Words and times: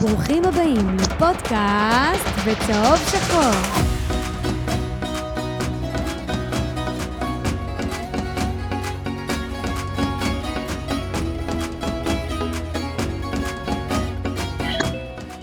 ברוכים 0.00 0.44
הבאים 0.44 0.96
לפודקאסט 0.96 2.26
בצהוב 2.46 2.96
שחור. 2.96 3.80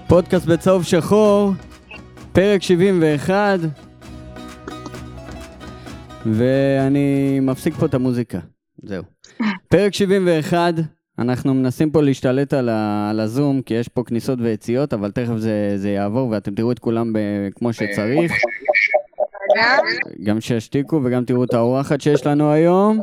פודקאסט 0.07 0.45
בצהוב 0.45 0.83
שחור, 0.83 1.51
פרק 2.31 2.61
71, 2.61 3.59
ואני 6.25 7.39
מפסיק 7.39 7.73
פה 7.73 7.85
את 7.85 7.93
המוזיקה, 7.93 8.39
זהו. 8.83 9.03
פרק 9.71 9.93
71, 9.93 10.73
אנחנו 11.19 11.53
מנסים 11.53 11.91
פה 11.91 12.01
להשתלט 12.01 12.53
על, 12.53 12.69
ה, 12.69 13.09
על 13.09 13.19
הזום, 13.19 13.61
כי 13.61 13.73
יש 13.73 13.87
פה 13.87 14.03
כניסות 14.03 14.39
ויציאות, 14.41 14.93
אבל 14.93 15.11
תכף 15.11 15.37
זה, 15.37 15.73
זה 15.75 15.89
יעבור 15.89 16.29
ואתם 16.29 16.55
תראו 16.55 16.71
את 16.71 16.79
כולם 16.79 17.13
ב, 17.13 17.19
כמו 17.55 17.73
שצריך. 17.73 18.33
גם 20.23 20.41
שישתיקו 20.41 21.01
וגם 21.03 21.25
תראו 21.25 21.43
את 21.43 21.53
האורחת 21.53 22.01
שיש 22.01 22.25
לנו 22.25 22.51
היום. 22.51 23.01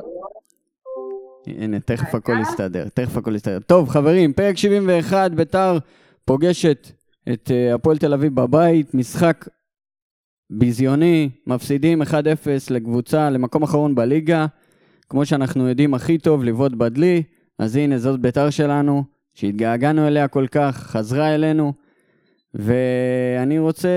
הנה, 1.46 1.80
תכף 1.80 2.14
הכל 2.14 2.36
יסתדר, 2.42 2.88
תכף 2.94 3.16
הכל 3.16 3.34
יסתדר. 3.34 3.58
טוב, 3.58 3.88
חברים, 3.88 4.32
פרק 4.32 4.56
71, 4.56 5.30
ביתר 5.30 5.78
פוגשת 6.24 6.90
את 7.32 7.50
אה, 7.50 7.74
הפועל 7.74 7.98
תל 7.98 8.14
אביב 8.14 8.34
בבית, 8.34 8.94
משחק 8.94 9.48
ביזיוני, 10.50 11.30
מפסידים 11.46 12.02
1-0 12.02 12.06
לקבוצה, 12.70 13.30
למקום 13.30 13.62
אחרון 13.62 13.94
בליגה. 13.94 14.46
כמו 15.08 15.26
שאנחנו 15.26 15.68
יודעים 15.68 15.94
הכי 15.94 16.18
טוב, 16.18 16.44
לבעוט 16.44 16.72
בדלי. 16.72 17.22
אז 17.58 17.76
הנה, 17.76 17.98
זאת 17.98 18.20
ביתר 18.20 18.50
שלנו, 18.50 19.04
שהתגעגענו 19.34 20.06
אליה 20.06 20.28
כל 20.28 20.46
כך, 20.50 20.76
חזרה 20.76 21.34
אלינו. 21.34 21.72
ואני 22.54 23.58
רוצה 23.58 23.88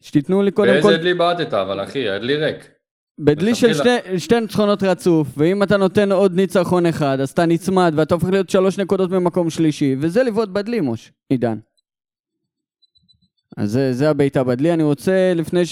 שתיתנו 0.00 0.42
לי 0.42 0.50
קודם 0.50 0.72
כל... 0.82 0.88
באיזה 0.88 1.02
דלי 1.02 1.14
בעטת 1.14 1.54
אבל 1.54 1.82
אחי, 1.82 2.08
הדלי 2.08 2.36
ריק. 2.36 2.68
בדלי 3.18 3.54
של 3.54 3.74
שתי, 3.74 4.18
שתי 4.18 4.40
ניצחונות 4.40 4.82
רצוף, 4.82 5.28
ואם 5.36 5.62
אתה 5.62 5.76
נותן 5.76 6.12
עוד 6.12 6.34
ניצחון 6.34 6.86
אחד, 6.86 7.20
אז 7.20 7.30
אתה 7.30 7.46
נצמד 7.46 7.92
ואתה 7.96 8.14
הופך 8.14 8.28
להיות 8.28 8.50
שלוש 8.50 8.78
נקודות 8.78 9.10
במקום 9.10 9.50
שלישי, 9.50 9.96
וזה 10.00 10.22
לבעוט 10.22 10.48
בדלי, 10.48 10.80
מוש, 10.80 11.12
עידן. 11.28 11.58
אז 13.56 13.70
זה, 13.70 13.92
זה 13.92 14.10
הבעיטה 14.10 14.44
בדלי. 14.44 14.72
אני 14.72 14.82
רוצה, 14.82 15.32
לפני 15.36 15.62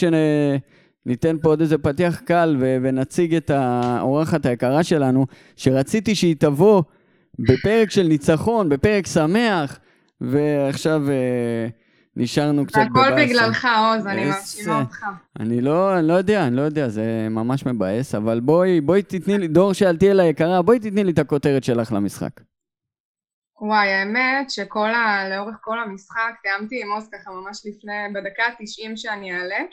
שניתן 1.04 1.36
פה 1.42 1.48
עוד 1.48 1.60
איזה 1.60 1.78
פתיח 1.78 2.20
קל 2.20 2.56
ו- 2.60 2.76
ונציג 2.82 3.34
את 3.34 3.50
האורחת 3.50 4.46
היקרה 4.46 4.82
שלנו, 4.82 5.26
שרציתי 5.56 6.14
שהיא 6.14 6.36
תבוא 6.38 6.82
בפרק 7.38 7.90
של 7.90 8.02
ניצחון, 8.02 8.68
בפרק 8.68 9.06
שמח, 9.06 9.78
ועכשיו... 10.20 11.10
אה, 11.10 11.68
נשארנו 12.16 12.66
קצת 12.66 12.80
בבאסה. 12.90 13.08
הכל 13.08 13.24
בגללך, 13.24 13.68
עוז, 13.94 14.06
אני 14.06 14.24
מאשימה 14.24 14.80
אותך. 14.80 15.04
אני 15.40 15.60
לא, 15.60 15.98
אני 15.98 16.08
לא 16.08 16.12
יודע, 16.12 16.46
אני 16.46 16.56
לא 16.56 16.62
יודע, 16.62 16.88
זה 16.88 17.26
ממש 17.30 17.66
מבאס, 17.66 18.14
אבל 18.14 18.40
בואי, 18.40 18.80
בואי 18.80 19.02
תתני 19.02 19.38
לי, 19.38 19.48
דור 19.48 19.72
שאלתי 19.72 20.10
אליי 20.10 20.28
יקרה, 20.28 20.62
בואי 20.62 20.78
תתני 20.78 21.04
לי 21.04 21.12
את 21.12 21.18
הכותרת 21.18 21.64
שלך 21.64 21.92
למשחק. 21.92 22.40
וואי, 23.60 23.88
האמת 23.88 24.50
שכל 24.50 24.90
ה... 24.90 25.28
לאורך 25.30 25.56
כל 25.60 25.78
המשחק 25.78 26.32
תיאמתי 26.42 26.82
עם 26.82 26.92
עוז 26.92 27.08
ככה 27.12 27.30
ממש 27.30 27.62
לפני, 27.66 27.92
בדקה 28.14 28.42
ה-90 28.42 28.96
שאני 28.96 29.32
אעלה. 29.32 29.64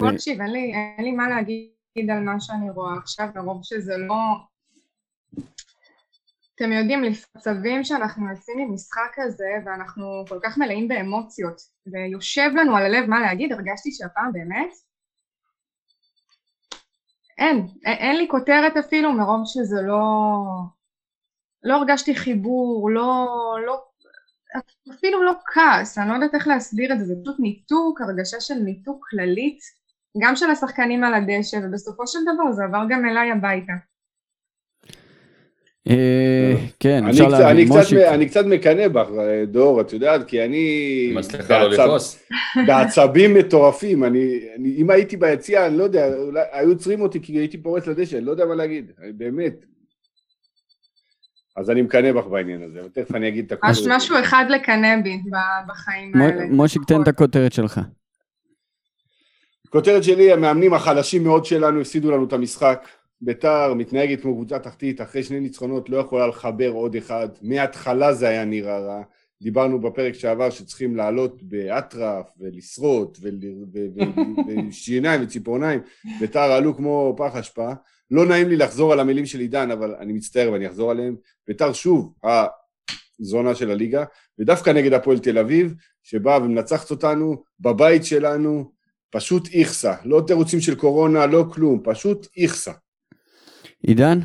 ו... 0.00 0.12
תקשיב, 0.12 0.40
אין 0.40 0.54
אין 0.54 1.04
לי 1.04 1.10
מה 1.10 1.28
להגיד 1.28 2.10
על 2.10 2.20
מה 2.20 2.40
שאני 2.40 2.70
רואה 2.70 2.96
עכשיו, 2.96 3.28
מרוב 3.34 3.60
שזה 3.62 3.96
לא... 3.96 4.14
אתם 6.54 6.72
יודעים, 6.72 7.02
לפצבים 7.02 7.84
שאנחנו 7.84 8.30
יוצאים 8.30 8.58
ממשחק 8.58 9.18
הזה 9.18 9.48
ואנחנו 9.64 10.24
כל 10.28 10.38
כך 10.42 10.58
מלאים 10.58 10.88
באמוציות 10.88 11.62
ויושב 11.86 12.50
לנו 12.54 12.76
על 12.76 12.82
הלב 12.82 13.08
מה 13.08 13.20
להגיד, 13.20 13.52
הרגשתי 13.52 13.90
שהפעם 13.92 14.32
באמת 14.32 14.72
אין, 17.38 17.66
אין 17.86 18.16
לי 18.16 18.28
כותרת 18.30 18.76
אפילו 18.76 19.12
מרוב 19.12 19.42
שזה 19.44 19.82
לא... 19.82 20.02
לא 21.62 21.74
הרגשתי 21.74 22.14
חיבור, 22.14 22.90
לא... 22.90 23.26
לא 23.66 23.84
אפילו 24.94 25.22
לא 25.22 25.32
כעס, 25.46 25.98
אני 25.98 26.08
לא 26.08 26.14
יודעת 26.14 26.34
איך 26.34 26.48
להסביר 26.48 26.92
את 26.92 26.98
זה, 26.98 27.04
זה 27.04 27.14
פשוט 27.22 27.40
ניתוק, 27.40 28.00
הרגשה 28.00 28.40
של 28.40 28.54
ניתוק 28.54 29.06
כללית, 29.10 29.60
גם 30.18 30.36
של 30.36 30.50
השחקנים 30.50 31.04
על 31.04 31.14
הדשא, 31.14 31.56
ובסופו 31.62 32.06
של 32.06 32.18
דבר 32.22 32.52
זה 32.52 32.64
עבר 32.64 32.84
גם 32.88 33.06
אליי 33.06 33.30
הביתה. 33.30 33.72
אה, 35.88 36.54
כן, 36.80 37.08
אפשר 37.08 37.28
להבין, 37.28 37.68
מושיק. 37.68 37.98
אני 37.98 38.28
קצת 38.28 38.44
מקנא 38.44 38.88
בך, 38.88 39.08
דור, 39.46 39.80
את 39.80 39.92
יודעת, 39.92 40.28
כי 40.28 40.44
אני... 40.44 41.12
מצליחה 41.16 41.58
לא 41.58 41.70
לכעוס. 41.70 42.24
בעצבים 42.66 43.34
מטורפים, 43.34 44.04
אם 44.64 44.90
הייתי 44.90 45.16
ביציע, 45.16 45.66
אני 45.66 45.78
לא 45.78 45.84
יודע, 45.84 46.06
היו 46.52 46.68
עוצרים 46.68 47.00
אותי 47.00 47.22
כי 47.22 47.32
הייתי 47.32 47.62
פורץ 47.62 47.86
לדשא, 47.86 48.16
אני 48.16 48.24
לא 48.24 48.30
יודע 48.30 48.44
מה 48.44 48.54
להגיד, 48.54 48.92
באמת. 49.14 49.54
אז 51.56 51.70
אני 51.70 51.82
מקנא 51.82 52.12
בך 52.12 52.26
בעניין 52.26 52.62
הזה, 52.62 52.84
ותכף 52.84 53.14
אני 53.14 53.28
אגיד 53.28 53.44
את 53.44 53.52
הכותרת. 53.52 53.72
יש 53.72 53.86
משהו 53.88 54.20
אחד 54.20 54.44
לקנא 54.48 55.00
בי 55.02 55.20
בחיים 55.68 56.14
האלה. 56.14 56.44
מושיק, 56.50 56.82
תן 56.86 57.02
את 57.02 57.08
הכותרת 57.08 57.52
שלך. 57.52 57.80
הכותרת 59.72 60.04
שלי, 60.04 60.32
המאמנים 60.32 60.74
החלשים 60.74 61.24
מאוד 61.24 61.44
שלנו 61.44 61.80
הפסידו 61.80 62.10
לנו 62.10 62.24
את 62.24 62.32
המשחק. 62.32 62.88
ביתר 63.20 63.74
מתנהגת 63.74 64.20
כמו 64.20 64.34
קבוצה 64.34 64.58
תחתית, 64.58 65.00
אחרי 65.00 65.22
שני 65.22 65.40
ניצחונות 65.40 65.90
לא 65.90 65.96
יכולה 65.96 66.26
לחבר 66.26 66.70
עוד 66.70 66.96
אחד, 66.96 67.28
מההתחלה 67.42 68.12
זה 68.12 68.28
היה 68.28 68.44
נראה 68.44 68.78
רע, 68.78 69.02
דיברנו 69.42 69.80
בפרק 69.80 70.14
שעבר 70.14 70.50
שצריכים 70.50 70.96
לעלות 70.96 71.42
באטרף 71.42 72.26
ולשרוט 72.38 73.18
ושיניים 74.68 75.22
וציפורניים, 75.22 75.80
ביתר 76.20 76.52
עלו 76.52 76.76
כמו 76.76 77.14
פח 77.18 77.36
אשפה, 77.36 77.72
לא 78.10 78.26
נעים 78.26 78.48
לי 78.48 78.56
לחזור 78.56 78.92
על 78.92 79.00
המילים 79.00 79.26
של 79.26 79.40
עידן 79.40 79.70
אבל 79.70 79.94
אני 79.94 80.12
מצטער 80.12 80.52
ואני 80.52 80.66
אחזור 80.66 80.90
עליהם, 80.90 81.16
ביתר 81.48 81.72
שוב 81.72 82.14
הזונה 83.20 83.54
של 83.54 83.70
הליגה, 83.70 84.04
ודווקא 84.38 84.70
נגד 84.70 84.92
הפועל 84.92 85.18
תל 85.18 85.38
אביב 85.38 85.74
שבאה 86.02 86.38
ומנצחת 86.42 86.90
אותנו 86.90 87.42
בבית 87.60 88.04
שלנו, 88.04 88.81
פשוט 89.12 89.48
איכסה, 89.52 89.94
לא 90.04 90.22
תירוצים 90.26 90.60
של 90.60 90.74
קורונה, 90.74 91.26
לא 91.26 91.44
כלום, 91.52 91.80
פשוט 91.84 92.26
איכסה. 92.36 92.72
עידן? 93.86 94.18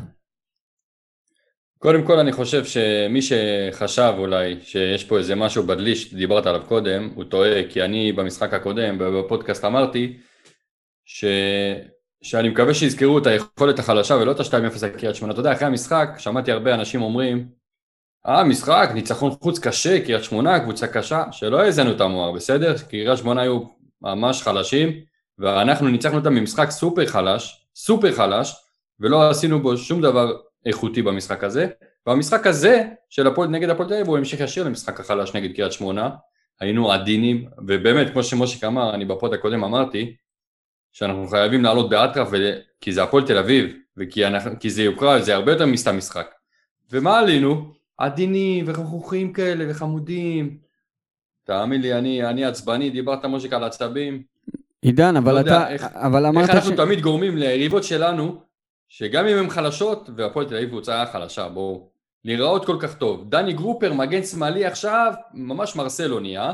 קודם 1.80 2.04
כל 2.04 2.20
אני 2.20 2.32
חושב 2.32 2.66
שמי 2.66 3.20
שחשב 3.22 4.14
אולי 4.18 4.56
שיש 4.62 5.04
פה 5.04 5.18
איזה 5.18 5.36
משהו 5.36 5.64
בדלי 5.64 5.96
שדיברת 5.96 6.46
עליו 6.46 6.62
קודם, 6.68 7.10
הוא 7.16 7.24
טועה, 7.24 7.70
כי 7.70 7.84
אני 7.84 8.12
במשחק 8.12 8.54
הקודם, 8.54 8.98
בפודקאסט 8.98 9.66
אמרתי 9.66 10.18
ש... 11.06 11.26
שאני 12.22 12.50
מקווה 12.50 12.74
שיזכרו 12.74 13.18
את 13.18 13.28
היכולת 13.28 13.80
החלשה 13.80 14.16
ולא 14.16 14.32
את 14.32 14.40
ה-2-0 14.40 14.86
לקריית 14.86 15.16
שמונה. 15.16 15.34
אתה 15.34 15.40
יודע, 15.40 15.54
אחרי 15.54 15.68
המשחק 15.68 16.10
שמעתי 16.18 16.52
הרבה 16.52 16.76
אנשים 16.76 17.02
אומרים, 17.02 17.48
אה, 18.28 18.44
משחק, 18.44 18.90
ניצחון 18.94 19.32
חוץ 19.32 19.60
קשה, 19.60 20.06
קריית 20.06 20.24
שמונה, 20.24 20.60
קבוצה 20.60 20.88
קשה, 20.88 21.24
שלא 21.32 21.62
האזנו 21.62 21.92
את 21.92 22.02
המואר, 22.02 22.32
בסדר? 22.32 22.78
קריית 22.90 23.18
שמונה 23.18 23.42
היו 23.42 23.77
ממש 24.02 24.42
חלשים, 24.42 24.90
ואנחנו 25.40 25.88
ניצחנו 25.88 26.18
אותם 26.18 26.36
במשחק 26.36 26.70
סופר 26.70 27.06
חלש, 27.06 27.68
סופר 27.76 28.12
חלש, 28.12 28.56
ולא 29.00 29.30
עשינו 29.30 29.62
בו 29.62 29.78
שום 29.78 30.02
דבר 30.02 30.38
איכותי 30.66 31.02
במשחק 31.02 31.44
הזה, 31.44 31.68
והמשחק 32.06 32.48
הזה 32.48 32.84
של 33.10 33.28
הפועל 33.28 33.50
נגד 33.50 33.70
הפועל 33.70 33.90
תל 33.90 33.94
אביב 33.94 34.08
הוא 34.08 34.18
המשך 34.18 34.40
ישיר 34.40 34.64
למשחק 34.64 35.00
החלש 35.00 35.36
נגד 35.36 35.56
קריית 35.56 35.72
שמונה, 35.72 36.10
היינו 36.60 36.92
עדינים, 36.92 37.50
ובאמת 37.68 38.14
כמו 38.14 38.24
שמושיק 38.24 38.64
אמר, 38.64 38.94
אני 38.94 39.06
בפוד 39.06 39.34
הקודם 39.34 39.64
אמרתי, 39.64 40.16
שאנחנו 40.92 41.28
חייבים 41.28 41.64
לעלות 41.64 41.90
באטרף, 41.90 42.30
כי 42.82 42.92
זה 42.92 43.04
הפועל 43.04 43.28
תל 43.28 43.38
אביב, 43.38 43.76
וכי 43.98 44.26
אנחנו, 44.26 44.52
זה 44.68 44.84
יוקרה, 44.84 45.22
זה 45.22 45.36
הרבה 45.36 45.52
יותר 45.52 45.66
מסתם 45.66 45.98
משחק. 45.98 46.28
ומה 46.92 47.20
עלינו? 47.20 47.72
עדינים 47.98 48.66
ורכרוכים 48.68 49.34
כאלה 49.34 49.66
וחמודים. 49.70 50.58
תאמין 51.48 51.82
לי, 51.82 51.94
אני, 51.94 52.24
אני 52.24 52.46
עצבני, 52.46 52.90
דיברת 52.90 53.26
מושיק 53.26 53.54
על 53.54 53.64
עצבים. 53.64 54.24
עידן, 54.82 55.16
אבל 55.16 55.34
לא 55.34 55.40
אתה, 55.40 55.50
יודע, 55.50 55.70
איך, 55.70 55.84
אבל 55.94 56.26
אמרת 56.26 56.50
איך 56.50 56.56
אנחנו 56.56 56.72
ש... 56.72 56.76
תמיד 56.76 57.02
גורמים 57.02 57.38
ליריבות 57.38 57.84
שלנו 57.84 58.42
שגם 58.90 59.28
אם 59.28 59.38
הן 59.38 59.50
חלשות, 59.50 60.10
והפועל 60.16 60.46
תל 60.46 60.56
אביב 60.56 60.70
קבוצה 60.70 61.06
חלשה, 61.12 61.50
בואו, 61.50 61.90
להיראות 62.26 62.66
כל 62.66 62.78
כך 62.80 62.98
טוב. 62.98 63.30
דני 63.30 63.54
גרופר, 63.54 63.94
מגן 63.94 64.24
שמאלי 64.24 64.66
עכשיו, 64.66 65.14
ממש 65.34 65.76
מרסלו 65.76 66.20
נהיה, 66.20 66.54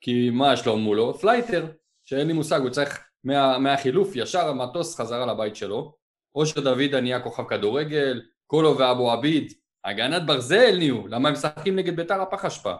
כי 0.00 0.30
מה 0.30 0.52
יש 0.52 0.66
לו 0.66 0.76
מולו? 0.76 1.14
פלייטר, 1.14 1.66
שאין 2.04 2.26
לי 2.26 2.32
מושג, 2.32 2.60
הוא 2.60 2.70
צריך 2.70 3.04
מה, 3.24 3.58
מהחילוף 3.58 4.16
ישר 4.16 4.48
המטוס 4.48 5.00
חזרה 5.00 5.26
לבית 5.26 5.56
שלו. 5.56 5.94
אושר 6.34 6.60
דוידה 6.60 7.00
נהיה 7.00 7.20
כוכב 7.20 7.44
כדורגל, 7.44 8.22
קולו 8.46 8.78
ואבו 8.78 9.12
עביד, 9.12 9.52
הגנת 9.84 10.26
ברזל 10.26 10.76
נהיו, 10.76 11.08
למה 11.08 11.28
הם 11.28 11.34
משחקים 11.34 11.76
נגד 11.76 11.96
ביתר 11.96 12.22
הפח 12.22 12.44
אשפה? 12.44 12.74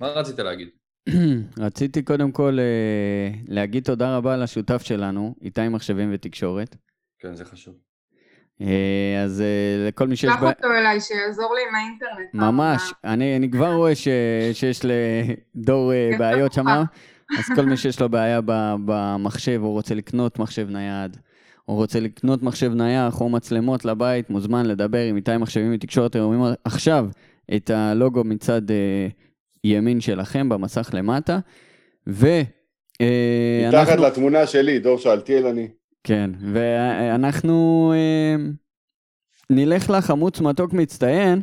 מה 0.00 0.08
רצית 0.08 0.38
להגיד? 0.38 0.68
רציתי 1.58 2.02
קודם 2.02 2.32
כל 2.32 2.58
אה, 2.58 3.38
להגיד 3.48 3.84
תודה 3.84 4.16
רבה 4.16 4.36
לשותף 4.36 4.82
שלנו, 4.82 5.34
איתי 5.42 5.68
מחשבים 5.68 6.10
ותקשורת. 6.14 6.76
כן, 7.18 7.34
זה 7.34 7.44
חשוב. 7.44 7.74
אה, 8.60 9.22
אז 9.24 9.40
אה, 9.40 9.88
לכל 9.88 10.06
מי 10.06 10.16
שיש... 10.16 10.30
בעיה... 10.40 10.52
אותו 10.52 10.68
אליי, 10.78 11.00
שיעזור 11.00 11.54
לי 11.54 11.60
עם 11.68 11.74
האינטרנט. 11.74 12.34
ממש, 12.34 12.92
אני, 13.04 13.36
אני 13.36 13.50
כבר 13.50 13.72
רואה 13.72 13.94
ש, 13.94 14.08
שיש 14.52 14.80
לדור 14.84 15.92
כן, 16.10 16.18
בעיות 16.18 16.52
שם, 16.52 16.64
בטוחה. 16.64 16.84
אז 17.38 17.56
כל 17.56 17.64
מי 17.64 17.76
שיש 17.76 18.00
לו 18.00 18.08
בעיה 18.08 18.40
במחשב, 18.84 19.60
או 19.62 19.72
רוצה 19.72 19.94
לקנות 19.94 20.38
מחשב 20.38 20.68
נייד, 20.70 21.16
או 21.68 21.74
רוצה 21.74 22.00
לקנות 22.00 22.42
מחשב 22.42 22.72
נייח, 22.74 23.20
או 23.20 23.28
מצלמות 23.28 23.84
לבית, 23.84 24.30
מוזמן 24.30 24.66
לדבר 24.66 25.02
עם 25.02 25.16
איתי 25.16 25.36
מחשבים 25.36 25.74
ותקשורת. 25.74 26.10
אתם 26.10 26.20
רואים 26.20 26.40
עכשיו 26.64 27.06
את 27.56 27.70
הלוגו 27.70 28.24
מצד 28.24 28.62
ימין 29.64 30.00
שלכם 30.00 30.48
במסך 30.48 30.90
למטה, 30.92 31.38
ו... 32.08 32.26
אה, 33.00 33.64
מתחת 33.68 33.88
אנחנו- 33.88 34.04
לתמונה 34.04 34.46
שלי, 34.46 34.78
דור 34.78 34.98
שאלתיאל 34.98 35.46
אני. 35.46 35.68
כן, 36.04 36.30
ואנחנו 36.52 37.92
אה, 37.96 38.36
נלך 39.50 39.90
לחמוץ 39.90 40.40
מתוק 40.40 40.72
מצטיין, 40.72 41.42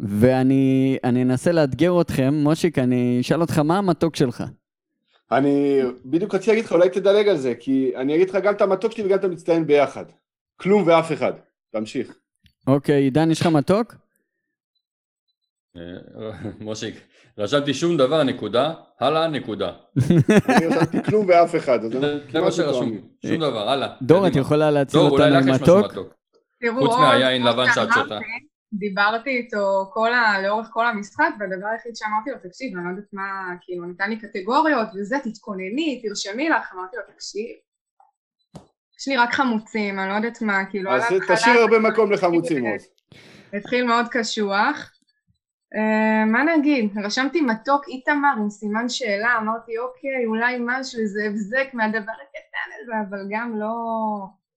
ואני 0.00 0.96
אני 1.04 1.22
אנסה 1.22 1.52
לאתגר 1.52 2.00
אתכם. 2.00 2.34
מושיק, 2.34 2.78
אני 2.78 3.18
אשאל 3.20 3.40
אותך, 3.40 3.58
מה 3.58 3.78
המתוק 3.78 4.16
שלך? 4.16 4.44
אני 5.32 5.80
בדיוק 6.04 6.34
רציתי 6.34 6.50
להגיד 6.50 6.64
לך, 6.64 6.72
אולי 6.72 6.88
תדלג 6.90 7.28
על 7.28 7.36
זה, 7.36 7.54
כי 7.60 7.92
אני 7.96 8.14
אגיד 8.14 8.30
לך 8.30 8.36
גם 8.36 8.54
את 8.54 8.60
המתוק 8.60 8.92
שלי 8.92 9.04
וגם 9.04 9.18
את 9.18 9.24
המצטיין 9.24 9.66
ביחד. 9.66 10.04
כלום 10.56 10.82
ואף 10.86 11.12
אחד. 11.12 11.32
תמשיך. 11.72 12.16
אוקיי, 12.66 13.02
עידן, 13.02 13.30
יש 13.30 13.40
לך 13.40 13.46
מתוק? 13.46 13.94
אה, 15.76 15.82
מושיק, 16.60 16.94
רשמתי 17.38 17.74
שום 17.74 17.96
דבר, 17.96 18.22
נקודה, 18.22 18.74
הלאה, 19.00 19.28
נקודה. 19.28 19.72
אני 20.48 20.66
רשמתי 20.66 21.02
כלום 21.02 21.26
ואף 21.28 21.56
אחד, 21.56 21.84
אז 21.84 21.90
זה 21.92 22.18
כמעט 22.30 22.44
מה 22.44 22.52
שרשום, 22.52 22.88
מתואמים. 22.88 23.08
שום 23.26 23.40
דבר, 23.40 23.68
הלאה. 23.68 23.88
דור, 24.02 24.26
את. 24.26 24.36
יכולה 24.36 24.70
להציל 24.70 25.00
אותנו 25.00 25.36
עם 25.36 25.50
מתוק? 25.54 25.92
חוץ 26.72 26.90
עוד, 26.90 27.00
מהיין 27.00 27.42
לבן 27.42 27.66
שאת 27.74 27.88
שותה. 27.94 28.18
דיברתי 28.72 29.30
איתו 29.30 29.90
כל 29.92 30.12
ה... 30.14 30.42
לאורך 30.42 30.68
כל 30.72 30.86
המשחק, 30.86 31.28
והדבר 31.40 31.66
היחיד 31.66 31.96
שאמרתי 31.96 32.30
לו, 32.30 32.50
תקשיב, 32.50 32.76
אני 32.76 32.84
לא 32.84 32.90
יודעת 32.90 33.12
מה, 33.12 33.54
כאילו, 33.60 33.86
נתן 33.86 34.10
לי 34.10 34.18
קטגוריות 34.18 34.88
וזה, 34.94 35.16
תתכונני, 35.24 36.02
תרשמי 36.08 36.48
לך, 36.48 36.72
אמרתי 36.74 36.96
לו, 36.96 37.02
תקשיב, 37.14 37.46
יש 39.00 39.08
לי 39.08 39.16
רק 39.16 39.34
חמוצים, 39.34 39.98
אני 39.98 40.08
לא 40.08 40.14
יודעת 40.14 40.42
מה, 40.42 40.64
כאילו, 40.70 40.90
אז 40.90 41.02
תשאיר 41.28 41.60
הרבה 41.60 41.78
מקום 41.78 42.12
לחמוצים 42.12 42.64
עוד. 42.66 42.80
התחיל 43.52 43.84
מאוד 43.84 44.06
קשוח. 44.10 44.92
אה, 45.74 46.24
מה 46.24 46.44
נגיד, 46.56 46.90
רשמתי 47.04 47.40
מתוק 47.40 47.88
איתמר 47.88 48.32
עם 48.38 48.50
סימן 48.50 48.88
שאלה, 48.88 49.38
אמרתי 49.38 49.78
אוקיי, 49.78 50.26
אולי 50.26 50.56
משהו, 50.60 51.00
איזה 51.00 51.20
הבזק 51.26 51.74
מהדבר 51.74 51.98
הקטן 51.98 52.82
הזה, 52.82 52.92
אבל 53.08 53.18
גם 53.30 53.60
לא... 53.60 53.72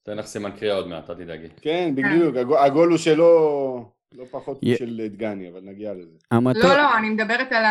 תן 0.04 0.18
לך 0.18 0.26
סימן 0.26 0.52
קריאה 0.52 0.76
עוד 0.76 0.88
מעט, 0.88 1.10
אל 1.10 1.16
תדאגי. 1.16 1.48
כן, 1.62 1.92
בדיוק, 1.96 2.36
הגול- 2.58 2.90
הוא 2.90 2.98
שלו, 2.98 3.96
לא 4.12 4.26
פחות 4.32 4.60
של 4.78 5.08
דגני, 5.10 5.50
אבל 5.50 5.60
נגיע 5.64 5.94
לזה. 5.94 6.18
המתוק... 6.32 6.64
לא, 6.64 6.78
לא, 6.78 6.98
אני 6.98 7.10
מדברת 7.10 7.52
על 7.52 7.64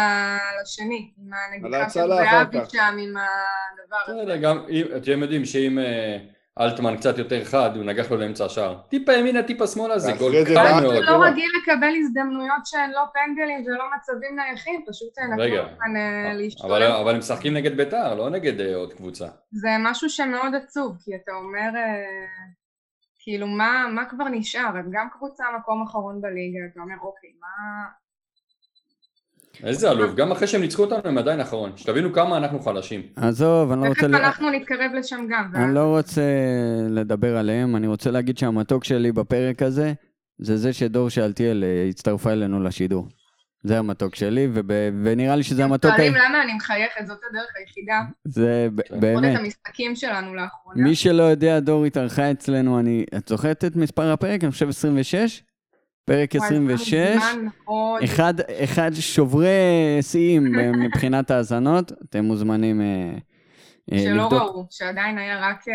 השני, 0.63 1.11
עם 1.19 1.33
על 1.33 1.75
הנגיחה 1.75 1.91
של 1.91 2.01
ההצלה 2.01 2.25
אחר 2.25 2.39
זהבי 2.39 2.61
כך. 2.61 2.71
שם, 2.71 2.97
עם 2.99 3.15
הדבר 3.17 3.97
הזה. 4.07 4.23
בסדר, 4.23 4.37
גם, 4.37 4.59
אתם 4.97 5.23
יודעים 5.23 5.45
שאם 5.45 5.79
אה, 5.79 6.19
אלטמן 6.61 6.97
קצת 6.97 7.19
יותר 7.19 7.45
חד, 7.45 7.77
הוא 7.77 7.85
נגח 7.85 8.11
לו 8.11 8.17
לאמצע 8.17 8.45
השער. 8.45 8.79
טיפה 8.89 9.13
ימינה, 9.13 9.43
טיפה 9.43 9.67
שמאלה, 9.67 9.99
זה 9.99 10.13
גול 10.19 10.33
קל 10.45 10.81
מאוד. 10.81 10.95
הוא 10.95 11.05
לא 11.05 11.25
רגיל 11.25 11.51
לקבל 11.63 11.93
הזדמנויות 11.99 12.67
שהן 12.67 12.91
לא 12.91 13.03
פנדלים 13.15 13.65
ולא 13.67 13.85
מצבים 13.97 14.37
נייחים, 14.37 14.85
פשוט 14.89 15.19
נתנו 15.19 15.43
רגע, 15.43 15.65
כאן 15.81 15.97
אה, 15.97 16.31
אבל, 16.31 16.37
להשתולל. 16.41 16.83
אבל 16.83 17.11
הם 17.11 17.19
משחקים 17.19 17.55
נגד 17.55 17.77
ביתר, 17.77 18.15
לא 18.15 18.31
נגד 18.31 18.61
אה, 18.61 18.75
עוד 18.75 18.93
קבוצה. 18.93 19.27
זה 19.51 19.69
משהו 19.81 20.11
שמאוד 20.11 20.55
עצוב, 20.55 20.97
כי 21.05 21.11
אתה 21.17 21.33
אומר, 21.33 21.77
אה, 21.77 22.05
כאילו, 23.19 23.47
מה, 23.47 23.87
מה 23.95 24.05
כבר 24.05 24.29
נשאר? 24.29 24.77
הם 24.77 24.91
גם 24.93 25.09
קבוצה 25.13 25.45
מקום 25.59 25.83
אחרון 25.83 26.21
בליגה, 26.21 26.59
אתה 26.73 26.81
אומר, 26.81 26.97
אוקיי, 27.03 27.31
מה... 27.41 27.85
איזה 29.63 29.91
עלוב, 29.91 30.15
גם 30.17 30.33
אחרי 30.33 30.47
שהם 30.47 30.61
ניצחו 30.61 30.83
אותנו 30.83 30.99
הם 31.05 31.19
עדיין 31.19 31.41
אחרון. 31.41 31.73
שתבינו 31.77 32.13
כמה 32.13 32.37
אנחנו 32.37 32.61
חלשים. 32.61 33.03
עזוב, 33.17 33.73
אני 33.73 33.81
לא 33.81 33.87
תכף 33.95 34.03
רוצה... 34.03 34.07
ל- 34.09 34.15
אנחנו 34.15 34.51
נתקרב 34.51 34.91
לשם 34.99 35.27
גם. 35.31 35.51
אני 35.55 35.75
לא 35.75 35.97
רוצה 35.97 36.23
לדבר 36.91 37.37
עליהם, 37.37 37.77
אני 37.77 37.87
רוצה 37.87 38.11
להגיד 38.11 38.39
שהמתוק 38.39 38.85
שלי 38.85 39.13
בפרק 39.13 39.63
הזה, 39.63 39.93
זה 40.39 40.57
זה 40.57 40.73
שדור 40.73 41.09
שאלתיאל 41.11 41.65
אה, 41.65 41.87
הצטרפה 41.89 42.33
אלינו 42.33 42.63
לשידור. 42.63 43.09
זה 43.67 43.79
המתוק 43.79 44.15
שלי, 44.15 44.49
וב... 44.53 44.71
ונראה 45.05 45.37
לי 45.37 45.43
שזה 45.43 45.65
המתוק... 45.65 45.91
שואלים 45.97 46.15
למה 46.15 46.43
אני 46.43 46.55
מחייכת, 46.55 47.07
זאת 47.07 47.19
הדרך 47.31 47.47
היחידה. 47.61 48.01
זה 48.25 48.69
ב- 48.75 48.81
כן. 48.83 48.95
לראות 48.95 49.01
באמת. 49.23 49.35
את 49.35 49.41
המשחקים 49.41 49.97
שלנו 49.97 50.35
לאחרונה. 50.35 50.83
מי 50.85 50.95
שלא 50.95 51.23
יודע, 51.23 51.61
דור 51.61 51.85
התארחה 51.85 52.31
אצלנו, 52.31 52.79
אני... 52.81 53.05
את 53.17 53.29
זוכרת 53.29 53.65
את 53.65 53.77
מספר 53.77 54.13
הפרק? 54.13 54.45
אני 54.45 54.51
חושב 54.53 54.69
26? 54.69 55.43
פרק 56.05 56.35
וואי, 56.35 56.47
26. 56.47 56.95
זמן 56.95 57.47
מאוד. 57.67 58.03
אחד, 58.05 58.35
אחד 58.65 58.91
שוברי 58.95 59.49
שיאים 60.01 60.59
אה, 60.59 60.73
מבחינת 60.85 61.31
האזנות, 61.31 61.93
אתם 61.93 62.25
מוזמנים 62.25 62.81
אה, 62.81 63.13
אה, 63.93 63.99
שלא 63.99 64.25
לבדוק. 64.25 64.43
ראו, 64.43 64.67
שעדיין 64.71 65.19
היה 65.19 65.49
רק 65.49 65.69
אה, 65.69 65.75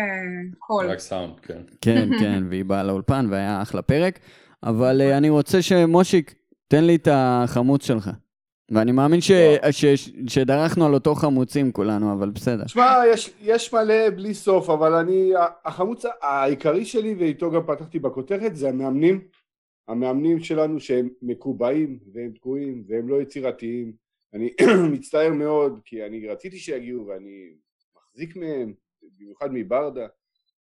קול. 0.58 0.90
רק 0.90 0.98
סאונד, 0.98 1.40
כן. 1.42 1.60
כן, 1.80 2.08
כן, 2.20 2.42
והיא 2.48 2.64
באה 2.64 2.82
לאולפן 2.82 3.26
והיה 3.30 3.62
אחלה 3.62 3.82
פרק. 3.82 4.18
אבל 4.62 5.00
אה, 5.00 5.16
אני 5.16 5.30
רוצה 5.30 5.62
שמושיק, 5.62 6.34
תן 6.68 6.84
לי 6.84 6.94
את 6.94 7.08
החמוץ 7.10 7.86
שלך. 7.86 8.10
ואני 8.72 8.92
מאמין 8.92 9.20
ש, 9.20 9.30
ש, 9.70 9.84
ש, 9.84 10.10
שדרכנו 10.26 10.86
על 10.86 10.94
אותו 10.94 11.14
חמוצים 11.14 11.72
כולנו, 11.72 12.12
אבל 12.12 12.30
בסדר. 12.30 12.64
תשמע, 12.64 12.94
יש, 13.12 13.30
יש 13.42 13.72
מלא 13.72 14.10
בלי 14.10 14.34
סוף, 14.34 14.70
אבל 14.70 14.94
אני, 14.94 15.32
החמוץ 15.64 16.04
העיקרי 16.22 16.84
שלי, 16.84 17.14
ואיתו 17.18 17.50
גם 17.50 17.60
פתחתי 17.66 17.98
בכותרת, 17.98 18.56
זה 18.56 18.68
המאמנים. 18.68 19.20
המאמנים 19.90 20.40
שלנו 20.40 20.80
שהם 20.80 21.08
מקובעים 21.22 21.98
והם 22.12 22.32
תקועים 22.34 22.84
והם 22.88 23.08
לא 23.08 23.22
יצירתיים. 23.22 23.92
אני 24.34 24.50
מצטער 24.92 25.32
מאוד, 25.32 25.80
כי 25.84 26.04
אני 26.04 26.28
רציתי 26.28 26.56
שיגיעו 26.56 27.06
ואני 27.06 27.52
מחזיק 27.96 28.36
מהם, 28.36 28.72
במיוחד 29.18 29.48
מברדה. 29.52 30.06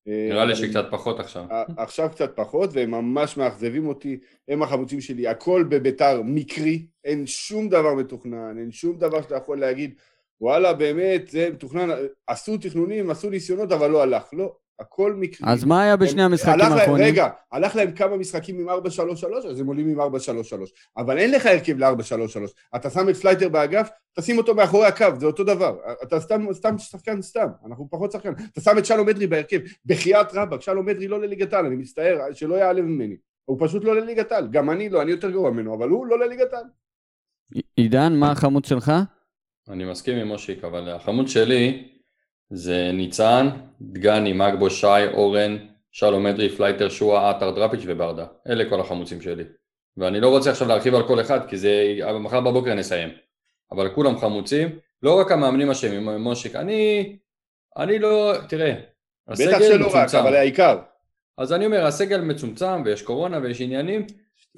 נראה 0.06 0.46
לי 0.46 0.54
אבל 0.54 0.56
שקצת 0.56 0.86
פחות 0.92 1.20
עכשיו. 1.20 1.46
ה- 1.50 1.64
עכשיו 1.84 2.10
קצת 2.12 2.32
פחות, 2.36 2.70
והם 2.74 2.92
ממש 2.92 3.38
מאכזבים 3.38 3.88
אותי, 3.88 4.20
הם 4.48 4.64
החמוצים 4.64 5.02
שלי, 5.02 5.28
הכל 5.28 5.66
בביתר 5.70 6.22
מקרי, 6.26 6.86
אין 7.06 7.28
שום 7.28 7.70
דבר 7.70 7.94
מתוכנן, 7.94 8.58
אין 8.60 8.72
שום 8.72 8.98
דבר 8.98 9.22
שאתה 9.22 9.36
יכול 9.36 9.60
להגיד, 9.60 9.94
וואלה 10.42 10.74
באמת, 10.74 11.28
זה 11.28 11.50
מתוכנן, 11.54 11.90
עשו 12.28 12.58
תכנונים, 12.58 13.10
עשו 13.10 13.30
ניסיונות, 13.30 13.72
אבל 13.72 13.90
לא 13.92 14.02
הלך, 14.04 14.30
לא, 14.34 14.56
הכל 14.80 15.14
מקרי. 15.14 15.48
אז 15.50 15.64
מה 15.64 15.82
היה 15.84 15.96
בשני 15.98 16.24
הם- 16.24 16.32
המשחקים 16.32 16.54
הלך 16.54 16.64
להם- 16.70 16.78
האחרונים? 16.80 17.06
רגע, 17.06 17.28
הלך 17.52 17.76
להם 17.76 17.92
כמה 17.92 18.18
משחקים 18.18 18.60
עם 18.60 18.70
4-3-3, 18.70 19.46
אז 19.50 19.60
הם 19.60 19.68
עולים 19.68 19.90
עם 19.90 20.00
4-3-3, 20.02 20.06
אבל 20.98 21.18
אין 21.18 21.32
לך 21.32 21.46
הרכב 21.46 21.78
ל-4-3-3, 21.78 22.40
אתה 22.76 22.90
שם 22.90 23.10
את 23.10 23.16
פלייטר 23.16 23.50
באגף, 23.50 23.90
תשים 24.20 24.38
אותו 24.38 24.56
מאחורי 24.56 24.88
הקו, 24.88 25.06
זה 25.20 25.26
אותו 25.26 25.44
דבר, 25.44 25.78
אתה 26.04 26.20
סתם, 26.20 26.54
סתם 26.54 26.78
שחקן 26.78 27.22
סתם, 27.22 27.48
אנחנו 27.66 27.88
פחות 27.92 28.12
שחקן, 28.12 28.32
אתה 28.54 28.62
שם 28.62 28.78
את 28.78 28.86
שלום 28.86 29.10
אדרי 29.10 29.28
בהרכב, 29.28 29.60
בחייאת 29.86 30.28
רבאק, 30.34 30.62
שלום 30.62 30.90
אדרי 30.90 31.08
לא 31.08 31.22
לליגת 31.22 31.54
העל, 31.54 31.66
אני 31.66 31.76
מצטער, 31.76 32.18
שלא 32.34 32.56
ייעלב 32.56 32.82
ממני, 32.82 33.16
הוא 33.46 33.58
פשוט 33.62 33.84
לא 33.84 33.96
לליגת 33.96 34.32
העל, 34.32 34.48
גם 34.52 34.70
אני 34.70 34.90
לא, 34.90 35.02
אני 35.02 35.12
יותר 35.12 35.30
גרוע 35.30 35.52
ממנו, 35.52 35.76
אבל 35.76 35.90
הוא 35.90 36.06
לא 36.08 36.20
לליגת 36.20 36.54
העל. 36.54 36.66
עידן, 37.76 38.14
מה 38.14 38.32
החמוץ 38.32 38.70
שלך? 38.70 38.92
אני 39.70 39.86
מסכים 39.86 40.18
עם 40.18 40.28
מושיק, 40.28 40.64
אבל 40.64 40.90
החמוץ 40.90 41.28
שלי 41.28 41.88
זה 42.50 42.92
ניצן, 42.94 43.50
דגני, 43.82 44.34
מגבו, 44.34 44.70
שי, 44.70 45.08
אורן, 45.14 45.58
שלום 45.92 46.28
אדרי, 46.28 46.50
פלייטר, 46.50 46.90
שועה, 46.90 47.30
עטר, 47.30 47.52
דראפיץ' 47.52 47.84
וברדה. 47.86 48.26
אלה 48.50 48.70
כל 48.70 48.80
החמוצים 48.80 49.22
שלי. 49.22 49.44
ואני 49.98 50.20
לא 50.20 50.30
רוצה 50.30 50.52
עכשיו 50.52 50.68
להרחיב 50.68 50.96
על 50.96 51.08
כל 51.08 51.22
אחד, 51.22 51.40
כי 51.50 51.58
זה 51.58 51.96
מחר 52.20 52.42
בבוקר 52.42 52.74
נסיים. 52.74 53.10
אבל 53.72 53.90
כולם 53.90 54.18
חמוצים, 54.18 54.80
לא 55.04 55.20
רק 55.20 55.32
המאמנים 55.32 55.70
אשמים, 55.70 56.10
מושיק. 56.10 56.56
אני, 56.56 57.16
אני 57.78 58.00
לא, 58.00 58.34
תראה, 58.50 58.74
בטח 59.28 59.40
הסגל 59.40 59.64
שלא 59.64 59.86
רק, 59.88 59.96
מצומצם. 59.96 60.18
אבל 60.18 60.36
העיקר. 60.36 60.80
אז 61.38 61.54
אני 61.54 61.66
אומר, 61.66 61.86
הסגל 61.86 62.22
מצומצם 62.22 62.82
ויש 62.86 63.02
קורונה 63.02 63.40
ויש 63.44 63.62
עניינים, 63.62 64.08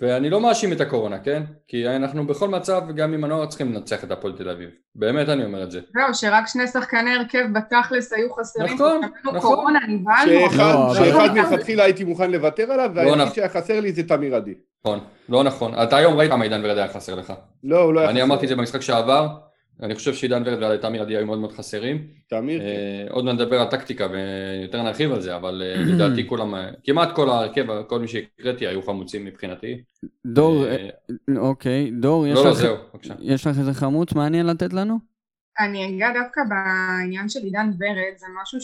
ואני 0.01 0.29
לא 0.29 0.41
מאשים 0.41 0.74
את 0.74 0.82
הקורונה, 0.82 1.20
כן? 1.20 1.44
כי 1.68 1.88
אנחנו 1.88 2.27
בכל 2.27 2.50
מצב, 2.50 2.82
גם 2.96 3.13
עם 3.13 3.24
הנוער 3.24 3.46
צריכים 3.46 3.74
לנצח 3.74 4.03
את 4.03 4.12
הפועל 4.12 4.34
תל 4.34 4.50
אביב. 4.50 4.70
באמת 4.96 5.29
אני 5.29 5.46
אומר 5.46 5.63
את 5.63 5.72
זה. 5.72 5.79
זהו, 5.94 6.13
שרק 6.13 6.48
שני 6.48 6.68
שחקני 6.68 7.15
הרכב 7.15 7.46
בתכלס 7.53 8.13
היו 8.13 8.34
חסרים. 8.34 8.74
נכון, 8.74 9.01
שמענו 9.01 9.38
נכון. 9.38 9.56
קורונה, 9.56 9.79
נבהלנו. 9.88 10.58
לא, 10.58 10.94
שאחד 10.94 11.06
שאחד 11.06 11.34
מלכתחילה 11.34 11.84
הייתי 11.84 12.03
מוכן 12.03 12.32
לוותר 12.32 12.72
עליו, 12.72 12.91
והיחיד 12.96 13.18
נכון. 13.22 13.36
שהיה 13.36 13.50
חסר 13.50 13.79
לי 13.79 13.91
זה 13.91 14.08
תמיר 14.08 14.36
עדי. 14.36 14.53
נכון, 14.86 15.00
לא 15.29 15.44
נכון. 15.44 15.74
אתה 15.84 15.98
היום 15.98 16.18
ראית 16.18 16.32
כמה 16.32 16.44
עידן 16.44 16.65
ורד 16.65 16.77
היה 16.77 16.88
חסר 16.88 17.15
לך. 17.15 17.34
לא, 17.63 17.82
הוא 17.82 17.94
לא 17.94 18.00
היה 18.00 18.10
אני 18.10 18.20
חסר. 18.20 18.25
אמרתי 18.25 18.46
את 18.46 18.50
זה 18.50 18.56
במשחק 18.56 18.82
שעבר, 18.82 19.27
אני 19.83 19.95
חושב 19.95 20.13
שעידן 20.13 20.43
ורד 20.45 20.79
ותמיר 20.79 21.01
עדי 21.01 21.17
היו 21.17 21.25
מאוד 21.25 21.39
מאוד 21.39 21.51
חסרים. 21.51 22.07
תמיר, 22.29 22.59
כן. 22.59 22.65
אה, 22.65 23.05
עוד 23.09 23.25
מעט 23.25 23.36
נדבר 23.36 23.62
על 23.62 23.67
טקטיקה 23.67 24.07
ויותר 24.12 24.83
נרחיב 24.83 25.12
על 25.12 25.21
זה, 25.21 25.36
אבל 25.36 25.62
אה, 25.65 25.81
לדעתי 25.93 26.27
כולם, 26.27 26.55
אה, 26.55 26.69
כמעט 26.83 27.15
כל 27.15 27.29
ההרכב, 27.29 27.81
כל 27.88 28.00
מי 28.00 28.07
שהקראתי 28.07 28.67
היו 28.67 28.81
חמוצים 28.81 29.25
מבחינתי. 29.25 29.81
דור, 30.25 30.65
אוקיי, 31.38 31.91
דור, 31.91 32.27
יש 32.27 32.36
לא, 32.36 32.43
לא, 32.43 32.51
לך- 32.51 32.57
זהו, 32.57 32.75
בבקשה. 32.93 33.13
יש 33.19 33.48
לך 33.48 33.57
איזה 33.59 33.74
חמוץ 33.74 34.13
מעניין 34.13 34.45
לתת 34.45 34.74
לנו? 34.74 35.00
אני 35.59 35.98
אגע 35.98 36.07
דווקא 36.24 36.41
בעניין 36.50 37.29
של 37.29 37.39
עידן 37.43 37.69
ורד, 37.79 38.17
זה 38.17 38.25
משהו 38.41 38.59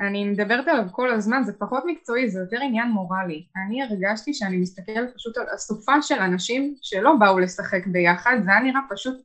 אני 0.00 0.24
מדברת 0.24 0.68
עליו 0.68 0.84
כל 0.92 1.10
הזמן, 1.10 1.42
זה 1.42 1.52
פחות 1.58 1.82
מקצועי, 1.86 2.30
זה 2.30 2.40
יותר 2.40 2.56
עניין 2.62 2.88
מורלי. 2.88 3.46
אני 3.66 3.82
הרגשתי 3.82 4.34
שאני 4.34 4.56
מסתכלת 4.56 5.14
פשוט 5.16 5.36
על 5.38 5.46
אסופה 5.54 6.02
של 6.02 6.14
אנשים 6.14 6.74
שלא 6.82 7.14
באו 7.20 7.38
לשחק 7.38 7.86
ביחד, 7.86 8.36
זה 8.44 8.50
היה 8.50 8.60
נראה 8.60 8.80
פשוט 8.90 9.22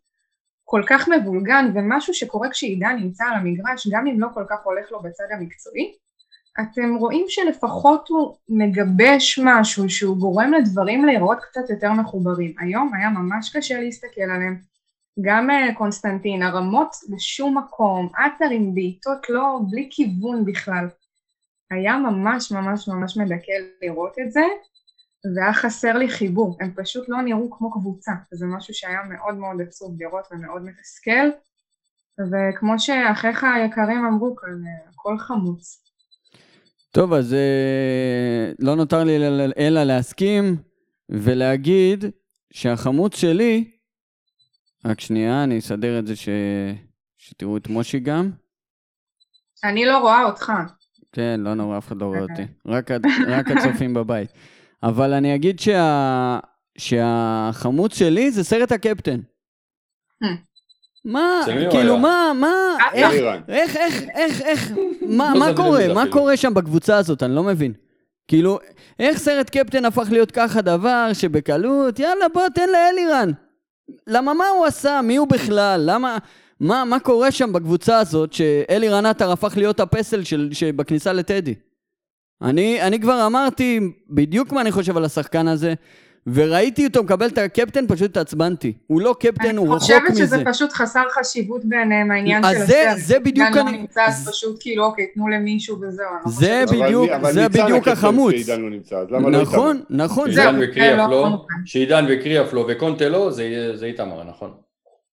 כל 0.69 0.83
כך 0.87 1.09
מבולגן, 1.09 1.71
ומשהו 1.75 2.13
שקורה 2.13 2.49
כשעידן 2.49 2.95
נמצא 2.99 3.25
על 3.25 3.33
המגרש, 3.33 3.87
גם 3.91 4.07
אם 4.07 4.19
לא 4.19 4.27
כל 4.33 4.43
כך 4.49 4.57
הולך 4.63 4.91
לו 4.91 5.01
בצד 5.01 5.23
המקצועי, 5.31 5.93
אתם 6.61 6.95
רואים 6.95 7.25
שלפחות 7.27 8.07
הוא 8.09 8.35
מגבש 8.49 9.39
משהו 9.43 9.89
שהוא 9.89 10.17
גורם 10.17 10.51
לדברים 10.53 11.05
להיראות 11.05 11.37
קצת 11.41 11.69
יותר 11.69 11.91
מחוברים. 11.91 12.53
היום 12.59 12.91
היה 12.93 13.09
ממש 13.09 13.55
קשה 13.55 13.79
להסתכל 13.79 14.21
עליהם. 14.21 14.61
גם 15.21 15.49
אה, 15.49 15.75
קונסטנטין, 15.77 16.43
הרמות 16.43 16.95
בשום 17.09 17.57
מקום, 17.57 18.09
עטר 18.15 18.49
עם 18.51 18.75
בעיטות 18.75 19.29
לא, 19.29 19.59
בלי 19.69 19.87
כיוון 19.91 20.45
בכלל. 20.45 20.87
היה 21.71 21.97
ממש 21.97 22.51
ממש 22.51 22.87
ממש 22.87 23.17
מדכא 23.17 23.51
לראות 23.81 24.15
את 24.21 24.31
זה, 24.31 24.43
והיה 25.35 25.53
חסר 25.53 25.97
לי 25.97 26.09
חיבור, 26.09 26.57
הם 26.61 26.73
פשוט 26.75 27.09
לא 27.09 27.21
נראו 27.21 27.51
כמו 27.51 27.71
קבוצה, 27.71 28.11
וזה 28.33 28.45
משהו 28.45 28.73
שהיה 28.73 28.99
מאוד 29.09 29.35
מאוד 29.35 29.61
עצוב 29.61 30.01
לראות 30.01 30.27
ומאוד 30.31 30.61
מתסכל, 30.61 31.27
וכמו 32.31 32.79
שאחיך 32.79 33.43
היקרים 33.43 34.05
אמרו 34.05 34.35
כאן, 34.35 34.49
אה, 34.49 34.89
הכל 34.89 35.17
חמוץ. 35.17 35.83
טוב, 36.91 37.13
אז 37.13 37.33
אה, 37.33 38.51
לא 38.59 38.75
נותר 38.75 39.03
לי 39.03 39.17
אלא- 39.57 39.83
להסכים 39.83 40.57
ולהגיד 41.09 42.05
שהחמוץ 42.53 43.15
שלי, 43.15 43.71
רק 44.85 44.99
שנייה, 44.99 45.43
אני 45.43 45.59
אסדר 45.59 45.99
את 45.99 46.07
זה 46.07 46.15
ש... 46.15 46.29
שתראו 47.17 47.57
את 47.57 47.67
מושי 47.67 47.99
גם. 47.99 48.31
אני 49.63 49.85
לא 49.85 49.97
רואה 49.97 50.23
אותך. 50.23 50.51
כן, 51.11 51.39
לא 51.39 51.53
נורא, 51.53 51.77
אף 51.77 51.87
אחד 51.87 51.97
לא 51.97 52.05
רואה 52.05 52.21
אותי. 52.21 52.47
רק, 52.67 52.91
רק 53.27 53.45
הצופים 53.51 53.93
בבית. 53.93 54.29
אבל 54.83 55.13
אני 55.13 55.35
אגיד 55.35 55.59
שה... 55.59 56.39
שהחמוץ 56.77 57.97
שלי 57.97 58.31
זה 58.31 58.43
סרט 58.43 58.71
הקפטן. 58.71 59.19
Hmm. 60.23 60.27
מה, 61.05 61.41
כאילו? 61.71 61.97
מה, 61.97 62.31
מה, 62.35 62.53
איך, 62.93 63.11
אלירן. 63.11 63.41
איך, 63.47 63.75
איך, 63.75 64.03
איך, 64.15 64.41
איך, 64.41 64.71
מה, 65.01 65.31
לא 65.33 65.39
מה 65.39 65.55
קורה? 65.55 65.93
מה. 65.93 66.03
קורה 66.11 66.37
שם 66.37 66.53
בקבוצה 66.53 66.97
הזאת? 66.97 67.23
אני 67.23 67.35
לא 67.35 67.43
מבין. 67.43 67.73
כאילו, 68.27 68.59
איך 68.99 69.17
סרט 69.17 69.49
קפטן 69.49 69.85
הפך 69.85 70.07
להיות 70.11 70.31
ככה 70.31 70.61
דבר 70.61 71.09
שבקלות, 71.13 71.99
יאללה, 71.99 72.29
בוא, 72.33 72.49
תן 72.55 72.69
לאלירן. 72.69 73.31
למה 74.07 74.33
מה 74.33 74.47
הוא 74.47 74.65
עשה? 74.65 75.01
מי 75.03 75.15
הוא 75.15 75.27
בכלל? 75.27 75.83
למה... 75.85 76.17
מה, 76.59 76.85
מה 76.85 76.99
קורה 76.99 77.31
שם 77.31 77.53
בקבוצה 77.53 77.99
הזאת 77.99 78.33
שאלירן 78.33 79.05
עטר 79.05 79.31
הפך 79.31 79.57
להיות 79.57 79.79
הפסל 79.79 80.23
של, 80.23 80.49
שבכניסה 80.51 81.13
לטדי? 81.13 81.55
אני, 82.41 82.81
אני 82.81 82.99
כבר 82.99 83.25
אמרתי 83.25 83.79
בדיוק 84.09 84.51
מה 84.51 84.61
אני 84.61 84.71
חושב 84.71 84.97
על 84.97 85.05
השחקן 85.05 85.47
הזה, 85.47 85.73
וראיתי 86.33 86.85
אותו 86.85 87.03
מקבל 87.03 87.27
את 87.27 87.37
הקפטן, 87.37 87.85
פשוט 87.87 88.09
התעצבנתי. 88.09 88.73
הוא 88.87 89.01
לא 89.01 89.15
קפטן, 89.19 89.57
הוא 89.57 89.65
אני 89.67 89.75
רחוק 89.75 89.79
חושבת 89.79 90.01
מזה. 90.11 90.25
שזה 90.25 90.37
פשוט 90.45 90.71
חסר 90.73 91.03
חשיבות 91.11 91.65
בעיניהם 91.65 92.11
העניין 92.11 92.45
אז 92.45 92.57
של 92.57 92.65
זה- 92.65 92.89
הסרט. 92.91 93.03
זה 93.05 93.19
בדיוק 93.19 93.47
עידן 93.47 93.59
אני- 93.59 93.71
לא 93.71 93.77
נמצא, 93.81 94.01
אז 94.07 94.23
זה- 94.23 94.31
פשוט 94.31 94.57
כאילו 94.59 94.85
אוקיי, 94.85 95.05
תנו 95.13 95.27
למישהו 95.27 95.75
וזהו. 95.81 96.05
אני 96.09 96.19
לא 96.25 96.31
זה 96.31 96.65
חושבת- 96.65 96.81
בדיוק- 96.85 97.11
זה 97.31 97.49
בדיוק 97.49 97.87
החמוץ. 97.87 98.31
שעידן 98.35 98.61
לא 98.61 98.69
נמצא, 98.69 98.95
אז 98.97 99.07
למה 99.11 99.29
לא 99.29 99.41
נכון, 99.41 99.77
איתמר? 99.77 100.05
נכון. 100.05 100.31
זהו, 100.31 100.43
שעידן 100.43 100.59
כן, 100.59 100.69
וקריאף 100.71 100.97
לא 101.09 101.09
לא, 101.09 102.15
וקריאף 102.19 102.53
לא 102.53 102.65
וקונטה 102.69 103.09
לא, 103.09 103.31
זה 103.75 103.85
איתמר, 103.85 104.23
נכון. 104.23 104.51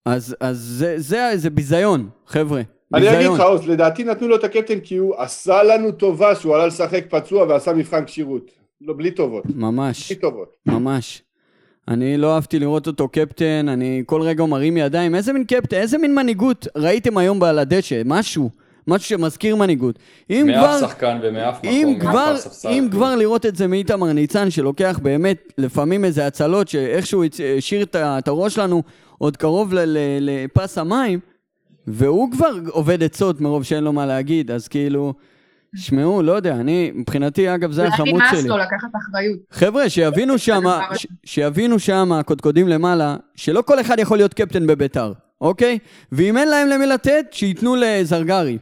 אז, 0.07 0.37
אז 0.41 0.57
זה, 0.59 0.95
זה, 0.97 1.31
זה 1.35 1.51
ביזיון, 1.51 2.09
חבר'ה. 2.27 2.63
אני 2.95 3.17
אגיד. 3.17 3.31
לך, 3.31 3.41
עוז, 3.41 3.69
לדעתי 3.69 4.05
נתנו 4.05 4.29
לו 4.29 4.37
את 4.37 4.45
הקפטן 4.45 4.81
כי 4.81 4.97
הוא 4.97 5.15
עשה 5.19 5.63
לנו 5.63 5.93
טובה 5.93 6.35
שהוא 6.35 6.55
עלה 6.55 6.67
לשחק 6.67 7.05
פצוע 7.11 7.45
ועשה 7.49 7.73
מבחן 7.73 8.05
כשירות. 8.05 8.51
לא, 8.81 8.95
בלי 8.97 9.11
טובות. 9.11 9.45
ממש, 9.55 10.13
בלי 10.13 10.21
טובות. 10.21 10.57
ממש. 10.67 11.23
אני 11.89 12.17
לא 12.17 12.35
אהבתי 12.35 12.59
לראות 12.59 12.87
אותו 12.87 13.09
קפטן, 13.09 13.67
אני 13.69 14.03
כל 14.07 14.23
רגע 14.23 14.43
הוא 14.43 14.51
מרים 14.51 14.77
ידיים. 14.77 15.15
איזה 15.15 15.33
מין 15.33 15.45
קפטן, 15.45 15.77
איזה 15.77 15.99
מין 15.99 16.15
מנהיגות 16.15 16.67
ראיתם 16.77 17.19
היום 17.19 17.43
על 17.43 17.59
הדשא? 17.59 18.03
משהו, 18.05 18.51
משהו 18.89 19.09
שמזכיר 19.09 19.57
מנהיגות. 19.57 19.99
אם 20.31 20.47
מאף 20.47 20.65
כבר, 20.79 20.89
שחקן 20.89 21.19
ומאף 21.23 21.59
מקום, 21.59 21.71
אם 21.71 21.95
מאף 21.99 22.11
כבר, 22.11 22.37
ספסל. 22.37 22.69
אם 22.69 22.89
כבר 22.91 23.17
לראות 23.17 23.47
את 23.47 23.57
זה 23.57 23.67
מאיתמר 23.67 24.13
ניצן, 24.13 24.51
שלוקח 24.51 24.99
באמת 25.03 25.53
לפעמים 25.59 26.05
איזה 26.05 26.27
הצלות, 26.27 26.69
שאיכשהו 26.69 27.23
השאיר 27.59 27.87
את 27.95 28.29
הראש 28.29 28.55
שלנו 28.55 28.83
עוד 29.19 29.37
קרוב 29.37 29.75
ל- 29.75 29.79
ל- 29.85 30.45
לפס 30.45 30.79
המים, 30.79 31.19
והוא 31.87 32.33
כבר 32.33 32.51
עובד 32.71 33.03
עצות 33.03 33.41
מרוב 33.41 33.63
שאין 33.63 33.85
לו 33.85 33.93
מה 33.93 34.07
להגיד, 34.07 34.51
אז 34.51 34.69
כאילו, 34.69 35.15
שמעו, 35.77 36.23
לא 36.23 36.33
יודע, 36.33 36.55
אני, 36.55 36.91
מבחינתי, 36.95 37.55
אגב, 37.55 37.73
זה 37.73 37.83
אולי 37.83 37.95
החמוץ 37.95 38.09
נמאס 38.15 38.41
שלי. 38.41 38.49
לו 38.49 38.57
לקחת 38.59 38.89
אחריות. 38.97 39.39
חבר'ה, 39.51 39.89
שיבינו 39.89 40.39
שמה, 40.39 40.81
ש- 40.95 41.07
שיבינו 41.25 41.79
שמה, 41.79 42.19
הקודקודים 42.19 42.69
למעלה, 42.69 43.17
שלא 43.37 43.63
כל 43.63 43.81
אחד 43.81 43.99
יכול 43.99 44.17
להיות 44.17 44.35
קפטן 44.35 44.67
בביתר, 44.67 45.13
אוקיי? 45.41 45.79
ואם 46.13 46.37
אין 46.37 46.49
להם 46.49 46.69
למי 46.69 46.87
לתת, 46.87 47.27
שייתנו 47.31 47.77
לזרגרי. 47.77 48.59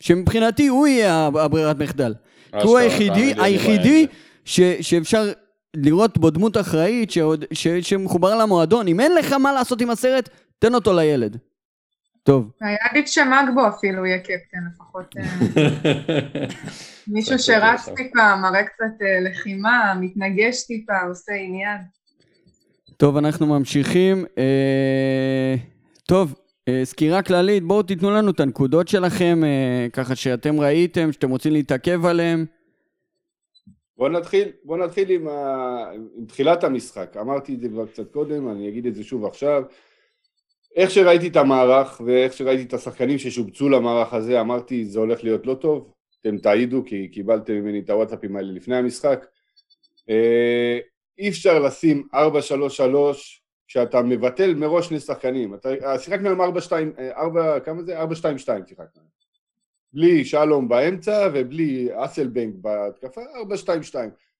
שמבחינתי 0.00 0.66
הוא 0.66 0.86
יהיה 0.86 1.26
הברירת 1.26 1.78
מחדל. 1.78 2.14
כי 2.60 2.66
הוא 2.66 2.78
היחידי, 2.78 3.34
לי 3.34 3.42
היחידי 3.42 4.06
ש, 4.44 4.60
שאפשר 4.80 5.32
לראות 5.76 6.18
בו 6.18 6.30
דמות 6.30 6.56
אחראית 6.56 7.10
שעוד, 7.10 7.44
ש, 7.52 7.68
שמחובר 7.68 8.34
למועדון. 8.38 8.88
אם 8.88 9.00
אין 9.00 9.14
לך 9.14 9.32
מה 9.32 9.52
לעשות 9.52 9.80
עם 9.80 9.90
הסרט, 9.90 10.28
תן 10.58 10.74
אותו 10.74 10.92
לילד. 10.92 11.36
טוב, 12.24 12.50
היה 12.60 12.76
עדיף 12.90 13.06
שמגבו 13.06 13.68
אפילו 13.68 14.06
יהיה 14.06 14.18
קפטן, 14.18 14.58
לפחות 14.74 15.14
אה, 15.18 16.46
מישהו 17.14 17.38
שרץ. 17.38 17.88
טיפה, 17.96 18.36
מראה 18.36 18.64
קצת 18.64 19.02
אה, 19.02 19.20
לחימה, 19.20 19.94
מתנגש 20.00 20.66
טיפה, 20.66 21.00
עושה 21.08 21.32
עניין. 21.32 21.78
טוב, 22.96 23.16
אנחנו 23.16 23.46
ממשיכים. 23.46 24.24
אה, 24.38 25.54
טוב, 26.06 26.34
סקירה 26.84 27.22
כללית, 27.22 27.62
בואו 27.62 27.82
תיתנו 27.82 28.10
לנו 28.10 28.30
את 28.30 28.40
הנקודות 28.40 28.88
שלכם, 28.88 29.40
ככה 29.92 30.16
שאתם 30.16 30.60
ראיתם, 30.60 31.12
שאתם 31.12 31.30
רוצים 31.30 31.52
להתעכב 31.52 32.06
עליהם. 32.06 32.46
בוא 33.96 34.08
נתחיל, 34.08 34.48
בוא 34.64 34.76
נתחיל 34.76 35.10
עם, 35.10 35.28
ה... 35.28 35.90
עם 36.16 36.26
תחילת 36.26 36.64
המשחק. 36.64 37.16
אמרתי 37.20 37.54
את 37.54 37.60
זה 37.60 37.68
כבר 37.68 37.86
קצת 37.86 38.12
קודם, 38.12 38.48
אני 38.48 38.68
אגיד 38.68 38.86
את 38.86 38.94
זה 38.94 39.04
שוב 39.04 39.24
עכשיו. 39.24 39.62
איך 40.74 40.90
שראיתי 40.90 41.28
את 41.28 41.36
המערך 41.36 42.00
ואיך 42.06 42.32
שראיתי 42.32 42.62
את 42.62 42.74
השחקנים 42.74 43.18
ששובצו 43.18 43.68
למערך 43.68 44.14
הזה, 44.14 44.40
אמרתי 44.40 44.84
זה 44.84 44.98
הולך 44.98 45.24
להיות 45.24 45.46
לא 45.46 45.54
טוב. 45.54 45.92
אתם 46.20 46.38
תעידו 46.38 46.82
כי 46.86 47.08
קיבלתם 47.08 47.52
ממני 47.52 47.80
את 47.80 47.90
הוואטסאפים 47.90 48.36
האלה 48.36 48.52
לפני 48.52 48.76
המשחק. 48.76 49.26
אה, 50.10 50.78
אי 51.18 51.28
אפשר 51.28 51.58
לשים 51.58 52.08
4-3-3 52.14 52.16
כשאתה 53.66 54.02
מבטל 54.02 54.54
מראש 54.54 54.88
שני 54.88 55.00
שחקנים. 55.00 55.54
אה, 55.84 55.98
שיחקנו 55.98 56.30
עם 56.30 56.40
4-2, 56.40 56.72
4, 57.16 57.60
כמה 57.60 57.82
זה? 57.82 58.02
4-2-2 58.02 58.06
שיחקנו. 58.66 59.02
בלי 59.92 60.24
שלום 60.24 60.68
באמצע 60.68 61.28
ובלי 61.34 61.88
אסלבנק 61.92 62.54
בהתקפה, 62.54 63.20
4-2-2. 63.92 63.94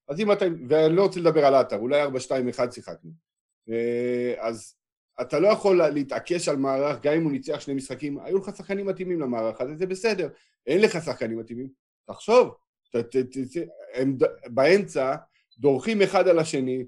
אז 0.08 0.20
אם 0.20 0.32
אתה, 0.32 0.44
ואני 0.68 0.96
לא 0.96 1.02
רוצה 1.02 1.20
לדבר 1.20 1.46
על 1.46 1.54
עטר, 1.54 1.76
אולי 1.76 2.04
4-2-1 2.04 2.08
שיחקנו. 2.70 3.10
אה, 3.70 4.34
אז 4.38 4.74
אתה 5.20 5.40
לא 5.40 5.48
יכול 5.48 5.88
להתעקש 5.88 6.48
על 6.48 6.56
מערך, 6.56 7.02
גם 7.02 7.12
אם 7.12 7.24
הוא 7.24 7.32
ניצח 7.32 7.60
שני 7.60 7.74
משחקים, 7.74 8.18
היו 8.18 8.38
לך 8.38 8.56
שחקנים 8.56 8.86
מתאימים 8.86 9.20
למערך 9.20 9.60
הזה, 9.60 9.76
זה 9.76 9.86
בסדר. 9.86 10.28
אין 10.66 10.80
לך 10.80 11.04
שחקנים 11.04 11.38
מתאימים, 11.38 11.68
תחשוב. 12.06 12.54
ת, 12.92 12.96
ת, 12.96 13.16
ת, 13.16 13.38
ת, 13.38 13.66
הם 13.94 14.16
ד- 14.16 14.28
באמצע 14.46 15.14
דורכים 15.58 16.02
אחד 16.02 16.28
על 16.28 16.38
השני, 16.38 16.84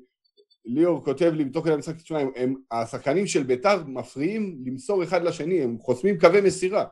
ליאור 0.64 1.04
כותב 1.04 1.32
לי 1.34 1.44
בתוך 1.44 1.64
כדי 1.64 1.74
המשחק, 1.74 1.96
תשמע, 1.96 2.18
הם, 2.36 2.54
השחקנים 2.70 3.26
של 3.26 3.42
ביתר 3.42 3.84
מפריעים 3.86 4.58
למסור 4.66 5.02
אחד 5.02 5.22
לשני, 5.22 5.62
הם 5.62 5.78
חוסמים 5.78 6.18
קווי 6.18 6.40
מסירה. 6.40 6.84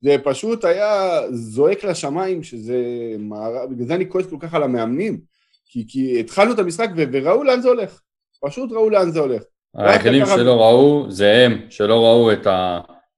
זה 0.00 0.16
פשוט 0.24 0.64
היה 0.64 1.20
זועק 1.32 1.84
לשמיים 1.84 2.42
שזה 2.42 2.76
מערב, 3.18 3.70
בגלל 3.70 3.86
זה 3.86 3.94
אני 3.94 4.10
כועס 4.10 4.26
כל 4.26 4.36
כך 4.40 4.54
על 4.54 4.62
המאמנים, 4.62 5.20
כי, 5.66 5.84
כי 5.88 6.20
התחלנו 6.20 6.54
את 6.54 6.58
המשחק 6.58 6.88
ו- 6.96 7.04
וראו 7.12 7.44
לאן 7.44 7.60
זה 7.60 7.68
הולך, 7.68 8.00
פשוט 8.46 8.72
ראו 8.72 8.90
לאן 8.90 9.10
זה 9.10 9.20
הולך. 9.20 9.42
היחידים 9.76 10.26
שלא 10.26 10.60
ראו 10.60 11.06
זה 11.08 11.32
הם, 11.32 11.60
שלא 11.70 12.04
ראו 12.04 12.32
את 12.32 12.46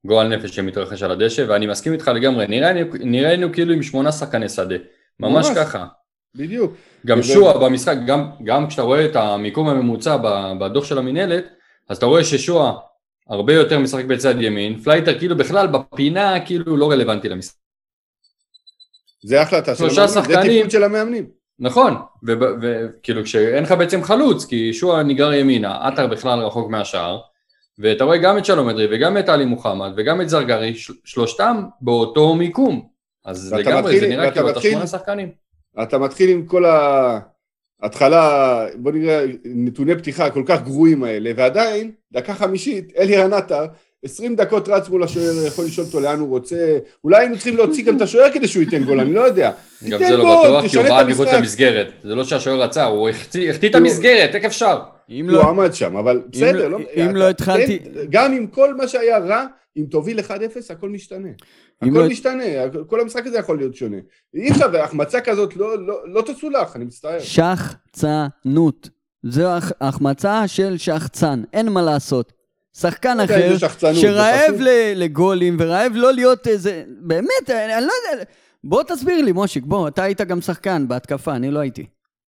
הגועל 0.05 0.27
נפש 0.27 0.55
שמתרחש 0.55 1.03
על 1.03 1.11
הדשא, 1.11 1.45
ואני 1.47 1.67
מסכים 1.67 1.93
איתך 1.93 2.07
לגמרי, 2.07 2.45
נראינו, 2.99 3.51
כאילו 3.53 3.73
עם 3.73 3.83
שמונה 3.83 4.11
שחקני 4.11 4.49
שדה, 4.49 4.75
ממש. 5.19 5.47
ככה. 5.55 5.85
בדיוק. 6.35 6.73
גם 7.05 7.23
שועה 7.23 7.57
במשחק, 7.57 7.95
גם, 8.07 8.29
גם 8.43 8.67
כשאתה 8.67 8.81
רואה 8.81 9.05
את 9.05 9.15
המיקום 9.15 9.69
הממוצע 9.69 10.17
בדוח 10.59 10.85
של 10.85 10.97
המינהלת, 10.97 11.45
אז 11.89 11.97
אתה 11.97 12.05
רואה 12.05 12.23
ששועה 12.23 12.73
הרבה 13.29 13.53
יותר 13.53 13.79
משחק 13.79 14.05
בצד 14.05 14.41
ימין, 14.41 14.79
פלייטר 14.79 15.19
כאילו 15.19 15.37
בכלל 15.37 15.67
בפינה 15.67 16.45
כאילו 16.45 16.77
לא 16.77 16.91
רלוונטי 16.91 17.29
למשחק. 17.29 17.55
זה 19.23 19.41
החלטה 19.41 19.75
של 19.75 19.83
המאמנים, 19.83 20.07
זה. 20.07 20.41
טיפול 20.41 20.69
של 20.69 20.83
המאמנים. 20.83 21.38
נכון, 21.59 21.93
וכאילו 22.61 23.23
כשאין 23.23 23.63
לך 23.63 23.71
בעצם 23.71 24.03
חלוץ, 24.03 24.45
כי 24.45 24.73
שועה 24.73 25.03
נגרר 25.03 25.33
ימינה, 25.33 25.87
עטר 25.87 26.07
בכלל 26.07 26.39
רחוק 26.39 26.69
מהשער, 26.69 27.19
ואתה 27.79 28.03
רואה 28.03 28.17
גם 28.17 28.37
את 28.37 28.45
שלום 28.45 28.69
אדרי 28.69 28.87
וגם 28.91 29.17
את 29.17 29.29
עלי 29.29 29.45
מוחמד 29.45 29.91
וגם 29.97 30.21
את 30.21 30.29
זרגרי, 30.29 30.75
של- 30.75 30.93
שלושתם 31.05 31.63
באותו 31.81 32.35
מיקום. 32.35 32.87
אז 33.25 33.53
לגמרי, 33.53 33.81
מתחיל- 33.81 33.99
זה 33.99 34.07
נראה 34.07 34.31
כאילו 34.31 34.49
אתה 34.49 34.61
שמונה 34.61 34.87
שחקנים. 34.87 35.31
אתה 35.81 35.97
מתחיל 35.97 36.29
עם 36.29 36.45
כל 36.45 36.63
ההתחלה, 37.81 38.65
בוא 38.75 38.91
נראה, 38.91 39.25
נתוני 39.45 39.95
פתיחה 39.97 40.29
כל 40.29 40.43
כך 40.45 40.61
גרועים 40.63 41.03
האלה, 41.03 41.31
ועדיין, 41.35 41.91
דקה 42.11 42.33
חמישית, 42.33 42.93
אלירן 42.97 43.33
עטר, 43.33 43.65
20 44.05 44.35
דקות 44.35 44.69
רץ 44.69 44.89
מול 44.89 45.03
השוער, 45.03 45.45
יכול 45.47 45.65
לשאול 45.65 45.87
אותו 45.87 45.99
לאן 45.99 46.19
הוא 46.19 46.29
רוצה, 46.29 46.77
אולי 47.03 47.17
היינו 47.19 47.35
צריכים 47.35 47.57
להוציא 47.57 47.83
גם 47.85 47.97
את 47.97 48.01
השוער 48.01 48.31
כדי 48.33 48.47
שהוא 48.47 48.63
ייתן 48.63 48.83
גול, 48.83 48.99
אני 48.99 49.13
לא 49.13 49.21
יודע. 49.21 49.51
גם 49.89 49.99
זה 49.99 50.17
לא 50.17 50.43
בטוח, 50.43 50.67
כי 50.71 50.77
הוא 50.77 50.85
בעט 50.85 51.07
מחוץ. 51.07 51.27
למסגרת. 51.27 51.87
זה 52.03 52.15
לא 52.15 52.23
שהשוער 52.23 52.61
רצה, 52.61 52.85
הוא 52.85 53.09
החטיא 53.09 53.51
את 53.51 53.75
הוא- 53.75 53.81
המסגרת, 53.81 54.35
איך 54.35 54.45
אפשר? 54.45 54.79
אם 55.09 55.25
הוא 55.25 55.33
לא... 55.33 55.49
עמד 55.49 55.73
שם, 55.73 55.97
אבל 55.97 56.21
בסדר. 56.31 56.65
אם 56.65 56.71
לא- 56.71 56.79
אם 56.95 57.15
לא 57.15 57.29
התחלתי- 57.29 57.79
גם 58.09 58.33
עם 58.33 58.47
כל 58.47 58.75
מה 58.75 58.87
שהיה 58.87 59.17
רע, 59.17 59.45
אם 59.77 59.83
תוביל 59.91 60.19
1-0, 60.19 60.23
הכל 60.69 60.89
משתנה. 60.89 61.27
הכל 61.81 61.89
לא- 61.99 62.07
משתנה, 62.09 62.43
כל 62.87 62.99
המשחק 63.01 63.27
הזה 63.27 63.37
יכול 63.37 63.57
להיות 63.57 63.75
שונה. 63.75 63.97
אי 64.35 64.51
אפשר, 64.51 64.65
והחמצה 64.73 65.21
כזאת 65.21 65.55
לא- 65.55 65.87
לא 65.87 65.99
לא 66.05 66.21
תסולח, 66.21 66.75
אני 66.75 66.85
מצטער. 66.85 67.19
שחצנות. 67.19 68.89
זו 69.23 69.47
הח- 69.47 69.71
החמצה 69.81 70.47
של 70.47 70.77
שחצן, 70.77 71.43
אין 71.53 71.69
מה 71.69 71.81
לעשות. 71.81 72.33
שחקן 72.77 73.17
לא 73.17 73.23
אחר 73.23 73.57
שרעב 73.93 74.55
לגולים 74.95 75.57
ורעב 75.59 75.91
לא 75.95 76.13
להיות 76.13 76.47
איזה... 76.47 76.83
באמת, 76.87 77.49
אני 77.49 77.85
לא 77.85 77.91
יודע... 78.11 78.23
בוא 78.63 78.83
תסביר 78.83 79.21
לי, 79.21 79.31
מושיק, 79.31 79.63
בוא, 79.63 79.87
אתה 79.87 80.03
היית 80.03 80.21
גם 80.21 80.41
שחקן 80.41 80.87
בהתקפה, 80.87 81.35
אני 81.35 81.51
לא 81.51 81.59
הייתי. 81.59 81.85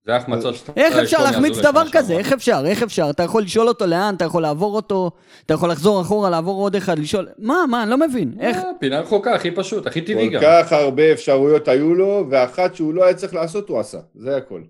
זה 0.05 0.15
החמצות 0.15 0.55
שאתה... 0.55 0.71
איך 0.77 0.93
יש 0.95 0.99
אפשר 0.99 1.23
להחמיץ 1.23 1.57
דבר 1.57 1.83
כזה? 1.91 2.17
איך 2.17 2.33
אפשר? 2.33 2.65
איך 2.65 2.83
אפשר? 2.83 3.09
אתה 3.09 3.23
יכול 3.23 3.43
לשאול 3.43 3.67
אותו 3.67 3.85
לאן, 3.85 4.15
אתה 4.15 4.25
יכול 4.25 4.41
לעבור 4.41 4.75
אותו, 4.75 5.11
אתה 5.45 5.53
יכול 5.53 5.69
לחזור 5.71 6.01
אחורה, 6.01 6.29
לעבור 6.29 6.61
עוד 6.61 6.75
אחד, 6.75 6.99
לשאול... 6.99 7.27
מה, 7.37 7.55
מה, 7.69 7.83
אני 7.83 7.91
לא 7.91 7.97
מבין. 7.97 8.33
איך? 8.39 8.57
אה, 8.57 8.63
פינה 8.79 8.99
רחוקה, 8.99 9.33
הכי 9.33 9.51
פשוט, 9.51 9.87
הכי 9.87 10.01
טבעי 10.01 10.27
כל 10.29 10.33
גם. 10.33 10.41
כך 10.43 10.71
הרבה 10.71 11.11
אפשרויות 11.11 11.67
היו 11.67 11.95
לו, 11.95 12.27
ואחת 12.29 12.75
שהוא 12.75 12.93
לא 12.93 13.03
היה 13.03 13.13
צריך 13.13 13.33
לעשות 13.33 13.69
הוא 13.69 13.79
עשה, 13.79 13.97
זה 14.15 14.37
הכל. 14.37 14.61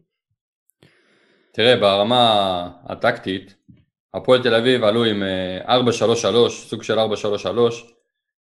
תראה, 1.53 1.77
ברמה 1.77 2.69
הטקטית, 2.85 3.55
הפועל 4.13 4.43
תל 4.43 4.55
אביב 4.55 4.83
עלו 4.83 5.05
עם 5.05 5.23
אה, 5.23 5.79
4-3-3, 5.79 6.49
סוג 6.49 6.83
של 6.83 6.99
4-3-3, 6.99 7.03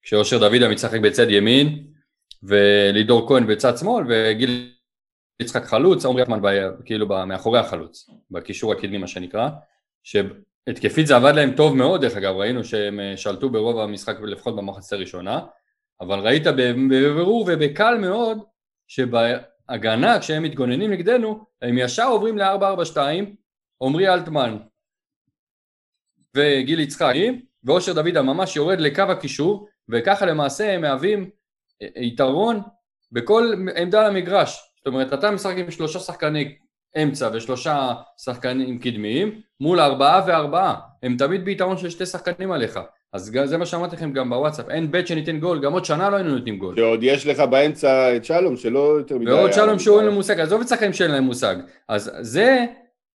כשאושר 0.02 0.40
דוידה 0.40 0.70
משחק 0.70 1.00
בצד 1.00 1.30
ימין, 1.30 1.88
ולידור 2.44 3.28
כהן 3.28 3.48
בצד 3.48 3.78
שמאל, 3.78 4.06
וגיל 4.10 4.74
יצחק 5.42 5.66
חלוץ, 5.66 6.06
עמרי 6.06 6.22
יחמן 6.22 6.40
כאילו 6.86 7.08
מאחורי 7.08 7.60
החלוץ, 7.60 8.10
בקישור 8.32 8.74
הקדמי 8.74 8.98
מה 8.98 9.08
שנקרא, 9.08 9.50
שהתקפית 10.04 11.08
זה 11.08 11.16
עבד 11.16 11.34
להם 11.36 11.52
טוב 11.56 11.76
מאוד 11.76 12.02
דרך 12.02 12.18
אגב, 12.18 12.36
ראינו 12.36 12.64
שהם 12.64 13.00
אה, 13.00 13.18
שלטו 13.18 13.50
ברוב 13.50 13.80
המשחק 13.80 14.20
לפחות 14.22 14.56
במחצית 14.56 14.94
הראשונה, 14.94 15.40
אבל 16.02 16.20
ראית 16.20 16.44
בבירור 16.48 17.46
ובקל 17.48 17.98
מאוד 17.98 18.38
שבהגנה 18.88 20.20
כשהם 20.20 20.44
מתגוננים 20.44 20.92
נגדנו 20.92 21.46
הם 21.62 21.78
ישר 21.78 22.08
עוברים 22.08 22.38
ל-442 22.38 22.98
עמרי 23.82 24.14
אלטמן 24.14 24.58
וגיל 26.38 26.80
יצחקי 26.80 27.42
ואושר 27.64 27.94
דוידה 27.94 28.22
ממש 28.22 28.56
יורד 28.56 28.80
לקו 28.80 29.02
הקישור 29.02 29.68
וככה 29.90 30.26
למעשה 30.26 30.74
הם 30.74 30.82
מהווים 30.82 31.30
אה, 31.82 31.88
יתרון 31.96 32.62
בכל 33.12 33.54
עמדה 33.76 34.08
למגרש 34.08 34.72
זאת 34.78 34.88
אומרת 34.88 35.14
אתה 35.14 35.32
משחק 35.32 35.56
עם 35.58 35.72
שלושה 35.72 36.00
שחקני 36.00 36.56
אמצע 37.04 37.30
ושלושה 37.34 37.94
שחקנים 38.18 38.80
קדמיים 38.80 39.42
מול 39.60 39.80
ארבעה 39.80 40.22
וארבעה. 40.28 40.76
הם 41.04 41.18
תמיד 41.18 41.46
ביתרון 41.46 41.78
של 41.78 41.90
שתי 41.90 42.06
שחקנים 42.06 42.52
עליך. 42.52 42.80
אז 43.14 43.32
זה 43.46 43.58
מה 43.58 43.66
שאמרתי 43.66 43.96
לכם 43.96 44.14
גם 44.14 44.30
בוואטסאפ. 44.30 44.70
אין 44.70 44.92
בית 44.92 45.08
שניתן 45.08 45.40
גול. 45.40 45.62
גם 45.62 45.74
עוד 45.74 45.86
שנה 45.86 46.10
לא 46.10 46.16
היינו 46.16 46.36
נותנים 46.36 46.58
גול. 46.58 46.76
שעוד 46.76 47.00
יש 47.04 47.28
לך 47.28 47.40
באמצע 47.40 48.16
את 48.16 48.26
שלום, 48.26 48.58
שלא 48.58 48.98
יותר 48.98 49.18
מדי... 49.18 49.32
ועוד 49.32 49.54
שלום 49.54 49.70
לו 49.70 49.80
שהוא 49.80 49.96
אין 49.96 50.06
מדי. 50.06 50.12
לו 50.12 50.18
מושג, 50.18 50.40
עזוב 50.40 50.62
את 50.62 50.68
שחקנים 50.68 50.94
שאין 50.94 51.12
להם 51.12 51.24
מושג. 51.24 51.56
אז 51.88 52.12
זה 52.22 52.66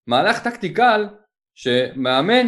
מהלך 0.08 0.40
טקטיקל 0.40 1.08
שמאמן 1.56 2.48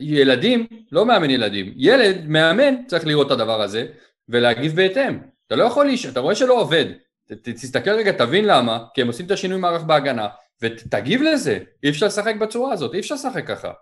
ילדים, 0.00 0.66
לא 0.92 1.06
מאמן 1.06 1.30
ילדים, 1.30 1.72
ילד, 1.76 2.28
מאמן, 2.28 2.86
צריך 2.86 3.06
לראות 3.06 3.26
את 3.26 3.32
הדבר 3.32 3.60
הזה 3.60 3.86
ולהגיב 4.28 4.76
בהתאם. 4.76 5.18
אתה 5.46 5.56
לא 5.56 5.64
יכול, 5.64 5.86
להיש... 5.86 6.06
אתה 6.06 6.20
רואה 6.20 6.34
שלא 6.34 6.60
עובד, 6.60 6.84
ת, 7.28 7.32
ת, 7.32 7.48
תסתכל 7.48 7.90
רגע, 7.90 8.12
תבין 8.12 8.44
למה, 8.44 8.84
כי 8.94 9.02
הם 9.02 9.06
עושים 9.06 9.26
את 9.26 9.30
השינוי 9.30 9.58
מערך 9.58 9.82
בהגנה, 9.82 10.28
ותגיב 10.62 11.22
לזה, 11.22 11.58
אי 11.82 11.90
אפשר 11.90 12.06
לשחק 12.06 12.36
בצורה 12.36 12.72
הזאת, 12.72 12.94
אי 12.94 13.00
אפשר 13.00 13.14
לשחק 13.14 13.46
ככה. 13.46 13.72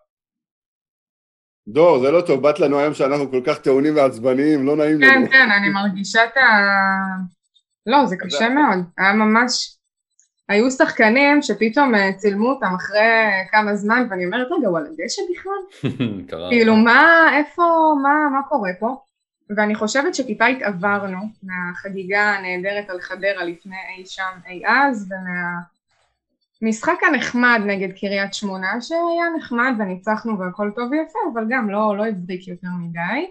דור, 1.68 1.98
זה 1.98 2.10
לא 2.10 2.20
טוב, 2.20 2.42
באת 2.42 2.60
לנו 2.60 2.78
היום 2.78 2.94
שאנחנו 2.94 3.30
כל 3.30 3.40
כך 3.46 3.58
טעונים 3.58 3.96
ועצבניים, 3.96 4.66
לא 4.66 4.76
נעים 4.76 5.00
כן, 5.00 5.14
לנו. 5.14 5.30
כן, 5.30 5.48
אני 5.50 5.68
מרגישה 5.68 6.24
את 6.24 6.36
ה... 6.36 6.42
לא, 7.86 8.06
זה 8.06 8.16
קשה 8.16 8.48
מאוד. 8.48 8.78
היה 8.98 9.12
ממש... 9.12 9.75
היו 10.48 10.70
שחקנים 10.70 11.42
שפתאום 11.42 11.94
אה, 11.94 12.12
צילמו 12.16 12.50
אותם 12.50 12.74
אחרי 12.74 13.00
כמה 13.50 13.76
זמן, 13.76 14.06
ואני 14.10 14.26
אומרת, 14.26 14.46
רגע, 14.58 14.68
הוא 14.68 14.78
על 14.78 14.86
הדשא 14.86 15.22
בכלל? 15.30 15.88
כאילו, 16.50 16.76
מה, 16.76 17.28
איפה, 17.38 17.62
מה, 18.02 18.38
מה 18.38 18.42
קורה 18.48 18.70
פה? 18.80 18.96
ואני 19.56 19.74
חושבת 19.74 20.14
שטיפה 20.14 20.46
התעברנו 20.46 21.18
מהחגיגה 21.42 22.22
הנהדרת 22.22 22.90
על 22.90 23.00
חדרה 23.00 23.44
לפני 23.44 23.76
אי 23.98 24.06
שם 24.06 24.38
אי 24.48 24.62
אז, 24.66 25.12
ומהמשחק 26.62 26.98
הנחמד 27.02 27.60
נגד 27.66 27.98
קריית 27.98 28.34
שמונה, 28.34 28.80
שהיה 28.80 29.24
נחמד 29.38 29.72
וניצחנו 29.78 30.38
והכל 30.38 30.70
טוב 30.76 30.90
ויפה, 30.90 31.18
אבל 31.32 31.44
גם 31.48 31.70
לא, 31.70 31.96
לא 31.96 32.06
הבריק 32.06 32.48
יותר 32.48 32.68
מדי. 32.80 33.26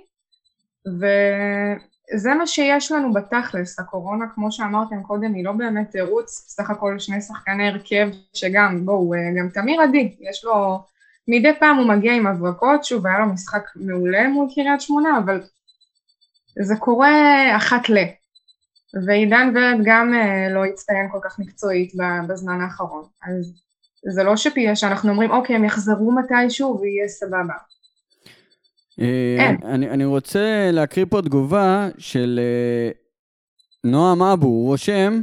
וזה 2.14 2.34
מה 2.34 2.48
שיש 2.48 2.92
לנו 2.92 3.14
בתכלס, 3.14 3.80
הקורונה, 3.80 4.26
כמו 4.36 4.52
שאמרתם 4.52 5.04
קודם, 5.04 5.34
היא 5.34 5.46
לא 5.46 5.52
באמת 5.52 5.92
תירוץ, 5.92 6.46
סך 6.48 6.70
הכל 6.70 7.00
שני 7.00 7.22
שחקני 7.22 7.68
הרכב, 7.68 8.10
שגם, 8.34 8.86
בואו, 8.86 9.14
אה, 9.14 9.20
גם 9.40 9.50
תמיר 9.50 9.82
עדי, 9.82 10.16
יש 10.20 10.46
לו, 10.46 10.84
מדי 11.28 11.54
פעם 11.60 11.78
הוא 11.78 11.88
מגיע 11.88 12.14
עם 12.14 12.28
הברקות, 12.28 12.84
שוב, 12.84 13.08
היה 13.08 13.20
לו 13.20 13.26
משחק 13.26 13.64
מעולה 13.76 14.28
מול 14.28 14.48
קריית 14.56 14.82
שמונה, 14.82 15.18
אבל 15.18 15.44
זה 16.60 16.76
קורה 16.76 17.12
אחת 17.58 17.90
ל. 17.90 17.98
ועידן 19.06 19.54
ורד 19.56 19.78
גם 19.86 20.14
אה, 20.14 20.50
לא 20.50 20.66
הצטיין 20.66 21.10
כל 21.12 21.20
כך 21.24 21.40
מקצועית 21.40 21.94
בזמן 22.28 22.62
האחרון, 22.62 23.04
אז 23.24 23.54
זה 24.14 24.24
לא 24.24 24.38
שפיה 24.38 24.76
שאנחנו 24.76 25.10
אומרים, 25.10 25.32
אוקיי, 25.32 25.56
הם 25.56 25.66
יחזרו 25.66 26.12
מתישהו 26.12 26.80
ויהיה 26.82 27.08
סבבה. 27.08 27.54
אה, 29.02 29.36
אין. 29.40 29.58
אני, 29.64 29.90
אני 29.90 30.06
רוצה 30.06 30.70
להקריא 30.72 31.06
פה 31.10 31.22
תגובה 31.22 31.90
של 31.98 32.40
אה, 32.44 32.92
נועם 33.84 34.22
אבו, 34.22 34.48
הוא 34.48 34.68
רושם, 34.68 35.22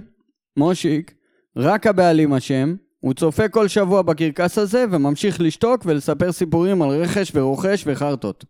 מושיק, 0.56 1.14
רק 1.56 1.86
הבעלים 1.86 2.34
אשם, 2.34 2.74
הוא 3.00 3.14
צופה 3.14 3.48
כל 3.48 3.68
שבוע 3.68 4.02
בקרקס 4.02 4.58
הזה 4.58 4.84
וממשיך 4.90 5.40
לשתוק 5.40 5.82
ולספר 5.86 6.32
סיפורים 6.32 6.82
על 6.82 6.88
רכש 6.88 7.32
ורוכש 7.34 7.84
וחרטות. 7.86 8.44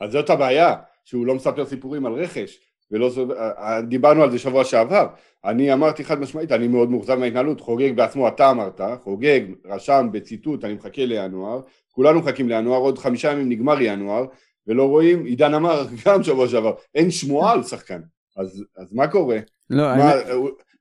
אז 0.00 0.12
זאת 0.12 0.30
הבעיה, 0.30 0.74
שהוא 1.04 1.26
לא 1.26 1.34
מספר 1.34 1.66
סיפורים 1.66 2.06
על 2.06 2.12
רכש, 2.12 2.58
ולא 2.90 3.10
אה, 3.58 3.82
דיברנו 3.82 4.22
על 4.22 4.30
זה 4.30 4.38
שבוע 4.38 4.64
שעבר. 4.64 5.06
אני 5.44 5.72
אמרתי 5.72 6.04
חד 6.04 6.20
משמעית, 6.20 6.52
אני 6.52 6.68
מאוד 6.68 6.90
מאוכזב 6.90 7.14
מההתנהלות, 7.14 7.60
חוגג 7.60 7.96
בעצמו, 7.96 8.28
אתה 8.28 8.50
אמרת, 8.50 8.80
חוגג, 9.02 9.40
רשם 9.64 10.08
בציטוט, 10.12 10.64
אני 10.64 10.74
מחכה 10.74 11.06
לינואר, 11.06 11.60
כולנו 11.92 12.20
מחכים 12.20 12.48
לינואר, 12.48 12.78
עוד 12.78 12.98
חמישה 12.98 13.32
ימים 13.32 13.48
נגמר 13.48 13.80
ינואר, 13.80 14.24
ולא 14.66 14.88
רואים, 14.88 15.24
עידן 15.24 15.54
אמר 15.54 15.86
גם 16.06 16.22
שבוע 16.22 16.48
שעבר, 16.48 16.72
אין 16.94 17.10
שמועה 17.10 17.52
על 17.52 17.62
שחקן. 17.62 18.00
אז, 18.36 18.64
אז 18.76 18.92
מה 18.92 19.06
קורה? 19.08 19.38
לא, 19.70 19.82
מה, 19.82 19.92
האמת- 19.92 20.26
אה, 20.26 20.34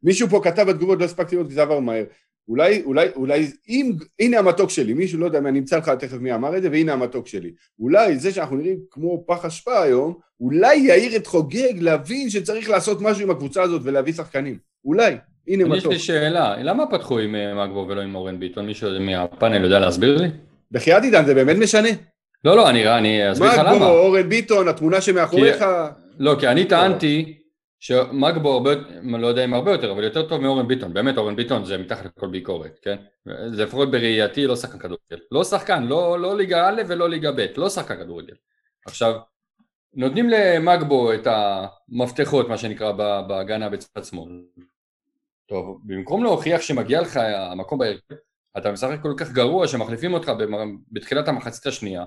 מישהו 0.04 0.28
פה 0.30 0.42
כתב 0.44 0.64
בתגובות, 0.64 1.00
לא 1.00 1.06
הספקתי 1.06 1.36
לראות 1.36 1.48
כי 1.48 1.54
זה 1.54 1.62
עבר 1.62 1.80
מהר. 1.80 2.04
אולי, 2.48 2.82
אולי, 2.86 3.08
אולי, 3.16 3.48
אם, 3.70 3.92
הנה 4.20 4.40
המתוק 4.40 4.70
שלי, 4.70 4.94
מישהו 4.94 5.20
לא 5.20 5.26
יודע, 5.26 5.38
אני 5.40 5.60
אמצא 5.60 5.78
לך 5.78 5.90
תכף 5.90 6.18
מי 6.18 6.34
אמר 6.34 6.58
את 6.58 6.62
זה, 6.62 6.70
והנה 6.72 6.94
המתוק 6.94 7.28
שלי. 7.28 7.52
אולי 7.80 8.18
זה 8.18 8.32
שאנחנו 8.32 8.56
נראים 8.56 8.80
כמו 8.92 9.24
פח 9.28 9.46
אשפה 9.46 9.82
היום, 9.84 10.14
אולי 10.40 10.76
יאיר 10.76 11.16
את 11.16 11.28
חוגג 11.28 11.74
להבין 11.80 12.30
שצריך 12.30 12.70
לעשות 12.70 13.02
משהו 13.02 13.24
עם 13.24 13.30
הקבוצה 13.30 13.62
הזאת 13.64 13.82
ולהביא 13.84 14.14
שחקנים. 14.14 14.58
אולי, 14.86 15.16
הנה 15.48 15.64
יש 15.64 15.70
מתוק. 15.80 15.92
לי 15.94 16.00
שאלה, 16.00 16.64
למה 16.64 16.84
פתחו 16.92 17.20
עם 17.20 17.36
אה, 17.36 17.66
מגבו 17.66 17.86
ולא 17.90 18.02
עם 18.02 18.16
אורן 18.16 18.40
ביטון? 18.40 18.66
מישהו 18.66 18.90
מהפאנל 19.00 19.64
יודע 19.64 19.80
להסביר 19.80 20.18
לי? 20.22 20.28
בחייאת 20.72 21.04
עידן, 21.04 21.26
זה 21.26 21.34
באמת 21.34 21.58
משנה? 21.58 21.90
לא, 22.46 22.58
לא, 22.58 22.70
אני 22.70 22.98
אני 22.98 23.32
אסביר 23.32 23.50
לך 23.50 23.60
מגבו, 23.60 23.76
למה. 23.76 23.86
אורן 23.86 24.30
ביטון, 24.30 24.68
התמונה 24.68 25.02
שמאחוריך, 25.02 25.66
לא, 26.20 26.36
כי 26.40 26.48
אני 26.48 26.66
טענתי 26.66 27.40
שמגבו 27.80 28.54
הרבה, 28.54 28.72
לא 29.04 29.28
יודע 29.28 29.46
אם 29.46 29.54
הרבה 29.54 29.72
יותר, 29.72 29.92
אבל 29.92 30.04
יותר 30.04 30.30
טוב 30.30 30.42
מאורן 30.42 30.68
ביטון, 30.68 30.94
באמת 30.94 31.18
אורן 31.18 31.36
ביטון 31.36 31.66
זה 31.66 31.78
מתחת 31.78 32.06
לכל 32.06 32.28
ביקורת, 32.28 32.80
כן? 32.82 32.96
זה 33.52 33.64
לפחות 33.64 33.92
בראייתי 33.92 34.48
לא 34.48 34.56
שחקן 34.56 34.80
כדורגל. 34.80 35.26
לא 35.32 35.44
שחקן, 35.44 35.84
לא, 35.84 36.20
לא 36.20 36.38
ליגה 36.38 36.70
א' 36.70 36.82
ולא 36.88 37.10
ליגה 37.10 37.32
ב', 37.32 37.46
לא 37.58 37.70
שחקן 37.70 37.98
כדורגל. 37.98 38.34
עכשיו, 38.86 39.16
נותנים 39.94 40.30
למגבו 40.30 41.14
את 41.14 41.28
המפתחות, 41.28 42.50
מה 42.50 42.58
שנקרא, 42.58 42.92
בהגנה 43.28 43.70
בצד 43.70 44.04
שמאל. 44.04 44.32
טוב, 45.50 45.80
במקום 45.84 46.24
להוכיח 46.24 46.62
שמגיע 46.62 47.02
לך 47.02 47.18
המקום 47.52 47.80
בהרכב, 47.80 48.16
אתה 48.58 48.72
משחק 48.72 49.02
כל 49.02 49.14
כך 49.18 49.32
גרוע 49.32 49.68
שמחליפים 49.68 50.14
אותך 50.14 50.32
בתחילת 50.92 51.28
המחצית 51.28 51.66
השנייה, 51.66 52.04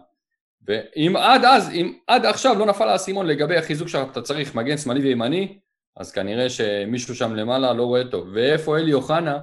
ואם 0.66 1.16
עד 1.16 1.44
אז, 1.44 1.70
אם 1.70 1.92
עד 2.06 2.26
עכשיו 2.26 2.58
לא 2.58 2.66
נפל 2.66 2.88
האסימון 2.88 3.26
לגבי 3.26 3.56
החיזוק 3.56 3.88
שאתה 3.88 4.22
צריך 4.22 4.54
מגן 4.54 4.76
שמאלי 4.76 5.00
וימני, 5.00 5.58
אז 5.96 6.12
כנראה 6.12 6.50
שמישהו 6.50 7.14
שם 7.14 7.34
למעלה 7.34 7.72
לא 7.72 7.82
רואה 7.82 8.04
טוב. 8.04 8.28
ואיפה 8.34 8.78
אלי 8.78 8.92
אוחנה, 8.92 9.38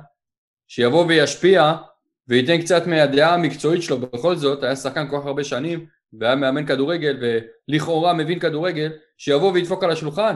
שיבוא 0.67 1.05
וישפיע 1.07 1.73
וייתן 2.27 2.61
קצת 2.61 2.87
מהדעה 2.87 3.33
המקצועית 3.33 3.83
שלו, 3.83 3.97
בכל 3.97 4.35
זאת, 4.35 4.63
היה 4.63 4.75
שחקן 4.75 5.09
כל 5.09 5.17
כך 5.19 5.25
הרבה 5.25 5.43
שנים, 5.43 5.85
והיה 6.19 6.35
מאמן 6.35 6.65
כדורגל, 6.65 7.17
ולכאורה 7.69 8.13
מבין 8.13 8.39
כדורגל, 8.39 8.91
שיבוא 9.17 9.51
וידפוק 9.51 9.83
על 9.83 9.91
השולחן. 9.91 10.35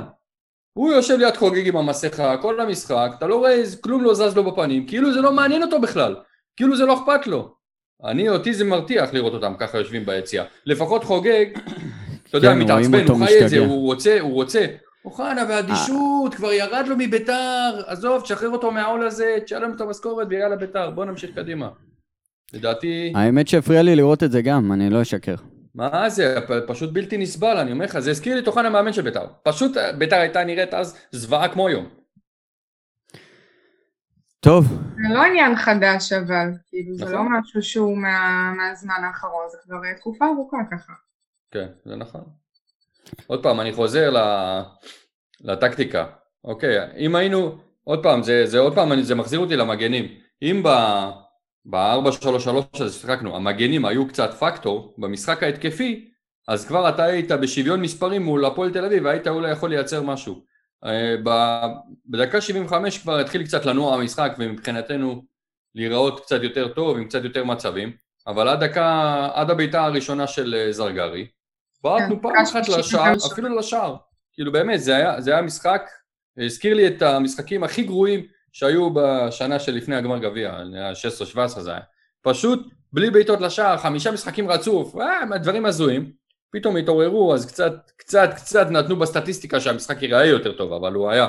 הוא 0.73 0.93
יושב 0.93 1.17
ליד 1.17 1.37
חוגג 1.37 1.67
עם 1.67 1.77
המסכה 1.77 2.37
כל 2.37 2.61
המשחק, 2.61 3.11
אתה 3.17 3.27
לא 3.27 3.35
רואה, 3.35 3.61
כלום 3.81 4.03
לא 4.03 4.13
זז 4.13 4.35
לו 4.35 4.51
בפנים, 4.51 4.87
כאילו 4.87 5.13
זה 5.13 5.21
לא 5.21 5.31
מעניין 5.31 5.63
אותו 5.63 5.81
בכלל, 5.81 6.15
כאילו 6.55 6.77
זה 6.77 6.85
לא 6.85 6.93
אכפת 6.93 7.27
לו. 7.27 7.58
אני, 8.05 8.29
אותי 8.29 8.53
זה 8.53 8.65
מרתיח 8.65 9.13
לראות 9.13 9.33
אותם 9.33 9.53
ככה 9.57 9.77
יושבים 9.77 10.05
ביציאה. 10.05 10.43
לפחות 10.65 11.03
חוגג, 11.03 11.45
אתה 12.29 12.37
יודע, 12.37 12.53
כן, 12.53 12.59
מתעצבן, 12.59 13.07
הוא 13.07 13.25
חי 13.25 13.43
את 13.43 13.49
זה. 13.49 13.59
הוא 13.59 13.85
רוצה, 13.85 14.19
הוא 14.19 14.33
רוצה. 14.33 14.65
אוחנה 15.05 15.45
והאדישות, 15.49 16.35
כבר 16.35 16.51
ירד 16.51 16.85
לו 16.87 16.95
מביתר, 16.97 17.81
עזוב, 17.87 18.21
תשחרר 18.21 18.49
אותו 18.49 18.71
מהעול 18.71 19.07
הזה, 19.07 19.37
תשלם 19.45 19.73
את 19.75 19.81
המשכורת 19.81 20.27
ויאללה 20.29 20.55
ביתר, 20.55 20.89
בוא 20.89 21.05
נמשיך 21.05 21.29
קדימה. 21.35 21.69
לדעתי, 22.53 23.13
האמת 23.15 23.47
שהפריע 23.47 23.81
לי 23.81 23.95
לראות 23.95 24.23
את 24.23 24.31
זה 24.31 24.41
גם, 24.41 24.71
אני 24.71 24.89
לא 24.89 25.01
אשקר. 25.01 25.35
מה 25.75 26.09
זה, 26.09 26.35
פשוט 26.67 26.93
בלתי 26.93 27.17
נסבל, 27.17 27.57
אני 27.57 27.71
אומר 27.71 27.85
לך, 27.85 27.99
זה 27.99 28.11
הזכיר 28.11 28.35
לי 28.35 28.41
את 28.41 28.47
אוחנה 28.47 28.69
מאמן 28.69 28.93
של 28.93 29.01
ביתר. 29.01 29.25
פשוט 29.43 29.77
אה, 29.77 29.93
ביתר 29.93 30.15
הייתה 30.15 30.43
נראית 30.43 30.73
אז 30.73 30.97
זוועה 31.11 31.47
כמו 31.47 31.67
היום. 31.67 31.98
טוב, 34.39 34.65
זה 34.67 35.13
לא 35.13 35.23
עניין 35.23 35.55
חדש 35.55 36.13
אבל, 36.13 36.47
כאילו 36.67 36.95
זה 36.95 37.05
נכון. 37.05 37.15
לא 37.15 37.39
משהו 37.39 37.61
שהוא 37.61 37.97
מה, 37.97 38.51
מהזמן 38.57 39.03
האחרון, 39.07 39.43
זה 39.51 39.57
כבר 39.63 39.85
אה, 39.85 39.93
תקופה 39.97 40.25
ארוכה 40.25 40.57
ככה. 40.71 40.93
כן, 41.51 41.67
זה 41.85 41.95
נכון. 41.95 42.21
עוד 43.27 43.43
פעם, 43.43 43.59
אני 43.59 43.73
חוזר 43.73 44.09
ל... 44.09 44.17
לטקטיקה. 45.41 46.05
אוקיי, 46.43 46.77
אם 46.97 47.15
היינו, 47.15 47.57
עוד 47.83 48.03
פעם, 48.03 48.23
זה, 48.23 48.45
זה 48.45 48.59
עוד 48.59 48.75
פעם, 48.75 48.91
אני- 48.91 49.03
זה 49.03 49.15
מחזיר 49.15 49.39
אותי 49.39 49.55
למגנים. 49.55 50.05
אם 50.41 50.63
ב... 50.63 50.69
ב-4-3-3 51.65 52.49
הזה 52.73 52.93
ששיחקנו, 52.93 53.35
המגנים 53.35 53.85
היו 53.85 54.07
קצת 54.07 54.33
פקטור 54.33 54.95
במשחק 54.97 55.43
ההתקפי, 55.43 56.09
אז 56.47 56.67
כבר 56.67 56.89
אתה 56.89 57.03
היית 57.03 57.31
בשוויון 57.31 57.81
מספרים 57.81 58.21
מול 58.23 58.45
הפועל 58.45 58.73
תל 58.73 58.85
אביב, 58.85 59.05
והיית 59.05 59.27
אולי 59.27 59.51
יכול 59.51 59.69
לייצר 59.69 60.01
משהו. 60.03 60.43
אה, 60.85 61.15
בדקה 62.05 62.41
75 62.41 62.97
כבר 62.97 63.19
התחיל 63.19 63.43
קצת 63.43 63.65
לנוע 63.65 63.95
המשחק, 63.95 64.35
ומבחינתנו 64.39 65.23
להיראות 65.75 66.19
קצת 66.19 66.43
יותר 66.43 66.67
טוב, 66.67 66.97
עם 66.97 67.05
קצת 67.05 67.23
יותר 67.23 67.43
מצבים, 67.43 67.91
אבל 68.27 68.47
עד 68.47 68.63
דקה, 68.63 69.29
עד 69.33 69.49
הבעיטה 69.49 69.85
הראשונה 69.85 70.27
של 70.27 70.55
אה, 70.55 70.71
זרגרי, 70.71 71.27
בעטנו 71.83 72.15
כן, 72.15 72.21
פעם 72.21 72.43
אחת 72.43 72.65
30 72.65 72.79
לשער. 72.79 73.13
אפילו 73.33 73.57
לשער. 73.57 73.95
כאילו 74.33 74.51
באמת, 74.51 74.81
זה 74.81 74.95
היה, 74.95 75.21
זה 75.21 75.31
היה 75.31 75.41
משחק, 75.41 75.89
הזכיר 76.37 76.73
לי 76.73 76.87
את 76.87 77.01
המשחקים 77.01 77.63
הכי 77.63 77.83
גרועים 77.83 78.25
שהיו 78.51 78.89
בשנה 78.93 79.59
שלפני 79.59 79.95
הגמר 79.95 80.17
גביע, 80.17 80.59
16-17 81.35 81.47
זה 81.47 81.71
היה. 81.71 81.81
פשוט 82.21 82.73
בלי 82.93 83.09
בעיטות 83.09 83.41
לשער, 83.41 83.77
חמישה 83.77 84.11
משחקים 84.11 84.51
רצוף, 84.51 84.95
אה, 84.97 85.37
דברים 85.37 85.65
הזויים. 85.65 86.18
פתאום 86.51 86.77
התעוררו, 86.77 87.33
אז 87.33 87.45
קצת, 87.45 87.91
קצת, 87.97 88.29
קצת 88.35 88.67
נתנו 88.71 88.95
בסטטיסטיקה 88.95 89.59
שהמשחק 89.59 90.01
ייראה 90.01 90.25
יותר 90.25 90.51
טוב, 90.51 90.73
אבל 90.73 90.93
הוא 90.93 91.09
היה 91.09 91.27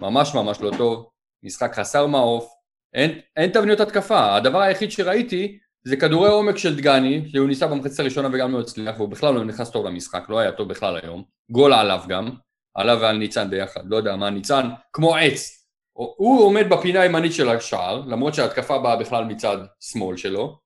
ממש 0.00 0.34
ממש 0.34 0.60
לא 0.60 0.70
טוב, 0.78 1.08
משחק 1.42 1.74
חסר 1.74 2.06
מעוף, 2.06 2.48
אין, 2.94 3.18
אין 3.36 3.50
תבניות 3.50 3.80
התקפה, 3.80 4.36
הדבר 4.36 4.60
היחיד 4.60 4.90
שראיתי 4.90 5.58
זה 5.84 5.96
כדורי 5.96 6.30
עומק 6.30 6.58
של 6.58 6.76
דגני, 6.76 7.28
שהוא 7.28 7.48
ניסה 7.48 7.66
במחצית 7.66 8.00
הראשונה 8.00 8.28
וגם 8.32 8.52
לא 8.52 8.60
הצליח, 8.60 8.96
והוא 8.96 9.08
בכלל 9.08 9.34
לא 9.34 9.44
נכנס 9.44 9.70
טוב 9.70 9.86
למשחק, 9.86 10.24
לא 10.28 10.38
היה 10.38 10.52
טוב 10.52 10.68
בכלל 10.68 11.00
היום, 11.02 11.24
גול 11.50 11.72
עליו 11.72 12.02
גם, 12.08 12.30
עליו 12.74 12.98
ועל 13.00 13.16
ניצן 13.16 13.50
ביחד, 13.50 13.80
לא 13.84 13.96
יודע 13.96 14.16
מה, 14.16 14.30
ניצן 14.30 14.68
כמו 14.92 15.16
עץ, 15.16 15.66
הוא 15.92 16.44
עומד 16.44 16.68
בפינה 16.70 17.00
הימנית 17.00 17.32
של 17.32 17.48
השער, 17.48 18.02
למרות 18.06 18.34
שההתקפה 18.34 18.78
באה 18.78 18.96
בכלל 18.96 19.24
מצד 19.24 19.56
שמאל 19.80 20.16
שלו, 20.16 20.58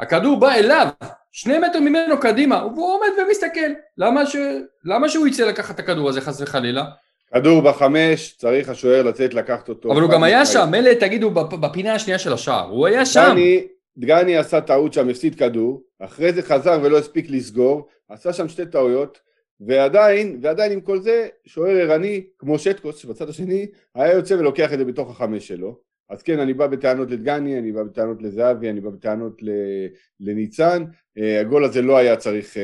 הכדור 0.00 0.40
בא 0.40 0.52
אליו, 0.54 0.86
שני 1.32 1.58
מטר 1.58 1.80
ממנו 1.80 2.20
קדימה, 2.20 2.66
והוא 2.66 2.94
עומד 2.94 3.08
ומסתכל, 3.26 3.70
למה, 3.98 4.26
ש... 4.26 4.36
למה 4.84 5.08
שהוא 5.08 5.26
יצא 5.26 5.44
לקחת 5.46 5.74
את 5.74 5.80
הכדור 5.80 6.08
הזה 6.08 6.20
חס 6.20 6.40
וחלילה? 6.40 6.84
כדור 7.34 7.62
בחמש, 7.62 8.34
צריך 8.38 8.68
השוער 8.68 9.02
לצאת 9.02 9.34
לקחת 9.34 9.68
אותו. 9.68 9.92
אבל 9.92 10.02
הוא 10.02 10.10
גם 10.10 10.22
היה. 10.22 10.46
שם, 10.46 10.68
מילא 10.70 10.92
תגידו 10.94 11.30
בפ- 11.30 11.56
בפינה 11.56 11.94
השנייה 11.94 12.18
של 12.18 12.32
השער, 12.32 12.68
הוא 12.70 12.86
היה 12.86 13.06
שם. 13.06 13.28
דגני, 13.30 13.66
דגני 13.96 14.36
עשה 14.36 14.60
טעות 14.60 14.92
שם, 14.92 15.08
הפסיד 15.08 15.34
כדור, 15.38 15.82
אחרי 16.00 16.32
זה 16.32 16.42
חזר 16.42 16.78
ולא 16.82 16.98
הספיק 16.98 17.26
לסגור, 17.30 17.88
עשה 18.08 18.32
שם 18.32 18.48
שתי 18.48 18.66
טעויות, 18.66 19.18
ועדיין, 19.60 20.38
ועדיין 20.42 20.72
עם 20.72 20.80
כל 20.80 21.00
זה, 21.00 21.28
שוער 21.46 21.76
ערני, 21.76 22.24
כמו 22.38 22.58
שטקוס 22.58 22.96
שבצד 22.96 23.28
השני, 23.28 23.66
היה 23.94 24.12
יוצא 24.12 24.34
ולוקח 24.34 24.72
את 24.72 24.78
זה 24.78 24.84
בתוך 24.84 25.10
החמש 25.10 25.48
שלו. 25.48 25.91
אז 26.12 26.22
כן, 26.22 26.38
אני 26.40 26.54
בא 26.54 26.66
בטענות 26.66 27.10
לדגני, 27.10 27.58
אני 27.58 27.72
בא 27.72 27.82
בטענות 27.82 28.22
לזהבי, 28.22 28.70
אני 28.70 28.80
בא 28.80 28.90
בטענות 28.90 29.42
לניצן, 30.20 30.84
אה, 31.18 31.40
הגול 31.40 31.64
הזה 31.64 31.82
לא 31.82 31.96
היה 31.96 32.16
צריך 32.16 32.56
אה, 32.56 32.62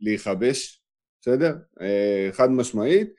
להיכבש, 0.00 0.82
בסדר? 1.22 1.54
אה, 1.80 2.28
חד 2.32 2.50
משמעית. 2.50 3.10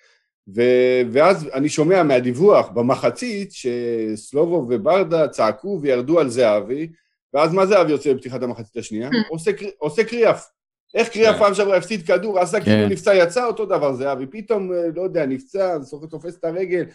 ו- 0.55 1.01
ואז 1.11 1.47
אני 1.53 1.69
שומע 1.69 2.03
מהדיווח 2.03 2.69
במחצית 2.69 3.49
שסלובו 3.51 4.65
וברדה 4.69 5.27
צעקו 5.27 5.79
וירדו 5.81 6.19
על 6.19 6.29
זהבי, 6.29 6.87
ואז 7.33 7.53
מה 7.53 7.65
זהבי 7.65 7.91
עושה 7.91 8.13
בפתיחת 8.13 8.43
המחצית 8.43 8.77
השנייה? 8.77 9.09
עושה, 9.29 9.53
קר- 9.53 9.69
עושה 9.77 10.03
קריאף. 10.03 10.47
איך 10.93 11.09
קריאף 11.09 11.33
כן. 11.35 11.39
פעם 11.39 11.53
שעברה 11.53 11.77
הפסיד 11.77 12.07
כדור, 12.07 12.39
עשה 12.39 12.59
כאילו 12.61 12.87
כן. 12.87 12.89
נפצע, 12.91 13.15
יצא 13.15 13.45
אותו 13.45 13.65
דבר 13.65 13.93
זהבי, 13.93 14.25
פתאום, 14.31 14.71
לא 14.95 15.01
יודע, 15.01 15.25
נפצע, 15.25 15.77
סוף- 15.83 16.05
תופס 16.05 16.37
את 16.39 16.43
הרגל, 16.45 16.85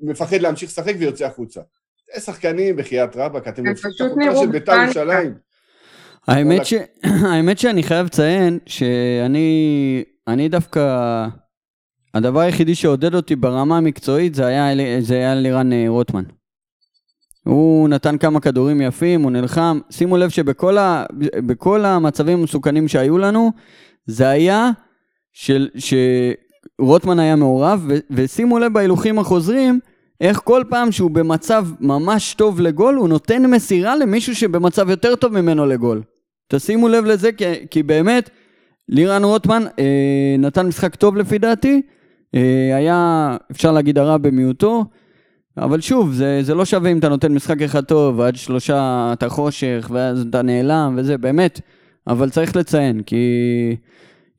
מפחד 0.00 0.36
להמשיך 0.36 0.70
לשחק 0.70 0.94
ויוצא 0.98 1.26
החוצה. 1.26 1.60
זה 2.14 2.20
שחקנים, 2.20 2.76
בחייאת 2.76 3.16
רבאק, 3.16 3.48
אתם 3.48 3.66
לוקחים 3.66 3.90
את 4.06 4.16
נראו 4.16 4.42
של 4.42 4.50
בית"ר. 4.50 4.72
ירושלים. 4.72 5.34
האמת, 6.28 6.66
ש... 6.66 6.74
האמת 7.30 7.58
שאני 7.58 7.82
חייב 7.82 8.06
לציין 8.06 8.58
שאני 8.66 10.04
אני 10.28 10.48
דווקא... 10.48 11.26
הדבר 12.14 12.40
היחידי 12.40 12.74
שעודד 12.74 13.14
אותי 13.14 13.36
ברמה 13.36 13.76
המקצועית 13.76 14.34
זה 14.34 14.46
היה, 14.46 14.66
זה 15.00 15.14
היה 15.14 15.34
לירן 15.34 15.72
אה, 15.72 15.84
רוטמן. 15.88 16.24
הוא 17.44 17.88
נתן 17.88 18.18
כמה 18.18 18.40
כדורים 18.40 18.80
יפים, 18.80 19.22
הוא 19.22 19.30
נלחם. 19.30 19.80
שימו 19.90 20.16
לב 20.16 20.30
שבכל 20.30 20.78
ה... 20.78 21.04
בכל 21.46 21.84
המצבים 21.84 22.38
המסוכנים 22.38 22.88
שהיו 22.88 23.18
לנו, 23.18 23.52
זה 24.06 24.28
היה 24.28 24.70
של... 25.32 25.68
שרוטמן 26.80 27.18
היה 27.18 27.36
מעורב. 27.36 27.88
ושימו 28.10 28.58
לב 28.58 28.72
בהילוכים 28.72 29.18
החוזרים, 29.18 29.80
איך 30.20 30.40
כל 30.44 30.62
פעם 30.68 30.92
שהוא 30.92 31.10
במצב 31.10 31.66
ממש 31.80 32.34
טוב 32.34 32.60
לגול, 32.60 32.94
הוא 32.94 33.08
נותן 33.08 33.46
מסירה 33.50 33.96
למישהו 33.96 34.34
שבמצב 34.34 34.90
יותר 34.90 35.16
טוב 35.16 35.40
ממנו 35.40 35.66
לגול. 35.66 36.02
תשימו 36.48 36.88
לב 36.88 37.04
לזה, 37.04 37.32
כי, 37.32 37.44
כי 37.70 37.82
באמת, 37.82 38.30
לירן 38.88 39.24
רוטמן 39.24 39.62
אה, 39.78 40.36
נתן 40.38 40.66
משחק 40.66 40.94
טוב 40.94 41.16
לפי 41.16 41.38
דעתי, 41.38 41.82
אה, 42.34 42.76
היה, 42.76 43.36
אפשר 43.50 43.72
להגיד, 43.72 43.98
הרע 43.98 44.16
במיעוטו, 44.16 44.84
אבל 45.58 45.80
שוב, 45.80 46.12
זה, 46.12 46.38
זה 46.42 46.54
לא 46.54 46.64
שווה 46.64 46.90
אם 46.92 46.98
אתה 46.98 47.08
נותן 47.08 47.32
משחק 47.32 47.62
אחד 47.62 47.84
טוב, 47.84 48.18
ועד 48.18 48.36
שלושה 48.36 49.10
אתה 49.12 49.28
חושך, 49.28 49.90
ואז 49.92 50.26
אתה 50.30 50.42
נעלם, 50.42 50.94
וזה, 50.98 51.18
באמת. 51.18 51.60
אבל 52.06 52.30
צריך 52.30 52.56
לציין, 52.56 53.02
כי 53.02 53.16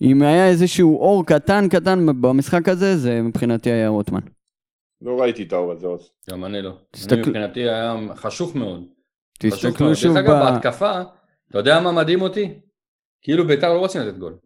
אם 0.01 0.21
היה 0.21 0.47
איזשהו 0.49 0.99
אור 0.99 1.25
קטן 1.25 1.69
קטן 1.69 2.05
במשחק 2.21 2.69
הזה, 2.69 2.97
זה 2.97 3.21
מבחינתי 3.21 3.71
היה 3.71 3.87
רוטמן. 3.87 4.19
לא 5.01 5.21
ראיתי 5.21 5.43
את 5.43 5.53
האור 5.53 5.71
הזה 5.71 5.87
עוז. 5.87 6.11
גם 6.29 6.45
אני 6.45 6.61
לא. 6.61 6.71
תסתכל- 6.91 7.13
אני 7.13 7.21
מבחינתי 7.21 7.59
היה 7.59 7.95
חשוך 8.15 8.55
מאוד. 8.55 8.83
תסתכלו. 9.39 9.95
שוב 9.95 10.13
דרך 10.17 10.25
ב... 10.25 10.29
אגב, 10.29 10.53
בהתקפה, 10.53 11.01
אתה 11.49 11.57
יודע 11.57 11.79
מה 11.79 11.91
מדהים 11.91 12.21
אותי? 12.21 12.59
כאילו 13.21 13.47
ביתר 13.47 13.73
לא 13.73 13.79
רוצים 13.79 14.01
לתת 14.01 14.17
גול. 14.17 14.37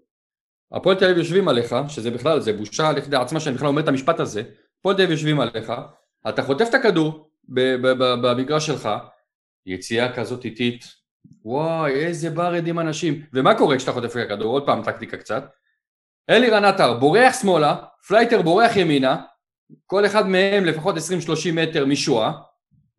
הפועל 0.72 0.96
תל 0.96 1.06
אביב 1.06 1.18
יושבים 1.18 1.48
עליך, 1.48 1.76
שזה 1.88 2.12
בכלל, 2.12 2.40
זה 2.40 2.54
בושה 2.54 2.92
לכדי 2.92 3.16
עצמה 3.16 3.40
שאני 3.40 3.56
בכלל 3.56 3.68
אומר 3.68 3.82
את 3.82 3.88
המשפט 3.88 4.20
הזה, 4.20 4.44
הפועל 4.80 4.96
תל 4.96 5.02
אביב 5.02 5.12
יושבים 5.12 5.40
עליך, 5.40 5.74
אתה 6.30 6.44
חוטף 6.44 6.66
את 6.70 6.74
הכדור 6.74 7.30
במגרש 8.22 8.68
שלך, 8.68 8.90
יציאה 9.66 10.14
כזאת 10.16 10.46
איטית, 10.46 10.86
וואי, 11.46 11.92
איזה 11.92 12.30
ברד 12.30 12.68
עם 12.68 12.80
אנשים. 12.80 13.22
ומה 13.34 13.56
קורה 13.56 13.78
כשאתה 13.78 13.92
חוטף 13.92 14.18
את 14.18 14.26
הכדור? 14.26 14.54
עוד 14.54 14.66
פעם 14.66 14.84
טקטיקה 14.84 15.18
קצת. 15.18 15.46
אלירן 16.30 16.66
עטר 16.66 16.94
בורח 16.94 17.42
שמאלה, 17.42 17.76
פלייטר 18.08 18.42
בורח 18.42 18.76
ימינה, 18.76 19.18
כל 19.86 20.06
אחד 20.06 20.28
מהם 20.28 20.66
לפחות 20.66 20.96
20-30 20.98 21.00
מטר 21.54 21.86
משועה, 21.86 22.32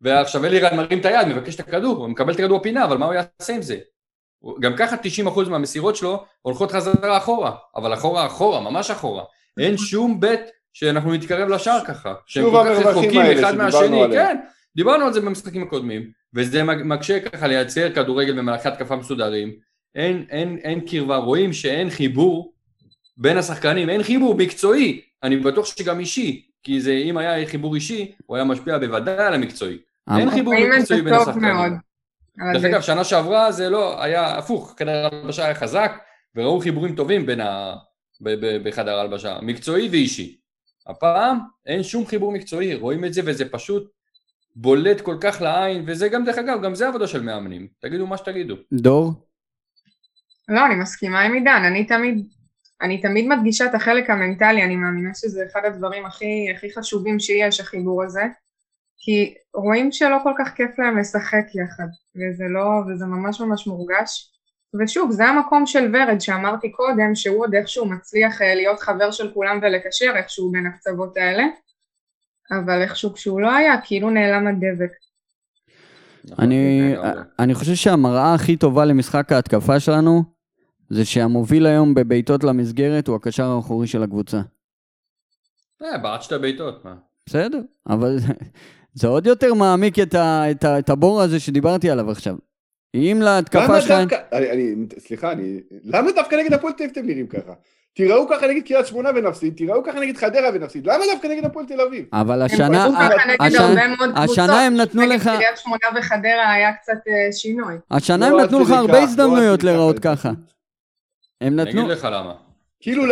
ועכשיו 0.01 0.45
אלירן 0.45 0.77
מרים 0.77 0.99
את 0.99 1.05
היד, 1.05 1.27
מבקש 1.27 1.55
את 1.55 1.59
הכדור, 1.59 1.97
הוא 1.97 2.07
מקבל 2.07 2.33
את 2.33 2.39
הכדור 2.39 2.59
בפינה, 2.59 2.85
אבל 2.85 2.97
מה 2.97 3.05
הוא 3.05 3.13
יעשה 3.13 3.53
עם 3.55 3.61
זה? 3.61 3.77
גם 4.59 4.75
ככה 4.77 4.95
90% 5.45 5.49
מהמסירות 5.49 5.95
שלו 5.95 6.23
הולכות 6.41 6.71
חזרה 6.71 7.17
אחורה, 7.17 7.51
אבל 7.75 7.93
אחורה 7.93 8.25
אחורה, 8.25 8.59
ממש 8.59 8.91
אחורה. 8.91 9.23
אין 9.59 9.77
שום 9.77 10.19
בית 10.19 10.41
שאנחנו 10.73 11.13
נתקרב 11.13 11.49
לשער 11.49 11.85
ככה. 11.85 12.13
שהם 12.25 12.43
שוב 12.43 12.53
כל 12.55 12.63
כך 12.63 12.69
המרווחים 12.69 12.97
רחוקים 12.99 13.21
האלה 13.21 13.41
אחד 13.41 13.49
שדיברנו 13.49 13.63
מהשני, 13.63 14.03
עליהם. 14.03 14.27
כן, 14.27 14.37
דיברנו 14.75 15.05
על 15.05 15.13
זה 15.13 15.21
במשחקים 15.21 15.63
הקודמים, 15.63 16.11
וזה 16.33 16.63
מקשה 16.63 17.19
ככה 17.19 17.47
לייצר 17.47 17.93
כדורגל 17.95 18.37
במהלכי 18.37 18.67
התקפה 18.67 18.95
מסודרים. 18.95 19.53
אין, 19.95 20.25
אין, 20.29 20.57
אין 20.63 20.79
קרבה, 20.87 21.15
רואים 21.15 21.53
שאין 21.53 21.89
חיבור 21.89 22.53
בין 23.17 23.37
השחקנים, 23.37 23.89
אין 23.89 24.03
חיבור 24.03 24.35
מקצועי, 24.35 25.01
אני 25.23 25.37
בטוח 25.37 25.65
שגם 25.65 25.99
אישי, 25.99 26.45
כי 26.63 26.81
זה, 26.81 26.91
אם 26.93 27.17
היה 27.17 27.47
חיבור 27.47 27.75
אישי, 27.75 28.11
הוא 28.25 28.35
היה 28.37 28.45
משפיע 28.45 28.77
בוודאי 28.77 29.25
על 29.27 29.33
המקצועי. 29.33 29.77
אמר- 30.09 30.19
אין 30.19 30.31
חיבור 30.31 30.53
מקצועי 30.79 31.01
בין 31.01 31.13
השחקנים. 31.13 31.55
דרך. 32.53 32.65
אגב, 32.65 32.81
שנה 32.81 33.03
שעברה 33.03 33.51
זה 33.51 33.69
לא, 33.69 34.03
היה 34.03 34.37
הפוך, 34.37 34.75
חדר 34.79 35.09
הלבשה 35.11 35.45
היה 35.45 35.55
חזק, 35.55 35.91
וראו 36.35 36.59
חיבורים 36.59 36.95
טובים 36.95 37.25
בין 37.25 37.41
ה... 37.41 37.75
ב- 38.21 38.45
ב- 38.45 38.67
בחדר 38.69 38.99
הלבשה, 38.99 39.37
מקצועי 39.41 39.89
ואישי. 39.89 40.37
הפעם 40.87 41.37
אין 41.65 41.83
שום 41.83 42.05
חיבור 42.05 42.31
מקצועי, 42.31 42.75
רואים 42.75 43.05
את 43.05 43.13
זה 43.13 43.21
וזה 43.25 43.49
פשוט 43.49 43.91
בולט 44.55 45.01
כל 45.01 45.17
כך 45.21 45.41
לעין, 45.41 45.83
וזה 45.87 46.09
גם 46.09 46.25
דרך 46.25 46.37
אגב, 46.37 46.63
גם 46.63 46.75
זה 46.75 46.87
עבודה 46.87 47.07
של 47.07 47.23
מאמנים, 47.23 47.67
תגידו 47.81 48.07
מה 48.07 48.17
שתגידו. 48.17 48.55
דור? 48.73 49.13
לא, 50.49 50.65
אני 50.65 50.75
מסכימה 50.75 51.21
עם 51.21 51.33
עידן, 51.33 51.61
אני 51.65 51.85
תמיד, 51.85 52.27
אני 52.81 53.01
תמיד 53.01 53.27
מדגישה 53.27 53.65
את 53.65 53.75
החלק 53.75 54.09
המנטלי, 54.09 54.63
אני 54.63 54.75
מאמינה 54.75 55.13
שזה 55.15 55.45
אחד 55.51 55.61
הדברים 55.65 56.05
הכי, 56.05 56.47
הכי 56.55 56.73
חשובים 56.73 57.19
שיש, 57.19 57.59
החיבור 57.59 58.03
הזה, 58.03 58.23
כי 58.97 59.33
רואים 59.53 59.91
שלא 59.91 60.17
כל 60.23 60.33
כך 60.37 60.53
כיף 60.55 60.79
להם 60.79 60.97
לשחק 60.97 61.45
יחד, 61.55 61.87
וזה 62.15 62.45
לא, 62.49 62.69
וזה 62.87 63.05
ממש 63.05 63.41
ממש 63.41 63.67
מורגש. 63.67 64.29
ושוב, 64.79 65.11
זה 65.11 65.25
המקום 65.25 65.65
של 65.65 65.95
ורד 65.95 66.21
שאמרתי 66.21 66.71
קודם, 66.71 67.15
שהוא 67.15 67.39
עוד 67.39 67.55
איכשהו 67.55 67.85
מצליח 67.85 68.41
אה, 68.41 68.55
להיות 68.55 68.79
חבר 68.79 69.11
של 69.11 69.33
כולם 69.33 69.59
ולקשר 69.61 70.13
איכשהו 70.15 70.51
בין 70.51 70.65
הקצוות 70.65 71.17
האלה, 71.17 71.43
אבל 72.51 72.81
איכשהו 72.81 73.13
כשהוא 73.13 73.41
לא 73.41 73.51
היה, 73.55 73.81
כאילו 73.83 74.09
נעלם 74.09 74.47
הדבק. 74.47 74.91
אני, 76.39 76.91
לגמרי. 76.93 77.21
אני 77.39 77.53
חושב 77.53 77.75
שהמראה 77.75 78.33
הכי 78.33 78.57
טובה 78.57 78.85
למשחק 78.85 79.31
ההתקפה 79.31 79.79
שלנו, 79.79 80.23
זה 80.89 81.05
שהמוביל 81.05 81.65
היום 81.65 81.93
בבעיטות 81.93 82.43
למסגרת 82.43 83.07
הוא 83.07 83.15
הקשר 83.15 83.45
האחורי 83.45 83.87
של 83.87 84.03
הקבוצה. 84.03 84.41
אה, 85.81 85.97
בעט 85.97 86.21
שתי 86.21 86.37
בעיטות, 86.37 86.85
מה? 86.85 86.95
בסדר, 87.25 87.61
אבל 87.87 88.17
זה, 88.93 89.07
עוד 89.07 89.27
יותר 89.27 89.53
מעמיק 89.53 89.99
את, 89.99 90.13
ה, 90.13 90.51
את, 90.51 90.63
ה, 90.63 90.79
את 90.79 90.89
הבור 90.89 91.21
הזה 91.21 91.39
שדיברתי 91.39 91.89
עליו 91.89 92.11
עכשיו. 92.11 92.35
אם 92.95 93.19
להתקפה 93.21 93.63
למה 93.63 93.81
שלך... 93.81 94.13
אני, 94.31 94.51
אני, 94.51 94.75
סליחה, 94.99 95.31
אני, 95.31 95.59
למה 95.83 96.11
דווקא 96.11 96.35
נגד 96.35 96.53
הפועל 96.53 96.73
תל 96.73 96.83
אביב 96.83 96.91
אתם 96.91 97.05
נראים 97.05 97.27
ככה? 97.27 97.53
תיראו 97.95 98.27
ככה 98.29 98.47
נגד 98.47 98.61
קריית 98.67 98.85
שמונה 98.87 99.09
ונפסיד, 99.15 99.53
תיראו 99.57 99.83
ככה 99.83 99.99
נגד 99.99 100.17
חדרה 100.17 100.49
ונפסיד, 100.53 100.87
למה 100.87 101.03
דווקא 101.13 101.27
נגד 101.27 101.45
הפועל 101.45 101.65
תל 101.65 101.81
אביב? 101.81 102.05
אבל 102.13 102.41
הם 102.41 102.45
השנה, 102.45 102.87
השנה- 104.15 104.65
הם 104.65 104.75
נתנו 104.75 105.01
נגד 105.01 105.11
לך- 105.11 105.23
קריית 105.23 105.57
שמונה 105.57 105.79
וחדרה 105.99 106.51
היה 106.53 106.73
קצת 106.73 106.93
אה, 107.07 107.31
שינוי. 107.31 107.73
השנה 107.91 108.29
לא 108.29 108.39
הם 108.39 108.45
נתנו 108.45 108.59
לך 108.59 108.69
הרבה 108.71 108.93
לא 108.93 108.97
הזדמנויות 108.97 109.63
להיראות 109.63 109.99
ככה. 109.99 110.29
הם 110.29 110.35
אני 111.41 111.55
נתנו... 111.55 111.81
אגיד 111.81 111.91
לך 111.91 112.07
למה. 112.11 112.33
כאילו 112.79 113.05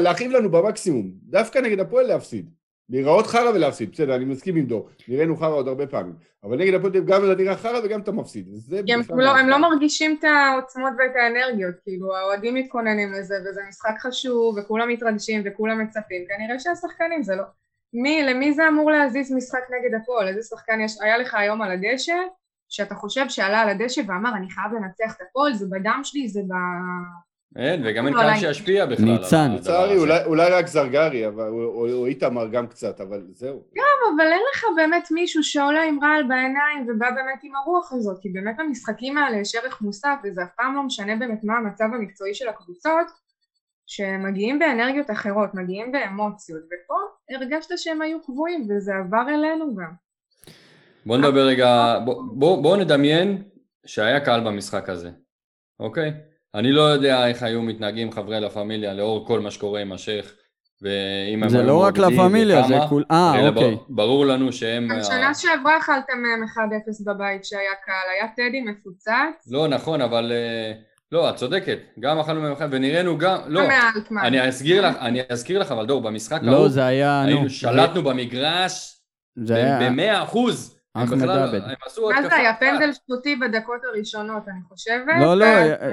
להכאיב 0.00 0.30
לנו 0.32 0.50
במקסימום, 0.50 1.10
דווקא 1.22 1.58
נגד 1.58 1.80
הפועל 1.80 2.06
להפסיד. 2.06 2.50
להיראות 2.88 3.26
חרא 3.26 3.50
ולהפסיד, 3.50 3.90
בסדר, 3.92 4.16
אני 4.16 4.24
מסכים 4.24 4.56
עם 4.56 4.66
דור, 4.66 4.88
נראינו 5.08 5.36
חרא 5.36 5.54
עוד 5.54 5.68
הרבה 5.68 5.86
פעמים, 5.86 6.14
אבל 6.44 6.58
נגד 6.58 6.74
הפועל 6.74 6.92
תל 6.92 6.98
אביב 6.98 7.10
גם 7.10 7.24
אתה 7.24 7.42
נראה 7.42 7.56
חרא 7.56 7.80
וגם 7.84 8.00
אתה 8.00 8.12
מפסיד, 8.12 8.46
זה 8.50 8.80
הם, 8.88 9.00
בכלל 9.00 9.16
לא, 9.16 9.36
הם 9.36 9.48
לא. 9.48 9.58
מרגישים 9.58 10.16
את 10.18 10.24
העוצמות 10.24 10.92
ואת 10.98 11.16
האנרגיות, 11.16 11.74
כאילו 11.82 12.16
האוהדים 12.16 12.54
מתכוננים 12.54 13.12
לזה 13.12 13.34
וזה 13.50 13.60
משחק 13.68 13.94
חשוב 14.00 14.58
וכולם 14.58 14.88
מתרגשים 14.88 15.42
וכולם 15.44 15.84
מצפים, 15.84 16.24
כנראה 16.28 16.58
שהשחקנים 16.58 17.22
זה 17.22 17.36
לא... 17.36 17.42
מי, 17.92 18.22
למי 18.22 18.52
זה 18.52 18.68
אמור 18.68 18.90
להזיז 18.90 19.32
משחק 19.32 19.62
נגד 19.70 20.00
הפועל? 20.02 20.28
איזה 20.28 20.42
שחקן 20.42 20.80
יש, 20.80 21.00
היה 21.00 21.18
לך 21.18 21.34
היום 21.34 21.62
על 21.62 21.70
הדשא, 21.70 22.16
שאתה 22.68 22.94
חושב 22.94 23.28
שעלה 23.28 23.60
על 23.60 23.68
הדשא 23.68 24.00
ואמר 24.06 24.34
אני 24.36 24.50
חייב 24.50 24.72
לנצח 24.72 25.16
את 25.16 25.26
הפועל, 25.28 25.54
זה 25.54 25.66
בדם 25.70 26.00
שלי, 26.04 26.28
זה 26.28 26.40
ב... 26.40 26.52
אין, 27.58 27.82
וגם 27.86 28.06
אין 28.06 28.14
לא, 28.14 28.20
קהל 28.20 28.36
שישפיע 28.38 28.86
בכלל. 28.86 29.04
ניצן. 29.04 29.52
לצערי, 29.54 29.92
הזה. 29.92 30.00
אולי- 30.00 30.24
אולי 30.24 30.50
רק 30.50 30.66
זרגרי, 30.66 31.26
אבל- 31.26 31.48
או- 31.48 32.06
איתמר 32.06 32.48
גם 32.48 32.66
קצת, 32.66 33.00
אבל 33.00 33.22
זהו. 33.30 33.62
אבל 34.16 34.26
אין 34.32 34.40
לך 34.54 34.64
באמת 34.76 35.08
מישהו 35.10 35.42
שעולה 35.44 35.82
עם 35.82 35.98
רעל 36.04 36.22
בעיניים 36.28 36.86
ובא 36.88 37.10
באמת 37.10 37.40
עם 37.42 37.52
הרוח 37.56 37.92
הזאת, 37.92 38.18
כי 38.22 38.28
באמת 38.28 38.56
במשחקים 38.58 39.18
האלה 39.18 39.36
יש 39.36 39.54
ערך 39.54 39.80
מוסף 39.82 40.14
וזה 40.24 40.42
אף 40.42 40.48
פעם 40.56 40.74
לא 40.76 40.82
משנה 40.82 41.16
באמת 41.16 41.44
מה 41.44 41.56
המצב 41.56 41.84
המקצועי 41.84 42.34
של 42.34 42.48
הקבוצות, 42.48 43.06
שמגיעים 43.86 44.58
באנרגיות 44.58 45.10
אחרות, 45.10 45.54
מגיעים 45.54 45.92
באמוציות, 45.92 46.60
ופה 46.66 46.94
הרגשת 47.30 47.70
שהם 47.78 48.02
היו 48.02 48.22
קבועים 48.22 48.66
וזה 48.68 48.92
עבר 48.94 49.24
אלינו 49.28 49.74
גם. 49.76 49.92
בוא 51.06 51.16
נדבר 51.18 51.46
רגע, 51.46 51.98
בוא, 52.04 52.22
בוא, 52.32 52.62
בוא 52.62 52.76
נדמיין 52.76 53.42
שהיה 53.86 54.20
קהל 54.20 54.40
במשחק 54.46 54.88
הזה, 54.88 55.10
אוקיי? 55.80 56.12
אני 56.56 56.72
לא 56.72 56.82
יודע 56.82 57.28
איך 57.28 57.42
היו 57.42 57.62
מתנהגים 57.62 58.12
חברי 58.12 58.40
לה 58.40 58.50
פמיליה 58.50 58.94
לאור 58.94 59.26
כל 59.26 59.40
מה 59.40 59.50
שקורה 59.50 59.80
עם 59.80 59.92
השייח, 59.92 60.26
ואם 60.82 61.42
הם 61.42 61.48
זה 61.48 61.62
לא 61.62 61.82
רק 61.82 61.98
לה 61.98 62.08
פמיליה, 62.16 62.62
זה 62.68 62.76
כול... 62.88 63.04
אה, 63.10 63.48
אוקיי. 63.48 63.74
בר- 63.74 63.82
ברור 63.88 64.26
לנו 64.26 64.52
שהם... 64.52 64.88
גם 64.88 64.98
ה- 64.98 65.04
שנה 65.04 65.34
שעברה 65.34 65.78
אכלתם 65.78 66.22
מהם 66.22 66.68
1-0 66.68 67.04
בבית 67.06 67.44
שהיה 67.44 67.70
קהל, 67.86 68.10
היה 68.14 68.28
טדי 68.36 68.60
מפוצץ, 68.60 69.50
לא, 69.50 69.68
נכון, 69.68 70.00
אבל... 70.00 70.32
אה, 70.32 70.72
לא, 71.12 71.30
את 71.30 71.36
צודקת, 71.36 71.78
גם 72.00 72.18
אכלנו 72.18 72.40
מהם 72.40 72.52
אחד, 72.52 72.68
ונראינו 72.70 73.18
גם... 73.18 73.38
לא. 73.46 73.60
אני 74.22 74.40
אזכיר 74.48 74.88
לך, 74.88 74.96
אני 75.00 75.20
אזכיר 75.28 75.58
לך, 75.58 75.72
אבל 75.72 75.86
דור, 75.86 76.00
במשחק 76.02 76.38
לא, 76.42 76.52
ההוא, 76.52 76.68
זה 76.68 76.86
היה... 76.86 77.22
נו, 77.22 77.28
היינו, 77.28 77.50
שלטנו 77.50 78.02
במגרש 78.02 78.96
זה 79.36 79.54
היה... 79.54 79.78
במאה 79.90 80.22
אחוז. 80.22 80.75
אחמד 81.04 81.18
בכלל- 81.18 81.42
עבד. 81.42 81.60
מה 82.14 82.22
זה 82.22 82.34
היה. 82.34 82.54
פנדל 82.54 82.92
שטותי 82.92 83.36
בדקות 83.36 83.80
הראשונות 83.84 84.48
אני 84.48 84.60
חושבת, 84.68 85.14
לא, 85.20 85.34
לא, 85.38 85.44
אה, 85.44 85.72
אה, 85.82 85.88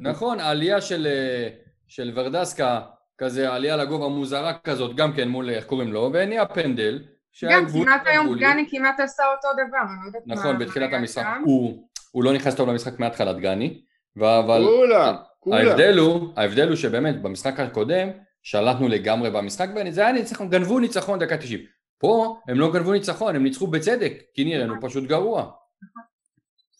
נכון, 0.00 0.40
העלייה 0.40 0.80
של, 0.80 1.06
אה, 1.06 1.48
של 1.88 2.12
ורדסקה, 2.14 2.80
כזה 3.18 3.52
עלייה 3.52 3.76
לגובה 3.76 4.08
מוזרה 4.08 4.52
כזאת, 4.64 4.96
גם 4.96 5.12
כן 5.12 5.28
מול, 5.28 5.50
איך 5.50 5.64
קוראים 5.64 5.92
לו, 5.92 6.10
ונהיה 6.12 6.46
פנדל. 6.46 7.02
גם 7.50 7.66
כמעט 7.72 8.06
היום. 8.06 8.36
דגני 8.36 8.66
כמעט 8.70 9.00
עשה 9.00 9.22
אותו 9.36 9.48
דבר, 9.52 9.78
אני 9.78 9.98
לא 10.02 10.06
יודעת 10.06 10.22
מה... 10.26 10.34
נכון, 10.34 10.52
מה 10.52 10.58
בתחילת 10.58 10.88
היה 10.90 10.98
המשחק. 10.98 11.26
הוא, 11.44 11.88
הוא 12.12 12.24
לא 12.24 12.32
נכנס 12.32 12.54
טוב 12.54 12.68
למשחק 12.68 13.00
מההתחלה, 13.00 13.32
דגני, 13.32 13.82
ו- 14.16 14.38
אבל 14.38 14.64
כולם, 14.64 15.14
כולם. 15.40 15.56
ההבדל 15.68 15.98
הוא, 15.98 16.32
ההבדל 16.36 16.68
הוא 16.68 16.76
שבאמת 16.76 17.22
במשחק 17.22 17.60
הקודם 17.60 18.08
שלטנו 18.42 18.88
לגמרי 18.88 19.30
במשחק, 19.30 19.68
וזה 19.76 20.00
היה 20.00 20.12
ניצחון, 20.12 20.50
גנבו 20.50 20.78
ניצחון 20.78 21.18
דקה 21.18 21.36
90. 21.36 21.60
פה 21.98 22.36
הם 22.48 22.60
לא 22.60 22.72
גנבו 22.72 22.92
ניצחון, 22.92 23.36
הם 23.36 23.42
ניצחו 23.42 23.66
בצדק, 23.66 24.22
כי 24.34 24.44
נראינו 24.44 24.74
פשוט 24.80 25.04
גרוע. 25.04 25.50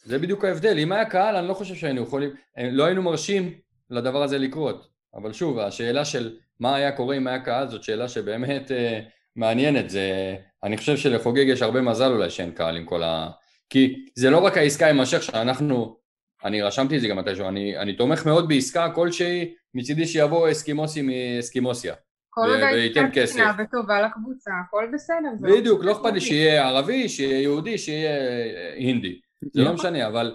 זה 0.05 0.19
בדיוק 0.19 0.45
ההבדל, 0.45 0.79
אם 0.79 0.93
היה 0.93 1.05
קהל 1.05 1.37
אני 1.37 1.49
לא 1.49 1.55
חושב 1.55 1.75
שהיינו 1.75 2.03
יכולים, 2.03 2.31
לא 2.57 2.85
היינו 2.85 3.03
מרשים 3.03 3.55
לדבר 3.91 4.23
הזה 4.23 4.39
לקרות. 4.39 4.89
אבל 5.15 5.33
שוב, 5.33 5.59
השאלה 5.59 6.05
של 6.05 6.37
מה 6.61 6.77
היה 6.77 6.93
קורה 6.93 7.17
אם 7.17 7.27
היה 7.27 7.41
קהל 7.41 7.69
זאת 7.69 7.83
שאלה 7.83 8.09
שבאמת 8.09 8.73
אה, 8.73 9.01
מעניינת, 9.37 9.91
זה, 9.91 10.37
אני 10.65 10.77
חושב 10.77 10.97
שלחוגג 10.97 11.45
יש 11.49 11.63
הרבה 11.63 11.81
מזל 11.81 12.13
אולי 12.13 12.31
שאין 12.31 12.51
קהל 12.51 12.77
עם 12.77 12.85
כל 12.85 13.03
ה... 13.03 13.31
כי 13.71 14.07
זה 14.15 14.31
לא 14.31 14.39
רק 14.39 14.57
העסקה 14.57 14.91
עם 14.91 15.01
השייח 15.01 15.23
שאנחנו, 15.23 15.97
אני 16.45 16.63
רשמתי 16.63 16.97
את 16.97 17.01
זה 17.01 17.09
גם 17.09 17.17
מתישהו, 17.19 17.49
אני, 17.49 17.79
אני 17.79 17.97
תומך 17.97 18.27
מאוד 18.27 18.49
בעסקה 18.49 18.91
כלשהי, 18.95 19.55
מצידי 19.75 20.07
שיבוא 20.07 20.51
אסקימוסי 20.51 21.03
מאסקימוסיה. 21.03 21.95
כל 22.39 22.51
עוד 22.51 23.11
כסף. 23.13 23.33
תקינה 23.33 23.53
וטובה 23.59 24.03
לקבוצה, 24.03 24.51
הכל 24.67 24.87
בסדר. 24.95 25.29
זה 25.41 25.49
בדיוק, 25.49 25.85
לא 25.85 25.93
אכפת 25.93 26.13
לי. 26.13 26.21
שיהיה 26.21 26.69
ערבי, 26.69 27.09
שיהיה 27.09 27.41
יהודי, 27.43 27.79
שיהיה 27.79 28.11
אה, 28.11 28.73
הינדי. 28.75 29.21
זה 29.53 29.63
לא 29.63 29.73
משנה, 29.73 30.07
אבל 30.07 30.35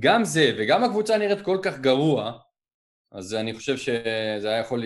גם 0.00 0.24
זה 0.24 0.52
וגם 0.58 0.84
הקבוצה 0.84 1.18
נראית 1.18 1.40
כל 1.40 1.58
כך 1.62 1.78
גרוע, 1.78 2.32
אז 3.12 3.34
אני 3.34 3.54
חושב 3.54 3.76
שזה 3.76 4.48
היה 4.48 4.58
יכול 4.58 4.82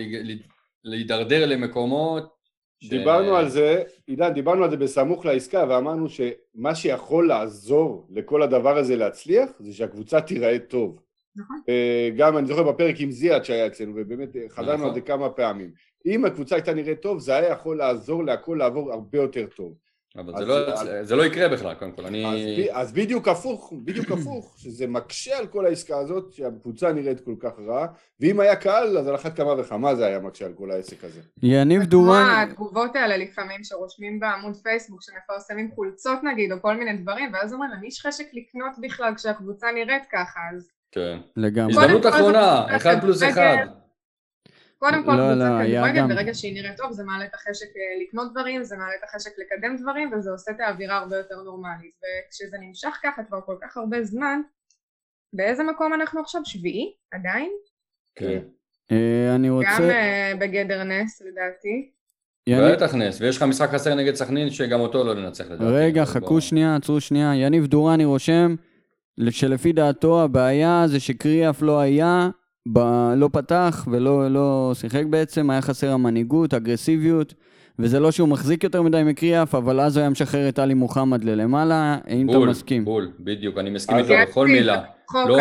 להידרדר 0.83 1.45
למקומות... 1.45 2.41
ש- 2.83 2.89
דיברנו 2.89 3.35
על 3.35 3.49
זה, 3.49 3.83
עידן, 4.07 4.33
דיברנו 4.33 4.63
על 4.63 4.69
זה 4.69 4.77
בסמוך 4.77 5.25
לעסקה 5.25 5.65
ואמרנו 5.69 6.07
שמה 6.09 6.75
שיכול 6.75 7.27
לעזור 7.27 8.07
לכל 8.11 8.41
הדבר 8.41 8.77
הזה 8.77 8.95
להצליח 8.95 9.49
זה 9.59 9.73
שהקבוצה 9.73 10.21
תיראה 10.21 10.59
טוב. 10.59 10.99
נכון. 11.35 11.61
אה, 11.69 12.09
גם 12.17 12.37
אני 12.37 12.47
זוכר 12.47 12.63
בפרק 12.63 12.95
עם 12.99 13.11
זיאד 13.11 13.45
שהיה 13.45 13.67
אצלנו 13.67 13.93
ובאמת 13.95 14.35
אה, 14.35 14.41
חזרנו 14.49 14.73
נכון. 14.73 14.87
על 14.87 14.93
זה 14.93 15.01
כמה 15.01 15.29
פעמים. 15.29 15.71
אם 16.05 16.25
הקבוצה 16.25 16.55
הייתה 16.55 16.73
נראית 16.73 17.01
טוב 17.01 17.19
זה 17.19 17.35
היה 17.35 17.49
יכול 17.49 17.77
לעזור 17.77 18.23
להכל 18.23 18.55
לעבור 18.59 18.93
הרבה 18.93 19.17
יותר 19.17 19.45
טוב. 19.55 19.73
אבל 20.17 20.33
זה 20.37 20.45
לא- 20.45 21.03
זה 21.03 21.15
לא 21.15 21.25
יקרה 21.25 21.49
בכלל, 21.49 21.73
קודם 21.73 21.91
כל. 21.91 22.05
אני... 22.05 22.25
אז, 22.25 22.39
ב- 22.59 22.69
אז 22.71 22.93
בדיוק 22.93 23.27
הפוך, 23.27 23.73
בדיוק 23.85 24.11
הפוך, 24.11 24.53
שזה 24.63 24.87
מקשה 24.87 25.37
על 25.37 25.47
כל 25.47 25.65
העסקה 25.65 25.97
הזאת, 25.97 26.33
שהקבוצה 26.33 26.93
נראית 26.93 27.19
כל 27.19 27.35
כך 27.39 27.51
רע, 27.67 27.87
ואם 28.19 28.39
היה 28.39 28.55
קהל, 28.55 28.97
אז 28.97 29.07
על 29.07 29.15
אחת 29.15 29.35
כמה 29.37 29.53
וכמה 29.59 29.95
זה 29.95 30.05
היה 30.05 30.19
מקשה 30.19 30.45
על 30.45 30.53
כל 30.53 30.71
העסק 30.71 31.03
הזה. 31.03 31.21
יניב 31.43 31.83
דורן, 31.83 32.45
התגובות 32.49 32.95
האלה 32.95 33.17
לפעמים 33.17 33.63
שרושמים 33.63 34.19
בעמוד 34.19 34.55
פייסבוק 34.63 35.01
שמפרסמים 35.03 35.71
חולצות 35.71 36.23
נגיד 36.23 36.51
או 36.51 36.61
כל 36.61 36.77
מיני 36.77 36.97
דברים 36.97 37.33
ואז 37.33 37.53
אומרים 37.53 37.71
למי 37.71 37.87
יש 37.87 38.01
חשק 38.05 38.25
לקנות 38.33 38.71
בכלל 38.81 39.15
כשהקבוצה 39.15 39.67
נראית 39.71 40.03
ככה 40.11 40.39
אז 40.55 40.69
כן. 40.91 41.17
לגמרי. 41.37 41.73
הזדמנות 41.73 42.01
קודם 42.01 42.13
כל 42.13 42.19
אחרונה, 42.19 42.75
אחד 42.77 43.01
פלוס. 43.01 43.23
אחד. 43.23 43.55
קודם 44.77 45.03
כל 45.05 45.11
לא, 45.11 45.17
קבוצת 45.17 45.37
לא, 45.37 45.65
כדורגל 45.65 45.97
גם- 45.99 46.09
ברגע 46.09 46.33
שהיא 46.33 46.53
נראית 46.53 46.77
טוב 46.77 46.91
זה 46.91 47.03
מעלה 47.03 47.25
את 47.25 47.33
החשק 47.33 47.65
אה, 47.65 48.03
לקנות 48.07 48.31
דברים 48.31 48.63
זה 48.63 48.77
מעלה 48.77 48.91
את 48.99 49.09
החשק 49.09 49.31
לקדם 49.37 49.75
דברים 49.81 50.13
וזה 50.13 50.31
עושה 50.31 50.51
את 50.51 50.59
האווירה 50.59 50.97
הרבה 50.97 51.17
יותר 51.17 51.35
נורמלית 51.41 51.91
וכשזה 51.97 52.57
נמשך 52.61 52.99
ככה 53.03 53.23
כבר 53.23 53.41
כל 53.41 53.55
כך 53.61 53.77
הרבה 53.77 54.03
זמן 54.03 54.41
באיזה 55.33 55.63
מקום 55.63 55.93
אנחנו 55.93 56.21
עכשיו 56.21 56.41
שביעי 56.45 56.93
עדיין 57.11 57.51
כן. 58.15 58.39
אה, 58.91 59.35
אני 59.35 59.47
גם 59.47 59.53
רוצה... 59.53 59.89
אה, 59.89 60.33
בגדר 60.39 60.83
נס 60.83 61.21
לדעתי 61.21 61.91
יניב, 62.47 62.71
בטח 62.75 62.95
נס, 62.95 63.21
ויש 63.21 63.37
לך 63.37 63.43
משחק 63.43 63.69
חסר 63.69 63.95
נגד 63.95 64.15
סכנין 64.15 64.49
שגם 64.49 64.79
אותו 64.79 65.03
לא 65.03 65.13
ננצח 65.15 65.45
לדעתי. 65.45 65.63
רגע, 65.65 66.05
חכו 66.05 66.25
בוא- 66.25 66.39
שנייה, 66.39 66.75
עצרו 66.75 67.01
שנייה. 67.01 67.35
יניב 67.35 67.65
דורני 67.67 68.05
רושם 68.05 68.55
שלפי 69.29 69.71
דעתו 69.73 70.23
הבעיה 70.23 70.83
זה 70.87 70.99
שקריאף 70.99 71.61
לא 71.61 71.79
היה, 71.79 72.29
ב- 72.73 73.13
לא 73.15 73.29
פתח 73.31 73.87
ולא 73.91 74.31
לא 74.31 74.71
שיחק 74.73 75.03
בעצם, 75.09 75.49
היה 75.49 75.61
חסר 75.61 75.91
המנהיגות, 75.91 76.53
אגרסיביות, 76.53 77.33
וזה 77.79 77.99
לא 77.99 78.11
שהוא 78.11 78.27
מחזיק 78.27 78.63
יותר 78.63 78.81
מדי 78.81 79.01
מקריאף, 79.05 79.55
אבל 79.55 79.79
אז 79.79 79.97
הוא 79.97 80.01
היה 80.01 80.09
משחרר 80.09 80.49
את 80.49 80.59
עלי 80.59 80.73
מוחמד 80.73 81.23
ללמעלה, 81.23 81.97
אם 82.09 82.29
אתה 82.29 82.37
בול, 82.37 82.49
מסכים. 82.49 82.85
בול, 82.85 83.11
בדיוק, 83.19 83.57
אני 83.57 83.69
מסכים 83.69 83.97
איתו 83.97 84.13
בכל 84.29 84.47
מילה. 84.47 84.81
לא-. 85.27 85.37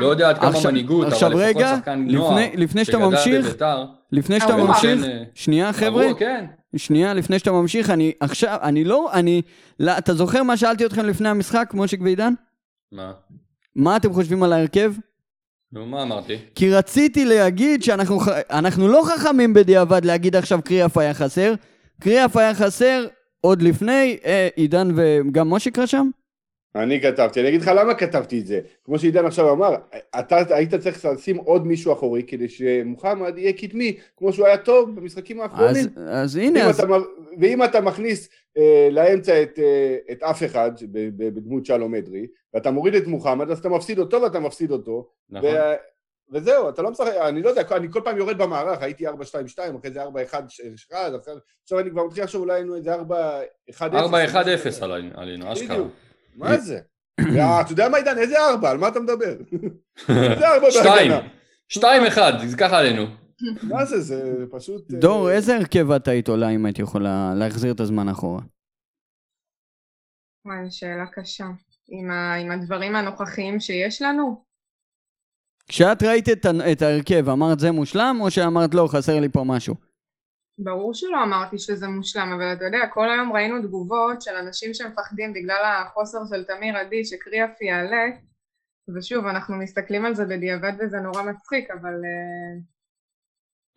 לא 0.00 0.06
יודע 0.06 0.28
עד 0.28 0.38
כמה 0.38 0.50
מנהיגות, 0.64 1.06
אבל 1.06 1.16
לפחות 1.16 1.32
רגע, 1.36 1.74
שחקן 1.76 2.06
נוער, 2.10 2.30
לפני- 2.46 2.56
לפני 2.64 2.84
שאתה 2.84 2.98
ממשיך, 2.98 3.46
בבית"ר, 3.46 3.84
לפני 4.12 4.40
שאתה. 4.40 4.56
ממשיך, 4.56 4.84
ולכן, 5.00 5.10
אה, 5.10 5.22
שנייה 5.34 5.72
חבר'ה, 5.72 6.14
כן. 6.18 6.44
שנייה, 6.76 7.14
לפני 7.14 7.38
שאתה 7.38 7.52
ממשיך, 7.52 7.90
אני 7.90 8.12
עכשיו, 8.20 8.56
אני 8.62 8.84
לא, 8.84 9.12
אני, 9.12 9.42
לא, 9.80 9.98
אתה 9.98 10.14
זוכר 10.14 10.42
מה 10.42 10.56
שאלתי 10.56 10.86
אתכם 10.86 11.04
לפני 11.06 11.28
המשחק, 11.28 11.70
מושיק 11.74 12.00
ועידן? 12.02 12.32
מה? 12.92 13.12
מה 13.76 13.96
אתם 13.96 14.12
חושבים 14.12 14.42
על 14.42 14.52
ההרכב? 14.52 14.92
נו, 15.72 15.86
מה 15.86 16.02
אמרתי? 16.02 16.36
כי 16.54 16.70
רציתי 16.70 17.24
להגיד 17.24 17.82
שאנחנו 17.82 18.88
לא 18.88 19.02
חכמים 19.04 19.54
בדיעבד 19.54 20.04
להגיד 20.04 20.36
עכשיו 20.36 20.60
קריאף 20.64 20.98
היה 20.98 21.14
חסר. 21.14 21.54
קריאף 22.00 22.36
היה 22.36 22.54
חסר 22.54 23.06
עוד 23.40 23.62
לפני, 23.62 24.18
אה, 24.24 24.48
עידן 24.56 24.88
וגם 24.96 25.48
מושיק 25.48 25.78
רשם? 25.78 26.10
אני 26.74 27.00
כתבתי, 27.00 27.40
אני 27.40 27.48
אגיד 27.48 27.60
לך 27.62 27.70
למה 27.76 27.94
כתבתי 27.94 28.40
את 28.40 28.46
זה. 28.46 28.60
כמו 28.84 28.98
שעידן 28.98 29.26
עכשיו 29.26 29.52
אמר, 29.52 29.74
אתה 30.18 30.56
היית 30.56 30.74
צריך 30.74 31.04
לשים 31.04 31.36
עוד 31.36 31.66
מישהו 31.66 31.92
אחורי 31.92 32.22
כדי 32.22 32.48
שמוחמד 32.48 33.38
יהיה 33.38 33.52
קדמי, 33.52 33.96
כמו 34.16 34.32
שהוא 34.32 34.46
היה 34.46 34.56
טוב 34.58 34.96
במשחקים 34.96 35.40
אז, 35.40 35.50
האחרונים. 35.50 35.86
אז 36.08 36.36
ואם 36.36 36.46
הנה, 36.46 36.66
אז, 36.66 36.80
אתה, 36.80 36.92
ואם 37.40 37.64
אתה 37.64 37.80
מכניס 37.80 38.28
אה, 38.56 38.88
לאמצע 38.90 39.42
את, 39.42 39.58
אה, 39.58 39.96
את 40.12 40.22
אף 40.22 40.42
אחד 40.42 40.70
ב- 40.82 41.08
ב- 41.16 41.34
בדמות 41.34 41.66
שלום 41.66 41.94
אדרי, 41.94 42.26
ואתה 42.54 42.70
מוריד 42.70 42.94
את 42.94 43.06
מוחמד, 43.06 43.50
אז 43.50 43.58
אתה 43.58 43.68
מפסיד 43.68 43.98
אותו 43.98 44.22
ואתה 44.22 44.40
מפסיד 44.40 44.70
אותו, 44.70 45.08
נכון. 45.30 45.50
ו- 45.50 45.74
וזהו, 46.32 46.68
אתה 46.68 46.82
לא 46.82 46.90
משחק, 46.90 47.12
אני 47.20 47.42
לא 47.42 47.48
יודע, 47.48 47.62
אני 47.70 47.86
כל 47.90 48.00
פעם 48.04 48.16
יורד 48.16 48.38
במערך, 48.38 48.82
הייתי 48.82 49.08
4-2-2, 49.08 49.12
אחרי 49.80 49.90
זה 49.90 50.04
4-1-1, 50.04 50.06
עכשיו 51.62 51.78
אני 51.78 51.90
כבר 51.90 52.04
מתחיל 52.06 52.24
לחשוב 52.24 52.42
אולי 52.42 52.54
היינו 52.54 52.76
איזה 52.76 52.94
4-1-0. 52.94 53.00
4-1-0 53.80 54.84
עלינו, 54.84 55.10
עלינו, 55.14 55.52
אשכרה. 55.52 55.76
בדיוק, 55.76 55.92
מה 56.34 56.58
זה? 56.58 56.80
וה- 57.34 57.60
אתה 57.60 57.72
יודע 57.72 57.88
מה 57.88 57.96
עידן, 57.96 58.18
איזה 58.18 58.34
4? 58.40 58.70
על 58.70 58.78
מה 58.78 58.88
אתה 58.88 59.00
מדבר? 59.00 59.36
איזה 60.08 60.48
4 60.48 60.70
שתיים, 60.70 61.10
בהגנה? 61.10 61.28
שתיים 61.68 62.06
אחד, 62.06 62.32
זה 62.46 62.56
ככה 62.56 62.78
עלינו. 62.78 63.06
מה 63.62 63.84
זה, 63.84 64.00
זה 64.00 64.22
פשוט... 64.50 64.94
אה, 64.94 64.98
דור, 65.00 65.30
איזה 65.30 65.56
הרכב 65.56 65.90
את 65.90 66.08
היית 66.08 66.28
עולה 66.28 66.48
אם 66.48 66.66
היית 66.66 66.78
יכולה 66.78 67.34
להחזיר 67.36 67.72
את 67.72 67.80
הזמן 67.80 68.08
אחורה? 68.08 68.40
וואי, 70.44 70.70
שאלה 70.70 71.06
קשה. 71.12 71.44
עם, 71.88 72.10
ה, 72.10 72.34
עם 72.34 72.50
הדברים 72.50 72.96
הנוכחיים 72.96 73.60
שיש 73.60 74.02
לנו? 74.02 74.44
כשאת 75.68 76.02
ראית 76.02 76.28
את, 76.28 76.46
את 76.72 76.82
ההרכב, 76.82 77.28
אמרת 77.28 77.60
זה 77.60 77.70
מושלם, 77.70 78.16
או 78.20 78.30
שאמרת 78.30 78.74
לא, 78.74 78.88
חסר 78.90 79.20
לי 79.20 79.28
פה 79.28 79.44
משהו? 79.46 79.74
ברור 80.62 80.94
שלא 80.94 81.22
אמרתי 81.22 81.58
שזה 81.58 81.88
מושלם, 81.88 82.32
אבל 82.36 82.52
אתה 82.52 82.64
יודע, 82.64 82.78
כל 82.92 83.10
היום 83.10 83.32
ראינו 83.32 83.62
תגובות 83.62 84.22
של 84.22 84.30
אנשים 84.30 84.74
שמפחדים 84.74 85.32
בגלל 85.32 85.62
החוסר 85.64 86.18
של 86.30 86.44
תמיר 86.44 86.76
עדי, 86.76 87.04
שקריאף 87.04 87.62
יעלה, 87.62 88.06
ושוב, 88.94 89.26
אנחנו 89.26 89.56
מסתכלים 89.56 90.04
על 90.04 90.14
זה 90.14 90.24
בדיעבד 90.24 90.72
וזה 90.78 91.00
נורא 91.00 91.22
מצחיק, 91.22 91.70
אבל... 91.70 91.94
אה, 91.94 92.60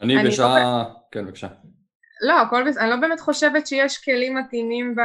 אני 0.01 0.19
אני 0.19 0.27
בשעה... 0.27 0.83
כן, 1.11 1.25
בבקשה. 1.25 1.47
לא, 2.23 2.41
הכל 2.41 2.63
בסדר, 2.67 2.81
אני 2.81 2.89
לא 2.89 2.95
באמת 2.95 3.19
חושבת 3.19 3.67
שיש 3.67 4.03
כלים 4.03 4.37
מתאימים 4.37 4.95
ב... 4.95 4.99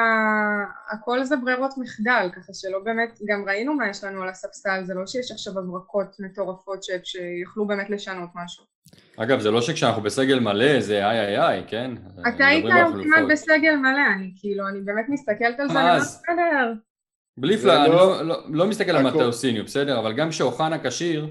הכל 0.91 1.25
זה 1.25 1.37
ברירות 1.37 1.71
מחדל, 1.79 2.29
ככה 2.37 2.53
שלא 2.55 2.79
באמת, 2.85 3.19
גם 3.29 3.45
ראינו 3.49 3.75
מה 3.75 3.89
יש 3.89 4.05
לנו 4.05 4.23
על 4.23 4.29
הספסל, 4.29 4.85
זה 4.85 4.95
לא 4.95 5.07
שיש 5.07 5.31
עכשיו 5.33 5.59
הברקות 5.59 6.17
מטורפות 6.21 6.83
ש... 6.83 6.91
שיכלו 7.05 7.67
באמת 7.67 7.91
לשנות 7.91 8.29
משהו. 8.35 8.65
אגב, 9.17 9.41
זה 9.41 9.51
לא 9.51 9.61
שכשאנחנו 9.61 10.03
בסגל 10.03 10.41
מלא 10.41 10.81
זה 10.81 11.07
איי 11.11 11.21
איי 11.21 11.39
איי, 11.47 11.65
כן? 11.67 11.91
אתה 12.29 12.47
היית 12.47 12.65
כמעט. 12.67 13.25
בסגל 13.31 13.77
מלא, 13.77 14.03
אני 14.17 14.33
כאילו, 14.41 14.69
אני 14.69 14.81
באמת 14.81 15.07
מסתכלת 15.09 15.61
על 15.61 15.69
זה, 15.69 15.75
אני 15.75 15.83
אומרת, 15.83 16.01
אז? 16.01 16.23
בסדר. 16.23 16.73
בלי 17.39 17.57
זה 17.57 17.63
פלא, 17.63 17.85
אני 17.85 17.91
לא- 17.91 17.97
לא- 17.97 18.23
לא- 18.23 18.43
לא 18.51 18.67
מסתכל 18.67 18.91
על 18.91 19.03
מטאוסיניו, 19.03 19.65
בסדר? 19.65 19.99
אבל 19.99 20.13
גם 20.13 20.31
כשאוחנה 20.31 20.85
כשיר, 20.85 21.27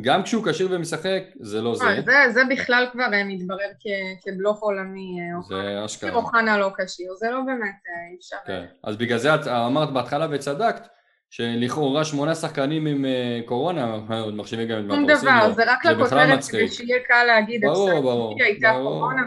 גם 0.00 0.22
כשהוא 0.22 0.44
כשיר 0.46 0.68
ומשחק, 0.70 1.22
זה 1.40 1.62
לא 1.62 1.74
זה. 1.74 1.84
אה, 1.84 2.02
זה, 2.02 2.12
זה 2.32 2.40
בכלל 2.50 2.86
כבר 2.92 3.06
אה, 3.12 3.24
מתברר 3.24 3.70
כ- 3.80 4.24
כבלוף 4.24 4.62
עולמי, 4.62 5.16
אה. 5.20 5.40
זה 5.42 5.78
אם 5.78 5.84
אשכרה. 5.84 6.14
אוחנה 6.14 6.58
לא 6.58 6.70
כשיר, 6.78 7.14
זה 7.14 7.30
לא 7.30 7.40
באמת 7.46 7.74
אי 8.10 8.16
אפשר. 8.18 8.36
כן. 8.46 8.64
אז 8.84 8.96
בגלל 8.96 9.18
זה 9.18 9.34
את 9.34 9.46
אמרת 9.46 9.92
בהתחלה 9.92 10.26
וצדקת, 10.30 10.86
שלכאורה 11.30 12.04
שמונה 12.04 12.34
שחקנים 12.34 12.86
עם 12.86 13.04
קורונה, 13.44 13.94
עוד 14.24 14.34
מחשיבים 14.34 14.68
גם 14.68 14.78
את 14.78 14.84
שום 14.90 15.04
מטאוסיניו. 15.04 15.40
דבר, 15.44 15.52
זה 15.52 15.72
רק 15.72 15.84
לכותרת. 15.84 16.44
כדי 16.44 16.68
שיהיה 16.68 16.98
קל 17.08 17.24
להגיד, 17.26 17.60
ברור, 17.64 18.00
ברור, 18.00 18.36
הייתה. 18.42 18.70
קורונה, 18.72 19.22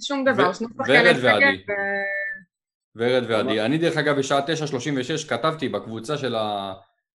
ושום 0.00 0.24
דבר, 0.24 0.52
שני 0.52 0.66
שחקני 0.78 1.14
סגל, 1.14 1.56
ורד 2.96 3.24
ועדי. 3.28 3.60
אני 3.60 3.78
דרך 3.78 3.96
אגב 3.96 4.16
בשעה 4.18 4.40
9:36 4.40 5.28
כתבתי 5.28 5.68
בקבוצה. 5.68 6.14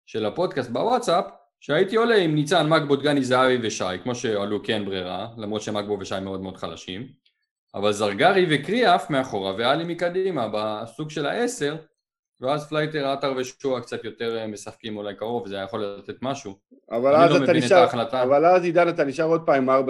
של 0.06 0.26
הפודקאסט 0.26 0.70
בוואטסאפ, 0.70 1.26
שהייתי 1.66 1.96
עולה 1.96 2.16
עם 2.16 2.36
ניצן, 2.36 2.70
מגבו, 2.70 2.96
דגני, 2.96 3.24
זהבי 3.24 3.58
ושי, 3.62 3.84
כמו 4.04 4.16
שעלו 4.16 4.64
כי 4.64 4.74
אין 4.74 4.86
ברירה, 4.86 5.28
למרות 5.38 5.62
שמגבו 5.62 5.98
ושי 6.00 6.20
מאוד 6.22 6.42
מאוד 6.42 6.58
חלשים. 6.58 7.08
אבל 7.76 7.92
זרגרי 7.92 8.46
וקריאף 8.50 9.10
מאחורה 9.10 9.54
ואלי 9.58 9.84
מקדימה 9.94 10.48
בסוג 10.54 11.10
של 11.10 11.26
העשר, 11.26 11.76
ואז 12.42 12.68
פלייטר, 12.70 13.08
עטר 13.08 13.34
ושועה 13.38 13.82
קצת 13.82 14.04
יותר 14.04 14.38
אה, 14.38 14.48
משחקים 14.48 14.98
אולי 14.98 15.16
קרוב, 15.16 15.48
זה 15.48 15.56
היה 15.56 15.64
יכול 15.64 15.86
לתת 16.00 16.16
משהו. 16.22 16.56
אבל 16.92 17.16
אז 17.16 17.32
לא 17.32 17.44
אתה 17.44 17.52
את 17.52 17.56
נשאר, 17.56 17.78
ההחלטה. 17.78 18.24
אבל 18.24 18.46
אז 18.46 18.64
עידן 18.64 18.90
אתה 18.90 19.04
נשאר 19.04 19.26
עוד 19.26 19.42
פעם 19.46 19.70
עם 19.70 19.86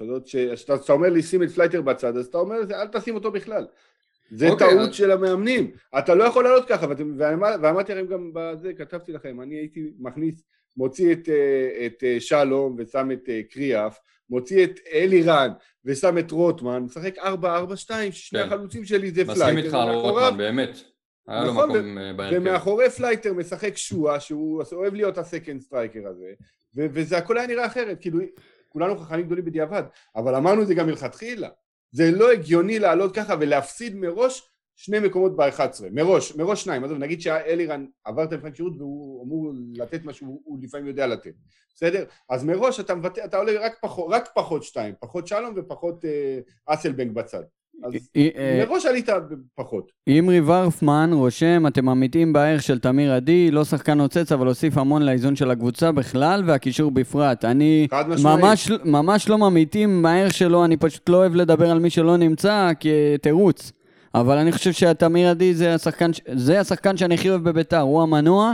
הזאת, 0.00 0.26
שאתה 0.26 0.92
אומר 0.92 1.08
לי 1.08 1.22
שים 1.22 1.42
את 1.42 1.50
פלייטר 1.50 1.82
בצד, 1.82 2.16
אז 2.16 2.26
אתה 2.26 2.38
אומר 2.38 2.56
אל 2.74 2.86
תשים 2.88 3.14
אותו 3.14 3.30
בכלל. 3.32 3.66
זה 4.30 4.48
אוקיי, 4.48 4.68
טעות 4.68 4.88
אז- 4.88 4.94
של 4.94 5.10
המאמנים, 5.10 5.70
אתה 5.98 6.14
לא 6.14 6.24
יכול 6.24 6.44
לעלות 6.44 6.68
ככה, 6.68 6.86
ואתם- 6.88 7.14
ואמר- 7.18 7.56
ואמרתי 7.62 7.94
לכם 7.94 8.06
גם 8.06 8.30
בזה, 8.34 8.72
כתבתי 8.72 9.12
לכם, 9.12 9.40
אני 9.40 9.54
הייתי 9.54 9.80
מכניס, 9.98 10.42
מוציא 10.76 11.12
את, 11.12 11.28
אה, 11.28 11.86
את 11.86 12.04
אה, 12.04 12.16
שלום 12.20 12.76
ושם 12.78 13.10
את 13.12 13.28
אה, 13.28 13.40
קריאף, 13.50 13.98
מוציא 14.30 14.64
את 14.64 14.80
אלירן 14.92 15.50
ושם 15.84 16.18
את 16.18 16.30
רוטמן, 16.30 16.82
משחק 16.82 17.18
4-4-2, 17.18 17.22
ששני 18.10 18.40
כן. 18.40 18.46
החלוצים 18.46 18.84
שלי 18.84 19.10
זה 19.10 19.24
מסכים 19.24 19.42
פלייטר, 19.42 19.66
איתך 19.66 19.74
על 19.74 19.90
רוטמן, 19.90 20.38
באמת. 20.38 20.78
היה 21.28 21.44
לו 21.44 21.50
נכון, 21.50 21.70
מקום 21.70 21.98
אה, 21.98 22.12
בהרכב. 22.12 22.36
ומאחורי 22.36 22.90
פלייטר 22.90 23.32
משחק 23.32 23.76
שועה, 23.76 24.20
שהוא 24.20 24.62
אוהב 24.72 24.94
להיות 24.94 25.18
ה 25.18 25.24
second 25.24 25.60
striker 25.60 26.08
הזה, 26.08 26.32
ו- 26.76 26.86
וזה 26.92 27.18
הכל 27.18 27.38
היה 27.38 27.46
נראה 27.46 27.66
אחרת, 27.66 28.00
כאילו 28.00 28.18
כולנו 28.68 28.98
חכמים 28.98 29.26
גדולים 29.26 29.44
בדיעבד, 29.44 29.82
אבל 30.16 30.34
אמרנו 30.34 30.62
את 30.62 30.66
זה 30.66 30.74
גם 30.74 30.86
מלכתחילה, 30.86 31.48
זה 31.90 32.10
לא 32.10 32.32
הגיוני 32.32 32.78
לעלות 32.78 33.14
ככה 33.14 33.34
ולהפסיד 33.40 33.96
מראש 33.96 34.53
שני 34.76 34.98
מקומות 34.98 35.36
ב-11, 35.36 35.82
מראש, 35.92 36.36
מראש 36.36 36.64
שניים, 36.64 36.84
עזוב, 36.84 36.98
נגיד 36.98 37.20
שאלירן 37.20 37.84
עבר 38.04 38.24
את 38.24 38.32
המבחן 38.32 38.50
כשירות 38.50 38.72
והוא 38.78 39.24
אמור 39.24 39.52
לתת 39.74 40.04
מה 40.04 40.12
שהוא 40.12 40.40
הוא 40.44 40.58
לפעמים 40.62 40.86
יודע 40.86 41.06
לתת, 41.06 41.32
בסדר? 41.74 42.04
אז 42.30 42.44
מראש 42.44 42.80
אתה 42.80 42.94
מבטא, 42.94 43.20
אתה 43.24 43.36
עולה 43.36 43.52
רק 43.60 43.72
פחות, 43.82 44.06
רק 44.10 44.28
פחות 44.34 44.62
שתיים, 44.62 44.94
פחות 45.00 45.26
שלום 45.26 45.54
ופחות 45.56 46.04
אה, 46.04 46.38
אסלבנק 46.66 47.12
בצד, 47.12 47.42
אז 47.82 47.92
אה, 48.16 48.28
אה, 48.36 48.64
מראש 48.66 48.86
עלית 48.86 49.08
פחות. 49.54 49.92
אימרי 50.06 50.40
ורפמן 50.40 51.10
רושם, 51.12 51.66
אתם 51.66 51.84
ממעיטים 51.84 52.32
בערך 52.32 52.62
של 52.62 52.78
תמיר 52.78 53.12
עדי, 53.12 53.50
לא 53.50 53.64
שחקן 53.64 53.98
נוצץ, 53.98 54.32
אבל 54.32 54.46
הוסיף 54.46 54.78
המון 54.78 55.02
לאיזון 55.02 55.36
של 55.36 55.50
הקבוצה 55.50 55.92
בכלל, 55.92 56.42
והקישור 56.46 56.90
בפרט. 56.90 57.44
אני. 57.44 57.88
ממש, 58.24 58.70
ממש 58.84 59.28
לא 59.28 59.38
ממעיטים 59.38 60.02
מהערך 60.02 60.34
שלו, 60.34 60.64
אני 60.64 60.76
פשוט 60.76 61.08
לא 61.08 61.16
אוהב 61.16 61.34
לדבר 61.34 61.70
על 61.70 61.78
מי 61.78 61.90
שלא 61.90 62.16
נמצא 62.16 62.70
כתירוץ. 62.80 63.72
אבל 64.14 64.38
אני 64.38 64.52
חושב 64.52 64.72
שתמיר 64.72 65.28
עדי 65.28 65.54
זה 65.54 65.74
השחקן, 65.74 66.10
זה 66.34 66.60
השחקן 66.60 66.96
שאני 66.96 67.14
הכי 67.14 67.30
אוהב 67.30 67.48
בביתר, 67.48 67.80
הוא 67.80 68.02
המנוע, 68.02 68.52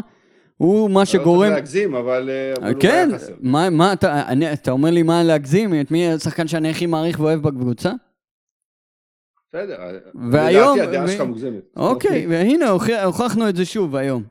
הוא 0.57 0.91
מה 0.91 1.01
לא 1.01 1.05
שגורם... 1.05 1.41
צריך 1.47 1.55
להגזים, 1.55 1.95
אבל 1.95 2.31
אה, 2.31 2.55
אבל 2.63 2.73
הוא 2.73 2.81
כן, 2.81 3.11
חסר. 3.15 3.33
מה, 3.41 3.71
מה 3.71 3.93
אתה, 3.93 4.23
אני, 4.29 4.53
אתה 4.53 4.71
אומר 4.71 4.91
לי 4.91 5.03
מה 5.03 5.23
להגזים? 5.23 5.81
את 5.81 5.91
מי 5.91 6.09
השחקן 6.13 6.49
שאני 6.49 6.71
הכי 6.71 6.87
מעריך 6.87 7.21
ואוהב 7.21 7.43
בקבוצה? 7.43 7.93
בסדר. 9.49 9.77
והיום- 10.31 10.79
לדעתי 10.79 10.91
הדעה 10.97 11.05
ו- 11.05 11.09
שלך 11.09 11.21
מוגזמת. 11.21 11.61
אוקיי, 11.77 12.27
והנה 12.29 12.69
הוכ- 12.71 13.05
הוכחנו 13.05 13.49
את 13.49 13.57
זה 13.57 13.65
שוב 13.65 13.97
היום. 13.97 14.23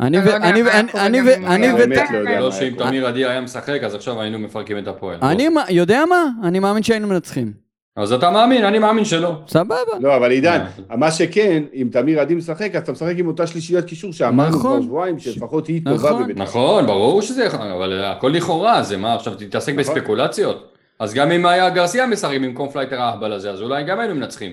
אני 0.00 0.18
ו... 0.18 0.24
לא 0.24 0.36
אני 0.36 0.62
ו... 0.62 0.66
אני 0.94 1.20
ו... 1.22 1.34
אני 1.46 1.72
ו... 1.72 1.76
לא. 2.24 2.38
לא 2.38 2.52
שאם 2.52 2.74
תמיר 2.78 3.06
עדי 3.06 3.24
היה 3.24 3.40
משחק, 3.40 3.80
אז 3.84 3.94
עכשיו 3.94 4.20
היינו 4.20 4.38
מפרקים 4.38 4.78
את 4.78 4.88
הפועל. 4.88 5.18
אני 5.22 5.48
יודע 5.70 6.04
מה? 6.08 6.24
אני 6.42 6.58
מאמין 6.58 6.82
שהיינו 6.82 7.08
מנצחים. 7.08 7.67
אז 7.98 8.12
אתה 8.12 8.30
מאמין, 8.30 8.64
אני 8.64 8.78
מאמין 8.78 9.04
שלא. 9.04 9.32
סבבה. 9.48 9.74
לא, 10.00 10.16
אבל 10.16 10.30
עידן, 10.30 10.64
אה. 10.90 10.96
מה 10.96 11.10
שכן, 11.10 11.62
אם 11.74 11.88
תמיר 11.92 12.20
עדי 12.20 12.34
משחק, 12.34 12.74
אז 12.74 12.82
אתה 12.82 12.92
משחק 12.92 13.14
עם 13.16 13.26
אותה 13.26 13.46
שלישיית 13.46 13.84
קישור 13.84 14.12
שאמרנו 14.12 14.56
נכון. 14.56 14.76
כבר 14.78 14.82
שבועיים, 14.82 15.18
שלפחות 15.18 15.66
היא 15.66 15.82
טובה 15.84 15.94
נכון. 16.10 16.22
בבית"ר. 16.22 16.42
נכון, 16.42 16.86
ברור 16.86 17.22
שזה 17.22 17.44
יכול, 17.44 17.66
אבל 17.66 18.04
הכל 18.04 18.28
לכאורה, 18.28 18.82
זה 18.82 18.96
מה, 18.96 19.14
עכשיו 19.14 19.34
תתעסק 19.34 19.72
נכון. 19.74 19.94
בספקולציות? 19.94 20.72
אז 20.98 21.14
גם 21.14 21.30
אם 21.30 21.46
היה 21.46 21.70
גרסיה 21.70 22.06
משחק 22.06 22.34
במקום 22.42 22.68
פלייטר 22.70 23.00
האהבל 23.00 23.32
הזה, 23.32 23.50
אז 23.50 23.62
אולי 23.62 23.84
גם 23.84 24.00
היינו 24.00 24.14
מנצחים. 24.14 24.52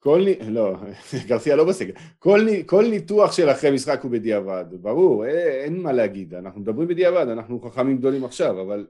כל, 0.00 0.22
ני- 0.24 0.50
לא, 0.54 0.72
גרסיה 1.28 1.56
לא 1.56 1.64
בסגל. 1.64 1.92
כל, 2.18 2.46
כל 2.66 2.84
ניתוח 2.90 3.32
של 3.32 3.50
אחרי 3.50 3.70
משחק 3.70 4.00
הוא 4.02 4.10
בדיעבד, 4.10 4.64
ברור, 4.80 5.24
אה, 5.24 5.30
אין 5.64 5.82
מה 5.82 5.92
להגיד, 5.92 6.34
אנחנו 6.34 6.60
מדברים 6.60 6.88
בדיעבד, 6.88 7.28
אנחנו 7.28 7.60
חכמים 7.60 7.96
גדולים 7.98 8.24
עכשיו, 8.24 8.60
אבל 8.60 8.86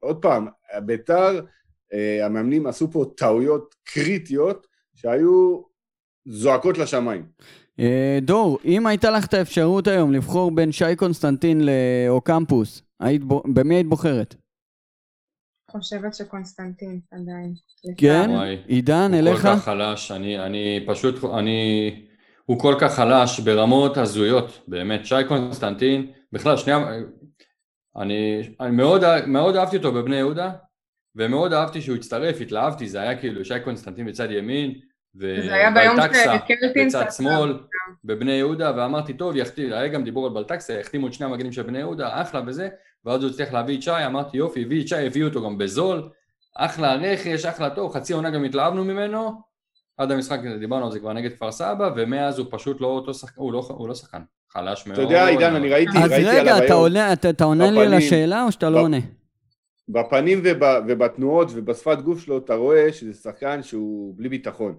עוד 0.00 0.16
פעם, 0.16 0.46
ביתר, 0.82 1.40
המאמנים 2.22 2.66
עשו 2.66 2.90
פה 2.90 3.04
טעויות 3.16 3.74
קריטיות 3.84 4.66
שהיו 4.94 5.60
זועקות 6.28 6.78
לשמיים. 6.78 7.26
אה, 7.80 8.18
דור, 8.22 8.58
אם 8.64 8.86
הייתה 8.86 9.10
לך 9.10 9.26
את 9.26 9.34
האפשרות 9.34 9.86
היום 9.86 10.12
לבחור 10.12 10.50
בין 10.50 10.72
שי 10.72 10.96
קונסטנטין 10.96 11.60
לאוקמפוס, 11.60 12.82
במי 13.54 13.74
היית 13.74 13.86
בוחרת? 13.86 14.34
חושבת 15.72 16.14
שקונסטנטין 16.14 17.00
עדיין. 17.10 17.54
כן? 17.96 18.30
וואי. 18.30 18.56
עידן, 18.66 19.10
הוא 19.12 19.18
אליך? 19.18 19.42
כל 19.42 19.48
כך 19.48 19.64
חלש, 19.64 20.12
אני, 20.12 20.46
אני 20.46 20.84
פשוט, 20.86 21.24
אני, 21.38 21.90
הוא 22.44 22.60
כל 22.60 22.74
כך 22.80 22.94
חלש 22.94 23.40
ברמות 23.40 23.96
הזויות, 23.96 24.60
באמת. 24.68 25.06
שי 25.06 25.14
קונסטנטין, 25.28 26.12
בכלל, 26.32 26.56
שנייה, 26.56 26.78
אני, 27.96 28.42
אני 28.60 28.70
מאוד, 28.70 29.02
מאוד 29.26 29.56
אהבתי 29.56 29.76
אותו 29.76 29.92
בבני 29.92 30.16
יהודה, 30.16 30.52
ומאוד 31.16 31.52
אהבתי 31.52 31.80
שהוא 31.80 31.96
הצטרף, 31.96 32.36
התלהבתי, 32.40 32.88
זה 32.88 33.00
היה 33.00 33.16
כאילו 33.16 33.44
שי 33.44 33.54
קונסטנטין 33.64 34.06
בצד 34.06 34.30
ימין, 34.30 34.72
ובלטקסה 35.14 36.36
בצד. 36.86 37.10
שמאל, 37.10 37.58
בבני 38.04 38.32
יהודה, 38.32 38.72
ואמרתי, 38.76 39.12
טוב, 39.12 39.36
יחתים, 39.36 39.72
היה 39.72 39.88
גם 39.88 40.04
דיבור 40.04 40.26
על 40.26 40.32
בלטקסה, 40.32 40.80
החתימו 40.80 41.06
את 41.06 41.12
שני 41.12 41.26
המגנים 41.26 41.52
של 41.52 41.62
בני 41.62 41.78
יהודה, 41.78 42.22
אחלה 42.22 42.40
וזה, 42.46 42.68
ואז 43.04 43.22
הוא 43.22 43.30
הצליח 43.30 43.52
להביא 43.52 43.76
את 43.76 43.82
שי, 43.82 44.06
אמרתי, 44.06 44.36
יופי, 44.36 44.62
הביא 44.62 44.82
את 44.82 44.88
שי, 44.88 45.06
הביאו 45.06 45.28
אותו 45.28 45.44
גם 45.44 45.58
בזול, 45.58 46.08
אחלה 46.56 46.94
רכש, 46.94 47.44
אחלה 47.44 47.70
טוב, 47.70 47.92
חצי 47.94 48.12
עונה 48.12 48.30
גם 48.30 48.44
התלהבנו 48.44 48.84
ממנו, 48.84 49.32
עד 49.98 50.12
המשחק, 50.12 50.38
דיברנו 50.60 50.86
על 50.86 50.92
זה 50.92 50.98
כבר 50.98 51.12
נגד 51.12 51.32
כפר 51.32 51.52
סבא, 51.52 51.90
ומאז 51.96 52.38
הוא 52.38 52.46
פשוט 52.50 52.80
לא 52.80 52.86
אותו 52.86 53.14
שחקן, 53.14 53.34
הוא 53.40 53.52
לא, 53.52 53.66
הוא 53.68 53.88
לא 53.88 53.94
שחקן, 53.94 54.18
חלש 54.52 54.86
מאוד. 54.86 54.98
אתה 54.98 55.06
יודע, 55.08 55.26
עידן, 55.26 55.54
אני 55.54 55.68
ראיתי, 55.70 55.98
אז 55.98 56.10
ראיתי 56.12 56.26
רגע, 56.28 56.40
עליו 56.40 56.56
אתה 56.56 56.64
היום, 56.64 56.80
עונה- 56.80 57.12
אתה- 57.12 57.30
אתה 57.30 57.44
עונה 57.44 57.70
לי 57.70 57.80
על. 57.80 57.94
השאלה 57.94 58.44
או 58.44 58.52
שאתה 58.52 58.70
לא 58.70 58.78
ב- 58.78 58.80
עונה? 58.80 58.96
בפנים 59.92 60.40
וב- 60.44 60.84
ובתנועות 60.88 61.48
ובשפת 61.54 61.98
גוף 61.98 62.20
שלו 62.20 62.38
אתה 62.38 62.54
רואה 62.54 62.92
שזה 62.92 63.14
שחקן 63.14 63.62
שהוא 63.62 64.14
בלי 64.16 64.28
ביטחון. 64.28 64.78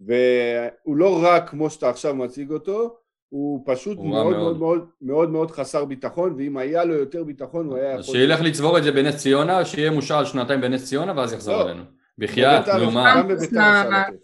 והוא 0.00 0.96
לא 0.96 1.20
רק 1.24 1.48
כמו 1.50 1.70
שאתה 1.70 1.88
עכשיו 1.88 2.14
מציג 2.14 2.50
אותו, 2.50 2.96
הוא 3.28 3.62
פשוט 3.66 3.98
הוא 3.98 4.06
מאוד 4.08 4.26
מאוד. 4.36 4.36
מאוד 4.42 4.58
מאוד 4.58 4.86
מאוד 5.00 5.30
מאוד 5.30 5.50
חסר 5.50 5.84
ביטחון, 5.84 6.34
ואם 6.38 6.56
היה 6.56 6.84
לו 6.84 6.94
יותר 6.94 7.24
ביטחון 7.24 7.66
הוא 7.66 7.76
היה 7.76 7.94
אז 7.94 8.00
יכול... 8.04 8.14
שילך 8.14 8.40
לצבור 8.40 8.78
את 8.78 8.84
זה 8.84 8.92
בנס 8.92 9.16
ציונה, 9.16 9.64
שיהיה 9.64 9.90
מושל 9.90 10.24
שנתיים 10.24 10.60
בנס 10.60 10.84
ציונה, 10.88 11.12
ואז 11.16 11.32
יחזור 11.32 11.56
לא. 11.56 11.62
אלינו. 11.70 11.82
בחייאת, 12.18 12.68
נו 12.68 12.90
מה, 12.90 12.92
מה- 12.92 13.34
אפשר 13.34 13.56
מה- 13.90 14.04
לתת. 14.08 14.18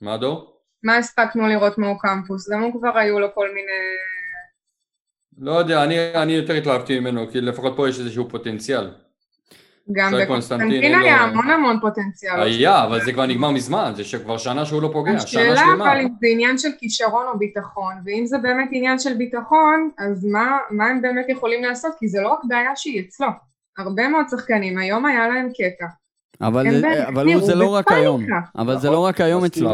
מה 0.00 0.16
דור? 0.16 0.60
מה 0.82 0.96
הספקנו 0.96 1.46
לראות 1.48 1.78
מהקמפוס? 1.78 2.50
גם 2.50 2.62
הוא 2.62 2.72
כבר 2.80 2.98
היו 2.98 3.20
לו 3.20 3.26
כל 3.34 3.48
מיני... 3.54 3.72
לא 5.38 5.52
יודע, 5.52 5.84
אני, 5.84 6.14
אני 6.14 6.32
יותר 6.32 6.52
התלהבתי 6.54 7.00
ממנו, 7.00 7.30
כי 7.30 7.40
לפחות 7.40 7.72
פה 7.76 7.88
יש 7.88 7.98
איזשהו 8.00 8.28
פוטנציאל. 8.28 8.90
גם 9.92 10.12
בקונסטנטין 10.22 10.66
קונסטנטין, 10.68 11.00
היה 11.00 11.16
לו- 11.16 11.22
המון 11.22 11.50
המון 11.50 11.78
פוטנציאל. 11.80 12.40
היה, 12.42 12.84
אבל 12.84 13.04
זה 13.04 13.12
כבר 13.12 13.26
נגמר 13.26 13.50
מזמן, 13.50 13.92
זה 13.96 14.04
שכבר 14.04 14.38
שנה 14.38 14.64
שהוא 14.64 14.82
לא 14.82 14.90
פוגע, 14.92 15.10
שנה 15.10 15.22
השאלה 15.42 15.56
שלמה. 15.56 15.92
אבל 15.92 16.00
אם 16.00 16.08
זה 16.20 16.26
עניין 16.30 16.58
של 16.58 16.68
כישרון 16.78 17.26
או 17.32 17.38
ביטחון, 17.38 17.94
ואם 18.04 18.26
זה 18.26 18.38
באמת 18.38 18.68
עניין 18.72 18.98
של 18.98 19.14
ביטחון, 19.14 19.90
אז 19.98 20.24
מה, 20.24 20.56
מה 20.70 20.86
הם 20.86 21.02
באמת 21.02 21.26
יכולים 21.28 21.64
לעשות? 21.64 21.92
כי 21.98 22.08
זה 22.08 22.20
לא 22.20 22.28
רק 22.28 22.38
בעיה 22.48 22.70
שהיא 22.76 23.00
אצלו. 23.00 23.26
הרבה 23.78 24.08
מאוד 24.08 24.24
שחקנים, 24.30 24.78
היום 24.78 25.06
היה 25.06 25.28
להם 25.28 25.48
קטע. 25.48 25.86
אבל 26.40 26.70
זה- 26.80 27.08
אבל 27.08 27.26
הוא 27.32 27.42
זה 27.42 27.54
לא 27.54 27.74
רק. 27.74 27.92
היום. 27.92 28.26
אבל 28.58 28.78
זה 28.78 28.90
לא 28.90 28.98
רק 29.04 29.20
היום 29.20 29.44
אצלו. 29.44 29.72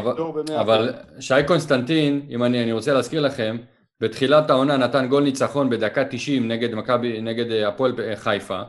אבל-. 0.60 0.92
שי 1.20 1.34
קונסטנטין, 1.46 2.20
אם 2.30 2.42
אני, 2.44 2.62
אני 2.62 2.72
רוצה 2.72 2.92
להזכיר 2.94 3.20
לכם, 3.20 3.56
בתחילת 4.00 4.50
העונה 4.50 4.76
נתן 4.76 5.06
גול 5.06 5.22
ניצחון 5.22 5.70
בדקה 5.70 6.04
90 6.04 6.48
נגד 6.48 6.74
מכבי, 6.74 7.20
נגד 7.20 7.50
אה, 7.50 7.68
הפועל 7.68 7.94
אה, 8.02 8.16
חיפה, 8.16 8.60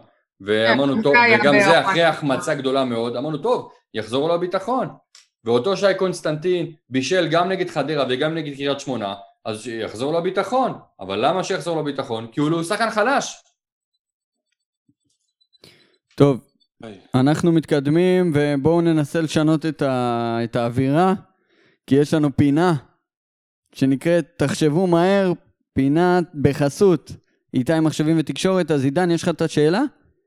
ואמרנו 0.41 0.95
זה 0.95 1.03
טוב, 1.03 1.13
וגם 1.39 1.53
זה 1.59 1.81
אחרי. 1.81 2.03
החמצה 2.03 2.55
גדולה 2.55 2.85
מאוד, 2.85 3.15
אמרנו 3.15 3.37
טוב, 3.37 3.71
יחזור 3.93 4.27
לו 4.27 4.35
הביטחון. 4.35 4.87
ואותו 5.43 5.77
שי 5.77 5.93
קונסטנטין 5.97 6.73
בישל 6.89 7.27
גם 7.27 7.49
נגד 7.49 7.69
חדרה 7.69 8.05
וגם 8.09 8.35
נגד 8.35 8.55
קריית 8.55 8.79
שמונה, 8.79 9.13
אז 9.45 9.67
יחזור 9.67 10.11
לו 10.11 10.17
הביטחון. 10.17 10.73
אבל 10.99 11.25
למה 11.25 11.43
שיחזור 11.43 11.75
לו 11.75 11.81
הביטחון? 11.81 12.27
כי 12.31 12.39
הוא 12.39 12.51
לא 12.51 12.63
שחקן 12.63 12.89
חלש. 12.89 13.43
טוב, 16.15 16.39
אנחנו 17.15 17.51
מתקדמים 17.51 18.31
ובואו 18.35 18.81
ננסה 18.81 19.21
לשנות 19.21 19.65
את, 19.65 19.81
ה... 19.81 20.37
את 20.43 20.55
האווירה, 20.55 21.13
כי 21.87 21.95
יש 21.95 22.13
לנו 22.13 22.29
פינה 22.35 22.75
שנקראת 23.75 24.25
תחשבו 24.37 24.87
מהר, 24.87 25.33
פינה 25.73 26.19
בחסות 26.41 27.11
איתי 27.53 27.79
מחשבים 27.79 28.19
ותקשורת, 28.19 28.71
אז 28.71 28.83
עידן, 28.83 29.11
יש 29.11 29.23
לך 29.23 29.29
את 29.29 29.41
השאלה? 29.41 29.81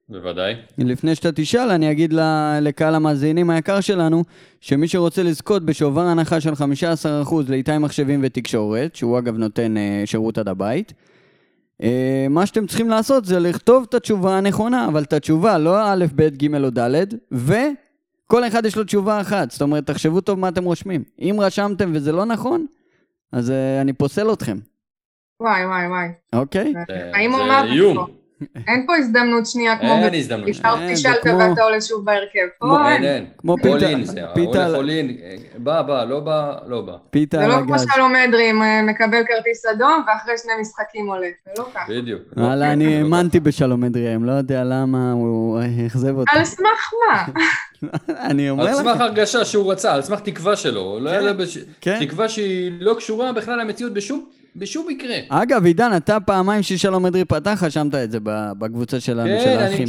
בוודאי. 0.08 0.54
לפני 0.78 1.14
שאתה 1.14 1.32
תשאל, 1.32 1.70
אני 1.70 1.90
אגיד 1.90 2.14
לקהל 2.60 2.94
המאזינים 2.94 3.50
היקר 3.50 3.80
שלנו, 3.80 4.24
שמי 4.60 4.88
שרוצה 4.88 5.22
לזכות 5.22 5.64
בשובר 5.64 6.00
הנחה 6.00 6.40
של 6.40 6.52
15% 6.52 6.64
לאיתי 7.48 7.78
מחשבים 7.78 8.20
ותקשורת, 8.22 8.96
שהוא 8.96 9.18
אגב 9.18 9.36
נותן 9.36 9.76
אה, 9.76 10.02
שירות 10.04 10.38
עד 10.38 10.48
הבית, 10.48 10.92
אה, 11.82 12.26
מה 12.30 12.46
שאתם 12.46 12.66
צריכים 12.66 12.88
לעשות 12.90 13.24
זה 13.24 13.40
לכתוב 13.40 13.86
את 13.88 13.94
התשובה 13.94 14.38
הנכונה, 14.38 14.86
אבל 14.88 15.02
את 15.02 15.12
התשובה, 15.12 15.58
לא 15.58 15.92
א', 15.92 16.04
ב', 16.14 16.22
ג' 16.44 16.54
או 16.64 16.70
ד', 16.70 17.04
וכל 17.32 18.46
אחד 18.46 18.66
יש 18.66 18.76
לו 18.76 18.84
תשובה 18.84 19.20
אחת. 19.20 19.50
זאת 19.50 19.62
אומרת, 19.62 19.86
תחשבו 19.86 20.20
טוב 20.20 20.38
מה 20.38 20.48
אתם 20.48 20.64
רושמים. 20.64 21.02
אם 21.20 21.36
רשמתם 21.40 21.90
וזה 21.94 22.12
לא 22.12 22.24
נכון, 22.24 22.66
אז 23.32 23.50
אה, 23.50 23.80
אני 23.80 23.92
פוסל 23.92 24.32
אתכם, 24.32 24.58
וואי 25.40 25.66
וואי 25.66 25.86
וואי. 25.86 26.08
אוקיי? 26.32 26.72
זה- 26.88 27.10
האם 27.14 27.30
הוא 27.32 27.38
זה 27.38 27.44
אמר 27.44 27.64
איום. 27.72 27.96
פה? 27.96 28.06
אין 28.68 28.84
פה 28.86 28.96
הזדמנות 28.96 29.46
שנייה 29.46 29.78
כמו... 29.78 29.92
אין 29.92 30.14
הזדמנות. 30.14 30.46
אין, 30.48 30.54
זה 30.54 30.88
פישלת 30.88 31.22
כמו- 31.22 31.38
ואתה 31.38 31.62
עולה 31.62 31.80
שוב 31.80 32.04
בהרכב. 32.04 32.38
כמו- 32.60 32.74
פה 32.76 32.88
אין, 32.92 33.04
אין. 33.04 33.12
אין. 33.14 33.26
כמו 33.38 33.56
פיתה- 33.62 33.78
זה, 34.04 34.22
פיתה- 34.34 34.66
הולך 34.66 34.88
in, 34.90 35.12
בא, 35.58 35.82
בא, 35.82 36.04
לא 36.04 36.20
בא, 36.20 36.54
לא 36.66 36.80
בא. 36.80 36.92
פיתה 37.10 37.36
זה 37.38 37.44
על 37.44 37.50
לא 37.50 37.56
כמו 37.56 37.74
הגז. 37.74 37.86
שלום 37.94 38.12
אדרי 38.16 38.50
אה, 38.50 38.82
מקבל 38.82 39.22
כרטיס 39.26 39.66
אדום 39.66 40.04
ואחרי 40.06 40.34
שני 40.42 40.52
משחקים 40.60 41.06
עולה. 41.06 41.26
זה 41.44 41.50
לא 41.58 41.66
ככה. 41.74 41.84
בדיוק. 41.88 42.22
וואלה, 42.36 42.72
אני 42.72 42.96
האמנתי 42.96 43.40
בשלום 43.40 43.84
אדריהם, 43.84 44.24
לא 44.24 44.32
יודע 44.32 44.64
למה 44.64 45.12
הוא 45.12 45.58
אכזב 45.86 46.16
אותי. 46.16 46.30
על 46.38 46.44
סמך 46.44 46.90
מה? 47.08 47.24
אני 48.30 48.50
אומר 48.50 48.62
על 48.64 48.70
לך, 48.70 48.76
סמך 48.76 49.00
הרגשה 49.00 49.44
שהוא 49.44 49.72
רצה, 49.72 49.92
על 49.94 50.02
סמך 50.02 50.20
תקווה 50.20 50.56
שלו, 50.56 50.98
לא 51.00 51.32
בש- 51.32 51.58
כן. 51.80 51.98
תקווה 52.06 52.28
שהיא 52.28 52.72
לא 52.80 52.94
קשורה 52.94 53.32
בכלל 53.32 53.60
למציאות 53.60 53.94
בשום 53.94 54.24
בשום 54.58 54.88
מקרה. 54.88 55.16
אגב, 55.28 55.64
עידן, 55.64 55.90
אתה 55.96 56.20
פעמיים 56.20 56.62
ששלום 56.62 57.06
אדרי 57.06 57.24
פתח, 57.24 57.62
רשמת 57.66 57.94
את 57.94 58.10
זה 58.10 58.18
בקבוצה 58.58 59.00
שלנו, 59.00 59.28
כן, 59.28 59.40
של 59.44 59.48
אני- 59.48 59.62
האחים. 59.62 59.88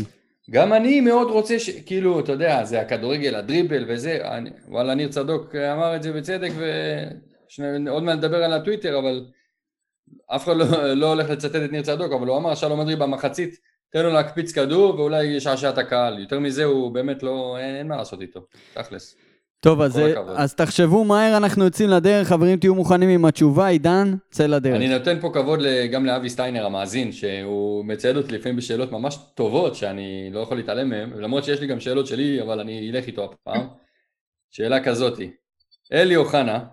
גם 0.51 0.73
אני 0.73 1.01
מאוד 1.01 1.27
רוצה, 1.31 1.59
ש... 1.59 1.69
כאילו, 1.69 2.19
אתה 2.19 2.31
יודע, 2.31 2.63
זה 2.63 2.81
הכדורגל, 2.81 3.35
הדריבל 3.35 3.85
וזה, 3.87 4.17
אני... 4.31 4.49
וואלה, 4.67 4.95
ניר 4.95 5.09
צדוק 5.09 5.55
אמר 5.55 5.95
את 5.95 6.03
זה 6.03 6.11
בצדק, 6.11 6.51
ועוד 7.85 8.03
מעט 8.03 8.17
נדבר 8.17 8.43
על 8.43 8.53
הטוויטר, 8.53 8.99
אבל 8.99 9.25
אף 10.35 10.43
אחד 10.43 10.55
לא, 10.57 10.93
לא 10.93 11.07
הולך 11.07 11.29
לצטט 11.29 11.55
את 11.55 11.71
ניר 11.71 11.81
צדוק, 11.81 12.11
אבל 12.13 12.27
הוא 12.27 12.37
אמר, 12.37 12.55
שלום 12.55 12.79
אדרי 12.79 12.95
במחצית, 12.95 13.55
תן 13.91 14.03
לו 14.03 14.09
להקפיץ 14.13 14.51
כדור, 14.51 14.95
ואולי 14.99 15.23
ישעשע 15.23 15.69
את 15.69 15.77
הקהל. 15.77 16.19
יותר 16.19 16.39
מזה 16.39 16.63
הוא 16.63 16.91
באמת 16.93 17.23
לא, 17.23 17.57
אין, 17.59 17.75
אין 17.75 17.87
מה 17.87 17.97
לעשות 17.97 18.21
איתו, 18.21 18.39
תכלס. 18.73 19.15
טוב, 19.61 19.81
אז, 19.81 19.97
הכבוד. 19.97 20.35
אז 20.37 20.55
תחשבו 20.55 21.05
מהר, 21.05 21.37
אנחנו 21.37 21.63
יוצאים 21.63 21.89
לדרך, 21.89 22.27
חברים, 22.27 22.59
תהיו 22.59 22.75
מוכנים 22.75 23.09
עם 23.09 23.25
התשובה, 23.25 23.67
עידן, 23.67 24.15
צא 24.31 24.47
לדרך. 24.47 24.75
אני 24.75 24.87
נותן 24.87 25.19
פה 25.21 25.31
כבוד 25.33 25.59
גם 25.91 26.05
לאבי 26.05 26.29
סטיינר 26.29 26.65
המאזין, 26.65 27.11
שהוא 27.11 27.85
מצייד 27.85 28.17
אותי 28.17 28.31
לפעמים 28.31 28.57
בשאלות 28.57 28.91
ממש 28.91 29.17
טובות 29.35 29.75
שאני 29.75 30.29
לא 30.31 30.39
יכול 30.39 30.57
להתעלם 30.57 30.89
מהן, 30.89 31.13
למרות 31.13 31.43
שיש 31.43 31.61
לי 31.61 31.67
גם 31.67 31.79
שאלות 31.79 32.07
שלי, 32.07 32.41
אבל 32.41 32.59
אני 32.59 32.91
אלך 32.91 33.07
איתו 33.07 33.25
הפעם. 33.25 33.67
שאלה 34.49 34.83
כזאתי, 34.83 35.31
אלי 35.93 36.15
אוחנה 36.15 36.65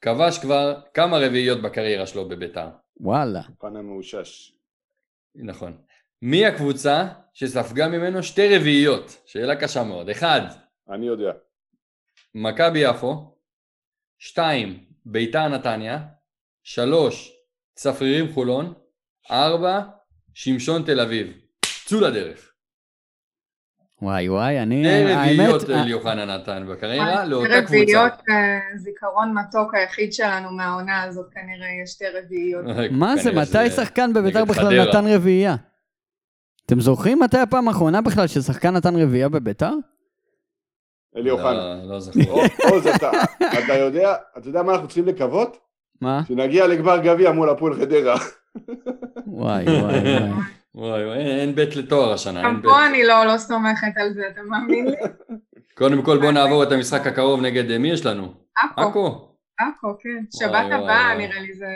כבש 0.00 0.38
כבר 0.38 0.80
כמה 0.94 1.18
רביעיות 1.18 1.62
בקריירה 1.62 2.06
שלו 2.06 2.28
בביתר, 2.28 2.68
וואלה. 3.00 3.40
פן 3.58 3.76
המאושש. 3.76 4.52
נכון. 5.34 5.76
מי 6.22 6.46
הקבוצה 6.46 7.06
שספגה 7.32 7.88
ממנו 7.88 8.22
שתי 8.22 8.56
רביעיות? 8.56 9.22
שאלה 9.26 9.56
קשה 9.56 9.84
מאוד. 9.84 10.10
אחד, 10.10 10.40
אני 10.90 11.06
יודע. 11.06 11.32
מכבי 12.38 12.78
יפו, 12.78 13.36
שתיים, 14.18 14.84
ביתר 15.04 15.48
נתניה, 15.48 15.98
שלוש, 16.62 17.32
צפרירים 17.74 18.32
חולון, 18.32 18.74
ארבע, 19.30 19.80
שמשון 20.34 20.82
תל 20.82 21.00
אביב. 21.00 21.26
צאו 21.86 22.00
לדרך. 22.00 22.52
וואי 24.02 24.28
וואי, 24.28 24.62
אני, 24.62 24.84
שתי 24.84 25.12
האמת, 25.12 25.32
רביעיות 25.32 25.70
אה, 25.70 25.82
אלי 25.82 25.92
אוחנה 25.92 26.24
נתן 26.24 26.66
בקריירה 26.70 27.16
שתי 27.20 27.30
לאותה 27.30 27.48
קבוצה. 27.60 27.76
רביעיות, 27.76 28.12
אה, 28.12 28.76
זיכרון 28.76 29.34
מתוק 29.34 29.74
היחיד 29.74 30.12
שלנו 30.12 30.50
מהעונה 30.50 31.02
הזאת 31.02 31.26
כנראה 31.32 31.68
יש 31.82 31.90
שתי 31.90 32.04
רביעיות. 32.08 32.64
מה 32.90 33.16
זה, 33.16 33.32
מתי 33.32 33.70
שחקן 33.70 34.12
בביתר 34.12 34.44
בכלל. 34.44 34.88
נתן 34.88 35.06
רביעייה? 35.06 35.56
אתם 36.66 36.80
זוכרים 36.80 37.18
מתי 37.20 37.38
הפעם 37.38 37.68
האחרונה 37.68 38.00
בכלל 38.00 38.26
ששחקן 38.26 38.74
נתן 38.74 38.96
רביעייה 38.96 39.28
בביתר? 39.28 39.72
אלי 41.16 41.30
אוחנה. 41.30 41.52
לא, 41.82 41.88
לא 41.90 42.00
זכור. 42.00 42.42
עוז, 42.70 42.86
אתה 42.86 43.10
אתה 43.64 43.74
יודע, 43.74 44.14
אתה 44.38 44.48
יודע 44.48 44.62
מה 44.62 44.72
אנחנו 44.72 44.86
צריכים 44.88 45.06
לקוות? 45.06 45.56
מה? 46.00 46.20
שנגיע 46.28 46.66
לגמר 46.66 46.98
גביע 46.98 47.32
מול 47.32 47.50
הפועל 47.50 47.74
חדרה. 47.74 48.16
וואי, 49.26 49.64
וואי, 49.64 49.80
וואי. 49.82 50.30
וואי, 50.74 51.04
וואי, 51.06 51.18
אין- 51.18 51.54
בית 51.54 51.76
לתואר 51.76 52.12
השנה, 52.12 52.40
אין 52.46 52.54
גם. 52.56 52.62
פה 52.62 52.86
אני 52.86 53.04
לא 53.04 53.26
לא 53.26 53.38
סומכת 53.38 53.92
על 53.96 54.12
זה, 54.14 54.22
אתה 54.32 54.40
מאמין 54.42 54.86
לי? 54.86 54.96
קודם 55.78 56.02
כל 56.02 56.18
בוא 56.20 56.32
נעבור 56.36 56.62
את 56.62 56.72
המשחק 56.72 57.06
הקרוב 57.06 57.40
נגד 57.40 57.70
אה, 57.70 57.78
מי 57.78 57.90
יש 57.90 58.06
לנו? 58.06 58.32
עכו, 58.76 59.28
עכו. 59.58 59.96
כן. 60.00 60.24
שבת 60.38 60.66
הבאה. 60.72 61.14
נראה 61.18 61.40
לי 61.40 61.54
זה... 61.54 61.66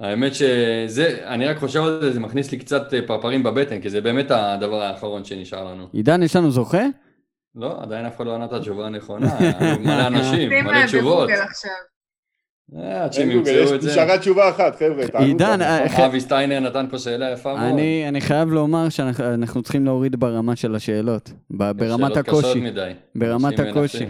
האמת 0.00 0.34
שזה, 0.34 1.18
אני 1.26 1.46
רק 1.46 1.56
חושב 1.58 1.82
על 1.82 2.00
זה, 2.00 2.12
זה 2.12 2.20
מכניס 2.20 2.52
לי 2.52 2.58
קצת 2.58 2.94
אה, 2.94 3.00
פרפרים 3.06 3.42
בבטן, 3.42 3.80
כי 3.80 3.90
זה 3.90 4.00
באמת 4.00 4.30
הדבר 4.30 4.82
האחרון 4.82 5.24
שנשאר 5.24 5.64
לנו. 5.64 5.86
עידן, 5.92 6.22
יש 6.22 6.36
לנו 6.36 6.50
זוכה? 6.50 6.82
לא, 7.58 7.76
עדיין 7.82 8.06
אף 8.06 8.16
אחד 8.16 8.26
לא 8.26 8.34
ענה 8.34 8.44
את 8.44 8.52
התשובה 8.58 8.86
הנכונה, 8.86 9.38
מלא 9.80 10.06
אנשים, 10.06 10.50
שים 10.50 10.64
מלא 10.64 10.86
תשובות. 10.86 11.28
אה, 12.76 13.04
עד 13.04 13.12
שהם 13.12 13.30
ימצאו 13.30 13.52
את 13.52 13.58
יש- 13.58 13.82
זה. 13.84 13.90
נשארה 13.90 14.18
תשובה 14.18 14.50
אחת, 14.50 14.76
חבר'ה. 14.78 15.24
עידן. 15.24 15.62
אה, 15.62 15.88
ח- 15.88 16.00
אבי 16.00 16.20
סטיינר 16.20 16.60
נתן 16.60 16.86
פה 16.90 16.98
שאלה 16.98 17.30
יפה 17.30 17.54
מאוד. 17.54 17.72
אני 17.72 18.04
אני 18.08 18.20
חייב 18.20 18.48
לומר 18.48 18.88
שאנחנו 18.88 19.34
אנחנו 19.34 19.62
צריכים 19.62 19.84
להוריד 19.84 20.20
ברמה 20.20 20.56
של 20.56 20.74
השאלות. 20.74 21.32
ברמת 21.50 21.80
שאלות 22.12 22.18
קשות 22.18 22.44
הקושי. 22.44 22.60
מדי. 22.60 22.92
ברמת 23.14 23.60
אנשים 23.60 23.66
הקושי. 23.76 24.06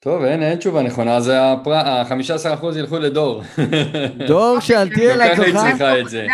טוב, 0.00 0.22
אין, 0.24 0.42
אין 0.42 0.58
תשובה 0.58 0.82
נכונה, 0.82 1.16
אז 1.16 1.28
ה-15% 1.28 2.78
ילכו 2.78 2.98
לדור. 2.98 3.42
דור, 4.28 4.60
שאל 4.60 4.88
תהיה 4.94 5.16
גם 5.16 5.34
ככה 5.36 5.42
היא. 5.42 5.54
צריכה 5.54 6.00
את 6.00 6.08
זה. 6.08 6.26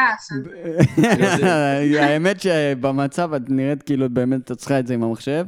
האמת 2.00 2.40
שבמצב 2.40 3.34
את 3.34 3.42
נראית 3.48 3.82
כאילו 3.82 4.10
באמת 4.10 4.52
את 4.52 4.56
צריכה 4.56 4.78
את 4.78 4.86
זה 4.86 4.94
עם 4.94 5.02
המחשב. 5.02 5.46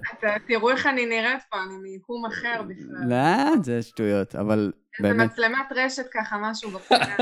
תראו 0.49 0.71
איך 0.71 0.87
אני 0.87 1.07
נראית 1.07 1.43
פה, 1.51 1.57
אני 1.67 1.75
מיקום 1.83 2.27
אחר 2.27 2.63
בכלל. 2.63 3.09
לא, 3.09 3.63
זה 3.63 3.83
שטויות, 3.83 4.37
אבל 4.37 4.73
זה 4.99 5.09
באמת. 5.09 5.31
מצלמת 5.31 5.73
רשת 5.77 6.07
ככה, 6.13 6.37
משהו 6.41 6.71
בפרק. 6.79 7.21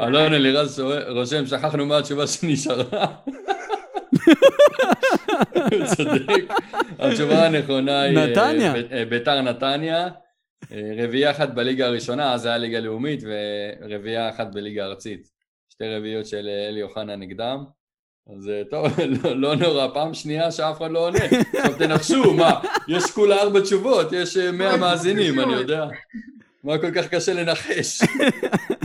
אלון 0.00 0.32
אלירז 0.34 0.80
רושם, 1.08 1.46
שכחנו 1.46 1.86
מה 1.86 1.98
התשובה 1.98 2.26
שנשארה. 2.26 3.06
צודק. 5.96 6.44
התשובה 6.98 7.46
הנכונה 7.46 8.02
היא... 8.02 8.18
אה, 8.18 8.26
נתניה. 8.26 8.74
אה, 8.92 9.04
ביתר 9.04 9.40
נתניה. 9.40 10.08
אה, 10.72 10.92
רביעייה 10.98 11.30
אחת 11.30 11.54
בליגה 11.54 11.86
הראשונה, 11.86 12.32
אז 12.32 12.40
זה 12.42 12.48
היה 12.48 12.58
ליגה 12.58 12.80
לאומית, 12.80 13.22
ורביעייה 13.22 14.30
אחת 14.30 14.46
בליגה 14.52 14.84
ארצית. 14.84 15.28
שתי 15.68 15.84
רביעיות 15.96 16.26
של 16.26 16.48
אלי 16.68 16.82
אוחנה 16.82 17.16
נגדם. 17.16 17.64
אז 18.36 18.50
טוב, 18.70 18.86
לא, 19.24 19.36
לא 19.36 19.56
נורא, 19.56 19.88
פעם 19.94 20.14
שנייה 20.14 20.50
שאף 20.50 20.78
אחד 20.78 20.90
לא 20.90 21.06
עונה. 21.06 21.18
עכשיו 21.24 21.78
תנחשו, 21.78 22.34
מה, 22.34 22.60
יש 22.88 23.10
כולה 23.10 23.42
ארבע 23.42 23.60
תשובות, 23.60 24.12
יש 24.12 24.36
אה, 24.36 24.52
מאה 24.52 24.76
מאזינים, 24.76 25.40
אני 25.40 25.52
יודע. 25.52 25.86
מה 26.64 26.78
כל 26.78 26.90
כך 26.94 27.08
קשה 27.08 27.34
לנחש? 27.34 28.02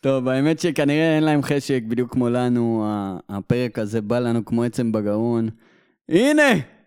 טוב, 0.00 0.28
האמת 0.28 0.60
שכנראה 0.60 1.16
אין 1.16 1.24
להם 1.24 1.42
חשק, 1.42 1.82
בדיוק 1.88 2.12
כמו 2.12 2.28
לנו, 2.28 2.86
הפרק 3.28 3.78
הזה 3.78 4.00
בא 4.00 4.18
לנו 4.18 4.44
כמו 4.44 4.64
עצם 4.64 4.92
בגרון. 4.92 5.48
הנה, 6.08 6.42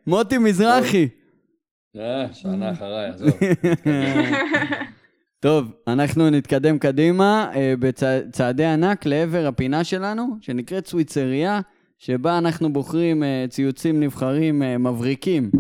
מוטי 0.08 0.38
מזרחי. 0.38 1.08
אה, 1.98 2.34
שנה 2.34 2.72
אחריי, 2.72 3.10
עזוב. 3.10 3.30
טוב, 5.40 5.72
אנחנו 5.88 6.30
נתקדם 6.30 6.80
קדימה 6.80 7.52
אה, 7.56 7.74
בצעדי 7.80 8.66
ענק 8.66 9.06
לעבר 9.06 9.48
הפינה 9.48 9.84
שלנו, 9.84 10.38
שנקראת 10.42 10.88
סוויצריה, 10.88 11.62
שבה 11.98 12.38
אנחנו 12.38 12.74
בוחרים 12.74 13.24
אה, 13.24 13.46
ציוצים 13.50 14.00
נבחרים 14.00 14.64
אה, 14.64 14.78
מבריקים. 14.78 15.52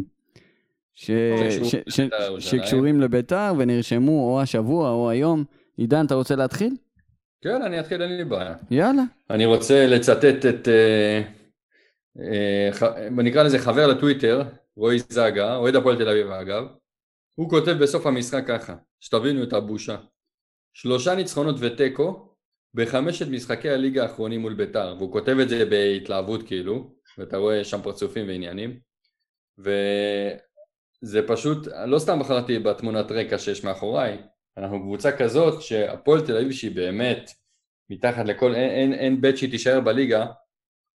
ש... 0.95 1.11
ש... 1.63 1.75
ש... 1.87 1.99
לבית"ר 1.99 2.23
ירושלים. 2.23 2.63
שקשורים 2.63 3.01
לביתר 3.01 3.53
ונרשמו 3.57 4.31
או 4.31 4.41
השבוע 4.41 4.89
או 4.89 5.09
היום. 5.09 5.43
עידן, 5.77 6.05
אתה 6.05 6.15
רוצה 6.15 6.35
להתחיל? 6.35 6.75
כן, 7.43 7.61
אני 7.61 7.79
אתחיל, 7.79 8.01
אין 8.01 8.17
לי 8.17 8.25
בעיה. 8.25 8.55
יאללה. 8.71 9.03
אני 9.29 9.45
רוצה 9.45 9.87
לצטט 9.87 10.45
את, 10.49 10.67
אה, 10.67 11.21
אה, 12.19 12.69
ח- 12.71 12.97
נקרא 13.11 13.43
לזה 13.43 13.59
חבר 13.59 13.87
לטוויטר, 13.87 14.43
רועי 14.75 14.99
זגה, 14.99 15.55
אוהד 15.55 15.75
הפועל 15.75 15.97
תל 15.97 16.09
אביב 16.09 16.27
אגב, 16.31 16.63
הוא 17.35 17.49
כותב 17.49 17.71
בסוף 17.71 18.05
המשחק 18.05 18.43
ככה, 18.47 18.75
שתבינו 18.99 19.43
את 19.43 19.53
הבושה. 19.53 19.95
שלושה 20.73 21.15
ניצחונות 21.15 21.55
ותיקו 21.59 22.29
בחמשת 22.73 23.27
משחקי 23.27 23.69
הליגה 23.69 24.03
האחרונים 24.03 24.41
מול 24.41 24.53
ביתר, 24.53 24.95
והוא 24.97 25.11
כותב 25.11 25.37
את 25.41 25.49
זה 25.49 25.65
בהתלהבות 25.65 26.43
כאילו, 26.47 26.93
ואתה 27.17 27.37
רואה 27.37 27.63
שם 27.63 27.81
פרצופים 27.81 28.27
ועניינים, 28.27 28.79
וזה 29.57 31.27
פשוט, 31.27 31.67
לא 31.87 31.99
סתם 31.99 32.19
בחרתי 32.19 32.59
בתמונת 32.59 33.11
רקע 33.11 33.37
שיש 33.37 33.63
מאחוריי, 33.63 34.17
אנחנו 34.57 34.81
קבוצה 34.81 35.17
כזאת 35.17 35.61
שהפועל 35.61 36.25
תל 36.25 36.37
אביב 36.37 36.51
שהיא 36.51 36.75
באמת 36.75 37.31
מתחת 37.89 38.25
לכל, 38.25 38.55
אין, 38.55 38.69
אין, 38.69 38.93
אין 38.93 39.21
בית 39.21 39.37
שהיא 39.37 39.51
תישאר 39.51 39.79
בליגה, 39.81 40.25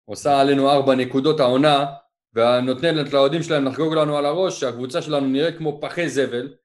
עושה 0.05 0.41
עלינו 0.41 0.71
ארבע 0.71 0.95
נקודות 0.95 1.41
העונה, 1.41 1.87
ונותנת 2.35 3.13
לאוהדים 3.13 3.43
שלהם 3.43 3.65
לחגוג 3.65 3.95
לנו 3.95 4.17
על 4.17 4.27
הראש 4.27 4.61
שהקבוצה 4.61 5.03
שלנו 5.03 5.27
נראית 5.27 5.59
כמו 5.59 5.81
פחי 5.81 6.09
זבל, 6.09 6.57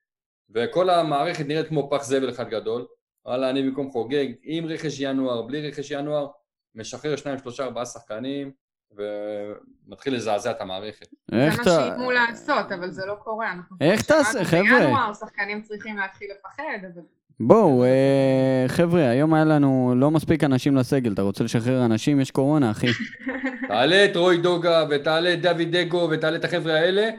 וכל 0.50 0.90
המערכת 0.90 1.46
נראית 1.46 1.68
כמו 1.68 1.90
פח 1.90 2.02
זבל 2.02 2.30
אחד 2.30 2.48
גדול. 2.48 2.86
וואלה, 3.26 3.50
אני 3.50 3.62
במקום 3.62 3.90
חוגג, 3.90 4.26
עם 4.42 4.66
רכש 4.66 5.00
ינואר, 5.00 5.42
בלי 5.42 5.68
רכש 5.68 5.90
ינואר, 5.90 6.28
משחרר 6.74 7.16
שניים, 7.16 7.38
שלושה, 7.38 7.64
ארבעה 7.64 7.86
שחקנים, 7.86 8.52
ומתחיל 8.96 10.14
לזעזע 10.14 10.50
את 10.50 10.60
המערכת. 10.60 11.06
זה 11.30 11.48
מה. 11.56 11.64
שאיימו 11.64 12.10
לעשות, 12.10 12.72
אבל 12.72 12.90
זה 12.90 13.06
לא 13.06 13.14
קורה. 13.14 13.54
איך 13.80 14.02
תעשה, 14.02 14.44
חבר'ה? 14.44 14.80
בינואר, 14.80 15.14
שחקנים 15.14 15.62
צריכים 15.62 15.96
להתחיל 15.96 16.28
לפחד, 16.38 16.84
אבל... 16.94 17.02
בואו, 17.40 17.84
אה, 17.84 18.64
חבר'ה, 18.68 19.08
היום 19.08 19.34
היה 19.34 19.44
לנו 19.44 19.94
לא 19.96 20.10
מספיק 20.10 20.44
אנשים 20.44 20.76
לסגל. 20.76 21.12
אתה 21.12 21.22
רוצה 21.22 21.44
לשחרר 21.44 21.84
אנשים? 21.84 22.20
יש 22.20 22.30
קורונה, 22.30 22.70
אחי. 22.70 22.86
תעלה 23.68 24.04
את 24.04 24.16
רוי 24.16 24.36
דוגה, 24.36 24.84
ותעלה 24.90 25.34
את 25.34 25.42
דוד 25.42 25.76
דגו, 25.76 26.08
ותעלה 26.10 26.36
את 26.36 26.44
החבר'ה 26.44 26.74
האלה, 26.74 27.10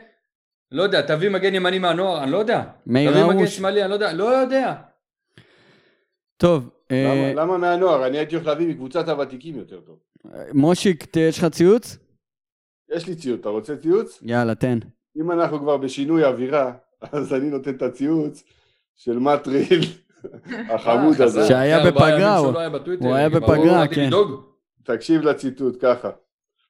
לא 0.71 0.83
יודע, 0.83 1.01
תביא 1.01 1.29
מגן 1.29 1.55
ימני 1.55 1.79
מהנוער, 1.79 2.23
אני 2.23 2.31
לא 2.31 2.37
יודע. 2.37 2.63
מאיר 2.87 3.11
תביא 3.11 3.23
מגן. 3.23 3.47
שמאלי, 3.47 3.81
אני 3.81 3.89
לא 3.89 3.93
יודע, 3.93 4.13
לא 4.13 4.23
יודע. 4.23 4.73
טוב, 6.37 6.69
למה- 6.91 7.33
למה 7.33 7.57
מהנוער? 7.57 8.07
אני 8.07 8.17
הייתי 8.17 8.35
הולך 8.35 8.47
להביא 8.47 8.67
מקבוצת 8.67 9.09
הוותיקים 9.09 9.55
יותר 9.55 9.79
טוב. 9.81 9.99
מושיק, 10.53 11.05
ת- 11.05 11.17
יש 11.17 11.37
לך 11.39 11.45
ציוץ? 11.45 11.97
יש 12.95 13.07
לי 13.07 13.15
ציוץ, 13.15 13.39
אתה 13.39 13.49
רוצה 13.49 13.75
ציוץ? 13.77 14.19
יאללה, 14.21 14.55
תן. 14.55 14.79
אם 15.21 15.31
אנחנו 15.31 15.59
כבר 15.59 15.77
בשינוי 15.77 16.23
אווירה, 16.25 16.73
אז 17.11 17.33
אני 17.33 17.49
נותן 17.49 17.75
את 17.75 17.81
הציוץ 17.81 18.43
של 18.95 19.19
מטריל, 19.19 19.79
החמוד 20.73 21.15
אה, 21.21 21.25
הזה. 21.25 21.47
שהיה 21.47 21.91
בפגרה, 21.91 22.37
הוא- 22.37 22.53
היה 23.15 23.29
בפגרה, 23.29 23.87
כן. 23.87 24.09
תקשיב 24.83 25.21
לציטוט 25.21 25.77
ככה. 25.81 26.09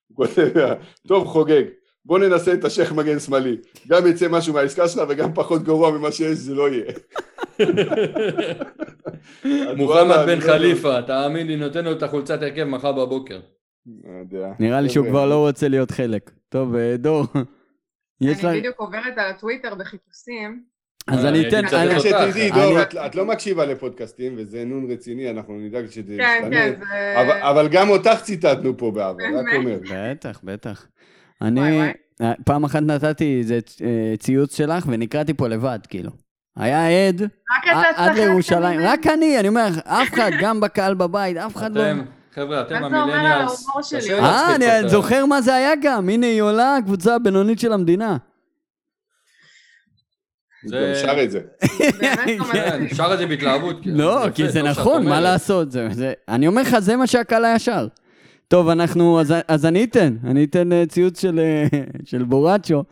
הוא 0.07 0.15
כותב, 0.27 0.73
טוב 1.07 1.27
חוגג, 1.27 1.63
בוא 2.05 2.19
ננסה 2.19 2.53
את 2.53 2.63
השייח 2.65 2.91
מגן 2.91 3.19
שמאלי. 3.19 3.57
גם 3.87 4.07
יצא 4.07 4.27
משהו 4.29 4.53
מהעסקה 4.53 4.87
שלך 4.87 5.03
וגם 5.09 5.33
פחות 5.33 5.63
גרוע 5.63 5.91
ממה 5.91 6.11
שיש, 6.11 6.37
זה 6.37 6.53
לא 6.55 6.69
יהיה. 6.69 6.91
מוחמד 9.77 10.15
בן 10.25 10.37
לא. 10.39 10.43
חליפה, 10.45 11.01
תאמין 11.01 11.47
לי, 11.47 11.55
נותן 11.55 11.85
לו 11.85 11.91
את 11.91 12.03
החולצת 12.03 12.41
הרכב 12.41 12.63
מחר 12.63 12.91
בבוקר. 12.91 13.39
לא. 14.31 14.47
נראה 14.59 14.81
לי 14.81 14.89
שהוא 14.89 15.05
חבר'ה, 15.07 15.19
כבר 15.19 15.29
לא 15.29 15.47
רוצה 15.47 15.67
להיות 15.67 15.91
חלק. 15.91 16.31
טוב, 16.49 16.75
אה, 16.75 16.97
דור. 16.97 17.25
אני 18.21 18.33
בדיוק 18.59 18.79
עוברת 18.79 19.17
על 19.17 19.29
הטוויטר 19.31 19.75
בחיפושים. 19.75 20.63
אז 21.07 21.25
אה, 21.25 21.29
אני 21.29 21.39
אני 21.39 21.47
אתן... 21.49 21.65
רק. 21.65 21.99
שתדעי, 21.99 22.51
דור, 22.51 22.81
את- 22.81 23.15
לא 23.15 23.25
מקשיבה 23.25 23.65
לפודקאסטים, 23.65 24.33
וזה 24.37 24.65
נון 24.65 24.91
רציני, 24.91 25.29
אנחנו 25.29 25.53
נדאג 25.59 25.85
שזה 25.89 26.15
כן, 26.17 26.37
ישתנה. 26.39 26.55
כן, 26.55 26.73
זה... 26.89 27.21
אבל- 27.49 27.67
גם 27.71 27.89
אותך 27.89 28.21
ציטטנו 28.23 28.77
פה 28.77 28.91
בעבר, 28.91 29.23
רק? 29.23 29.45
אומר. 29.55 29.77
בטח, 29.91 30.41
בטח. 30.43 30.87
אני... 31.41 31.81
אה, 32.21 32.33
פעם 32.45 32.63
אחת 32.63 32.81
נתתי 32.83 33.37
איזה 33.39 33.59
אה, 33.85 34.13
ציוץ 34.19 34.57
שלך 34.57 34.85
ונקראתי 34.87 35.33
פה 35.33 35.47
לבד, 35.47 35.79
כאילו. 35.89 36.11
היה 36.57 37.07
עד 37.07 37.21
עד 37.95 38.15
לירושלים. 38.17 38.79
רק 38.83 39.07
אני, 39.07 39.39
אני 39.39 39.47
אומר, 39.47 39.67
אף 39.85 40.13
אחד, 40.13 40.31
גם 40.41 40.59
בקהל 40.59 40.93
בבית, 40.93 41.37
אף 41.37 41.55
אחד 41.55 41.77
לא... 41.77 41.83
חבר'ה, 42.35 42.61
אתם 42.61 42.75
המילניאלס. 42.83 43.65
קשה 43.79 44.19
אה, 44.19 44.55
אני 44.55 44.89
זוכר 44.89 45.25
מה 45.25 45.41
זה 45.41 45.55
היה 45.55 45.71
גם, 45.81 46.09
הנה 46.09 46.27
היא 46.27 46.41
עולה, 46.41 46.75
הקבוצה 46.75 47.15
הבינונית 47.15 47.59
של 47.59 47.73
המדינה. 47.73 48.17
זה- 50.65 50.93
גם 50.95 51.15
שר 51.15 51.23
את 51.23 51.31
זה. 51.31 51.39
באמת 51.99 52.27
לא 52.39 52.43
כן. 52.53 52.87
שר 52.95 53.13
את 53.13 53.17
זה 53.19 53.25
בהתלהבות. 53.25 53.75
כן. 53.83 53.89
לא, 53.89 54.25
כי 54.35 54.47
זה 54.49 54.59
שאת 54.59 54.65
נכון, 54.65 55.05
מה. 55.05 55.21
לעשות? 55.21 55.67
אני 56.29 56.47
אומר 56.47 56.61
לך, 56.61 56.79
זה 56.79 56.95
מה 56.95 57.07
שהקהל 57.07 57.45
היה 57.45 57.59
שר. 57.59 57.87
טוב, 58.47 58.69
אנחנו, 58.69 59.19
אז- 59.21 59.33
אז 59.47 59.65
אני 59.65 59.83
אתן, 59.83 60.15
אני 60.23 60.43
אתן 60.43 60.71
אה, 60.73 60.83
ציוץ 60.89 61.21
של, 61.21 61.39
אה, 61.39 61.67
בורצ'ו, 62.25 62.83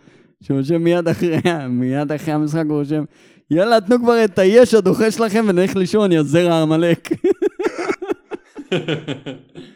שרושם 0.43 0.81
מיד 0.83 1.07
אחרי, 1.07 1.37
מיד 1.69 2.11
אחרי 2.11 2.33
המשחק, 2.33 2.63
הוא 2.69 2.77
רושם, 2.79 3.03
יאללה, 3.51 3.81
תנו 3.81 3.99
כבר 3.99 4.25
את 4.25 4.39
היש 4.39 4.73
הדוחה 4.73 5.11
שלכם 5.11 5.45
ונלך 5.49 5.75
לישון, 5.75 6.11
יא 6.11 6.21
זרע 6.23 6.61
עמלק. 6.61 7.09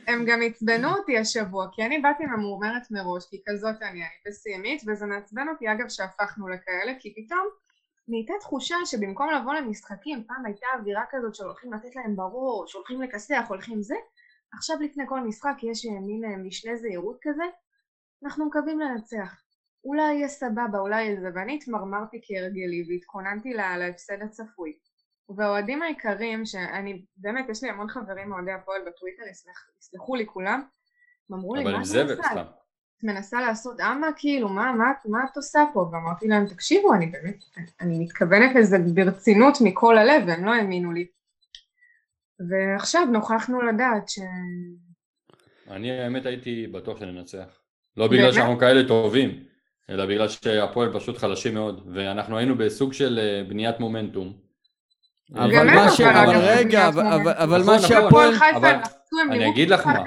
הם 0.07 0.26
גם 0.28 0.39
עצבנו 0.45 0.88
אותי 0.89 1.18
השבוע, 1.18 1.68
כי 1.72 1.84
אני 1.84 1.99
באתי 1.99 2.24
ממורמרת 2.26 2.91
מראש, 2.91 3.26
כי 3.30 3.41
כזאת 3.45 3.82
אני, 3.82 3.89
אני 3.89 4.32
פסימית, 4.32 4.82
וזה 4.88 5.05
מעצבן 5.05 5.47
אותי 5.49 5.72
אגב 5.72 5.89
שהפכנו 5.89 6.47
לכאלה, 6.47 6.93
כי 6.99 7.13
פתאום 7.15 7.47
נהייתה 8.07 8.34
תחושה 8.39 8.76
שבמקום 8.86 9.30
לבוא 9.32 9.53
למשחקים, 9.53 10.24
פעם 10.28 10.45
הייתה 10.45 10.65
אווירה 10.80 11.03
כזאת 11.09 11.36
שהולכים 11.36 11.74
לתת 11.74 11.95
להם 11.95 12.15
בראש, 12.15 12.74
הולכים 12.74 13.01
לכסח, 13.01 13.45
הולכים 13.49 13.82
זה, 13.82 13.95
עכשיו 14.53 14.78
לפני 14.82 15.03
כל 15.07 15.20
משחק 15.20 15.55
יש 15.63 15.86
מין 15.86 16.26
אה, 16.26 16.38
משנה 16.38 16.76
זהירות 16.76 17.18
כזה, 17.22 17.43
אנחנו 18.24 18.45
מקווים 18.45 18.80
לנצח. 18.80 19.47
אולי 19.88 20.13
יהיה 20.13 20.27
סבבה, 20.27 20.79
אולי 20.79 21.03
יהיה 21.03 21.21
זה, 21.21 21.27
ואני 21.35 21.55
התמרמרתי 21.55 22.21
כהרגלי 22.23 22.85
והתכוננתי 22.89 23.53
לה- 23.53 23.77
להפסד 23.77 24.21
הצפוי. 24.21 24.73
והאוהדים 25.38 25.81
היקרים, 25.81 26.45
שאני, 26.45 27.05
באמת, 27.17 27.49
יש 27.49 27.63
לי 27.63 27.69
המון 27.69 27.89
חברים 27.89 28.31
אוהדי 28.31 28.51
הפועל 28.51 28.81
בטוויטר, 28.88 29.23
יסלח- 29.31 29.69
יסלחו 29.81 30.15
לי 30.15 30.25
כולם, 30.25 30.63
הם 31.29 31.35
אמרו 31.35 31.55
לי, 31.55 31.63
מה 31.63 31.69
את 31.69 31.75
מנסה? 31.75 32.03
את 32.97 33.03
מנסה 33.03 33.41
לעשות 33.41 33.79
אמה, 33.79 34.07
כאילו, 34.17 34.49
מה, 34.49 34.71
מה, 34.73 34.91
מה 35.05 35.19
את 35.31 35.38
עושה 35.38 35.59
פה? 35.73 35.79
ואמרתי 35.79 36.27
להם, 36.27 36.45
תקשיבו, 36.45 36.93
אני 36.93 37.05
באמת, 37.05 37.43
אני 37.81 37.99
מתכוונת 37.99 38.55
לזה 38.55 38.77
ברצינות 38.93 39.53
מכל 39.63 39.97
הלב, 39.97 40.23
והם 40.27 40.45
לא 40.45 40.51
האמינו 40.53 40.91
לי. 40.91 41.07
ועכשיו 42.49 43.05
נוכחנו 43.05 43.61
לדעת 43.61 44.09
ש... 44.09 44.19
אני 45.67 45.91
האמת 45.91 46.25
הייתי 46.25 46.67
בטוח 46.67 46.99
שננצח. 46.99 47.61
לא 47.97 48.07
בגלל? 48.07 48.31
שאנחנו 48.33 48.57
כאלה 48.59 48.88
טובים, 48.88 49.43
אלא 49.89 50.05
בגלל 50.05 50.27
שהפועל 50.27 50.93
פשוט 50.93 51.17
חלשים 51.17 51.53
מאוד, 51.53 51.88
ואנחנו 51.93 52.38
היינו 52.38 52.57
בסוג 52.57 52.93
של 52.93 53.19
אה, 53.21 53.43
בניית 53.49 53.79
מומנטום. 53.79 54.33
אבל 55.35 55.75
מה 55.75 55.91
ש... 55.91 56.01
אבל 56.01 56.35
רגע, 56.38 56.88
אבל- 56.88 57.03
נכון, 57.03 57.65
מה 57.65 57.75
נכון. 57.75 57.79
שהפועל... 57.79 58.33
אני 59.31 59.49
אגיד 59.49 59.69
לך 59.69 59.88
מה. 59.88 59.99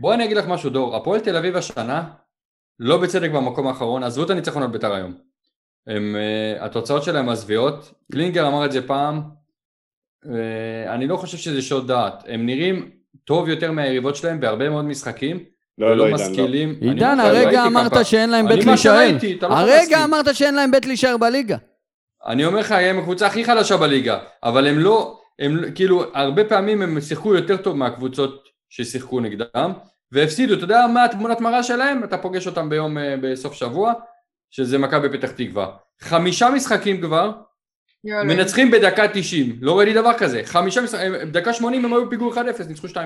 בואי 0.00 0.14
אני 0.14 0.24
אגיד 0.24 0.36
לך 0.36 0.46
משהו 0.46 0.70
דור, 0.70 0.96
הפועל 0.96 1.20
תל 1.20 1.36
אביב 1.36 1.56
השנה, 1.56 2.10
לא 2.78 2.98
בצדק 3.02 3.30
במקום 3.30 3.66
האחרון, 3.66 4.02
עזבו 4.02 4.24
את 4.24 4.30
הניצחון 4.30 4.62
על 4.62 4.68
בית"ר 4.68 4.92
היום. 4.92 5.14
הם, 5.86 6.16
uh, 6.16 6.64
התוצאות 6.64 7.02
שלהם 7.02 7.28
מזוויעות, 7.28 7.94
קלינגר 8.12 8.48
אמר 8.48 8.64
את 8.64 8.72
זה 8.72 8.86
פעם, 8.86 9.22
uh, 10.24 10.28
אני 10.88 11.06
לא 11.06 11.16
חושב 11.16 11.36
שזה 11.38 11.62
שוד 11.62 11.88
דעת, 11.88 12.24
הם 12.26 12.46
נראים 12.46 12.90
טוב 13.24 13.48
יותר 13.48 13.72
מהיריבות 13.72 14.16
שלהם 14.16 14.40
בהרבה 14.40 14.70
מאוד 14.70 14.84
משחקים, 14.84 15.44
לא, 15.78 15.86
ולא 15.86 15.96
לא, 15.96 16.08
לא. 16.08 16.14
משכילים. 16.14 16.74
עידן, 16.80 17.20
הרגע 17.20 17.66
אמרת. 17.66 18.06
שאין 18.06 18.30
להם 18.30 18.48
בית 18.48 18.64
להישאר. 18.64 19.10
לא 19.42 19.48
הרגע. 19.48 20.04
אמרת 20.04 20.34
שאין 20.34 20.54
להם 20.54 20.70
בית 20.70 20.86
להישאר 20.86 21.16
בליגה. 21.16 21.56
אני 22.26 22.44
אומר 22.44 22.60
לך, 22.60 22.72
הם 22.72 22.98
הקבוצה 22.98 23.26
הכי 23.26 23.44
חלשה 23.44 23.76
בליגה, 23.76 24.18
אבל 24.42 24.66
הם 24.66 24.78
לא, 24.78 25.20
הם 25.38 25.60
כאילו, 25.74 26.04
הרבה 26.14 26.44
פעמים 26.44 26.82
הם 26.82 27.00
שיחקו 27.00 27.34
יותר 27.34 27.56
טוב 27.56 27.76
מהקבוצות 27.76 28.44
ששיחקו 28.68 29.20
נגדם, 29.20 29.72
והפסידו, 30.12 30.54
אתה 30.54 30.64
יודע 30.64 30.86
מה 30.94 31.04
התמונת 31.04 31.40
מראה 31.40 31.62
שלהם? 31.62 32.04
אתה 32.04 32.18
פוגש 32.18 32.46
אותם 32.46 32.68
ביום, 32.68 32.98
אה, 32.98 33.14
בסוף 33.22 33.54
שבוע, 33.54 33.92
שזה 34.50 34.78
מכבי 34.78 35.18
פתח 35.18 35.30
תקווה. 35.30 35.70
חמישה 36.00 36.50
משחקים 36.50 37.00
כבר, 37.00 37.32
יואו, 38.04 38.24
מנצחים 38.24 38.70
בדקה 38.70 39.08
90, 39.08 39.58
לא 39.60 39.78
ראיתי 39.78 39.94
דבר 39.94 40.12
כזה. 40.18 40.42
חמישה 40.44 40.80
משחקים, 40.80 41.12
בדקה 41.12 41.52
80 41.52 41.84
הם 41.84 41.92
היו 41.92 42.10
פיגור 42.10 42.34
1-0, 42.34 42.38
ניצחו 42.68 42.86
2-1. 42.86 42.96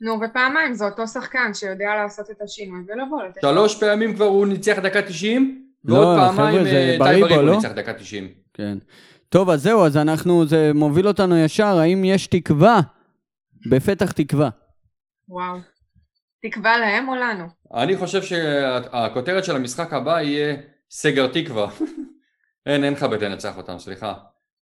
נו, 0.00 0.18
ופעמיים 0.20 0.74
זה 0.74 0.84
אותו 0.84 1.06
שחקן 1.06 1.54
שיודע 1.54 1.94
לעשות 1.94 2.30
את 2.30 2.42
השינוי 2.42 2.80
ולבוא 2.88 3.22
לתת... 3.22 3.40
שלוש 3.40 3.80
פעמים 3.80 4.14
כבר 4.14 4.24
הוא 4.24 4.46
ניצח 4.46 4.78
דקה 4.78 5.02
90, 5.02 5.64
ועוד 5.84 6.18
לא, 6.18 6.22
פעמיים 6.26 6.64
זה 6.64 6.70
אה, 6.70 6.96
טייב 6.98 6.98
בריבו, 6.98 7.26
בריבו 7.26 7.42
לא? 7.42 7.56
ניצח 7.56 7.70
דקה 7.70 7.92
90. 7.94 8.28
כן. 8.54 8.78
טוב, 9.28 9.50
אז 9.50 9.62
זהו, 9.62 9.84
אז 9.84 9.96
אנחנו, 9.96 10.46
זה 10.46 10.70
מוביל 10.74 11.08
אותנו 11.08 11.36
ישר, 11.38 11.78
האם 11.78 12.04
יש 12.04 12.26
תקווה 12.26 12.80
בפתח 13.70 14.12
תקווה? 14.12 14.48
וואו. 15.28 15.58
תקווה 16.42 16.78
להם 16.78 17.08
או 17.08 17.14
לנו? 17.14 17.44
אני 17.74 17.96
חושב 17.96 18.22
שהכותרת 18.22 19.44
של 19.44 19.56
המשחק 19.56 19.92
הבא 19.92 20.20
יהיה 20.20 20.56
סגר 20.90 21.26
תקווה. 21.26 21.70
אין, 22.66 22.84
אין 22.84 22.92
לך 22.92 23.02
בית 23.02 23.22
לנצח 23.22 23.56
אותם, 23.56 23.78
סליחה. 23.78 24.14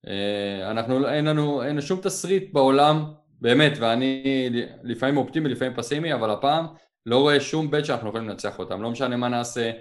אה, 0.08 0.72
אנחנו, 0.72 1.08
אין 1.08 1.26
לנו, 1.26 1.64
אין 1.64 1.82
שום 1.82 2.00
תסריט 2.02 2.54
בעולם, 2.54 3.06
באמת, 3.42 3.78
ואני 3.80 4.50
לפעמים 4.84 5.18
אופטימי, 5.18 5.50
לפעמים 5.50 5.74
פסימי, 5.76 6.14
אבל 6.14 6.30
הפעם 6.30 6.66
לא 7.06 7.18
רואה 7.18 7.40
שום 7.40 7.72
בית 7.72 7.86
שאנחנו 7.86 8.10
יכולים 8.10 8.30
לנצח 8.30 8.60
אותם. 8.60 8.82
לא 8.82 8.92
משנה 8.92 9.18
מה 9.18 9.28
נעשה 9.30 9.72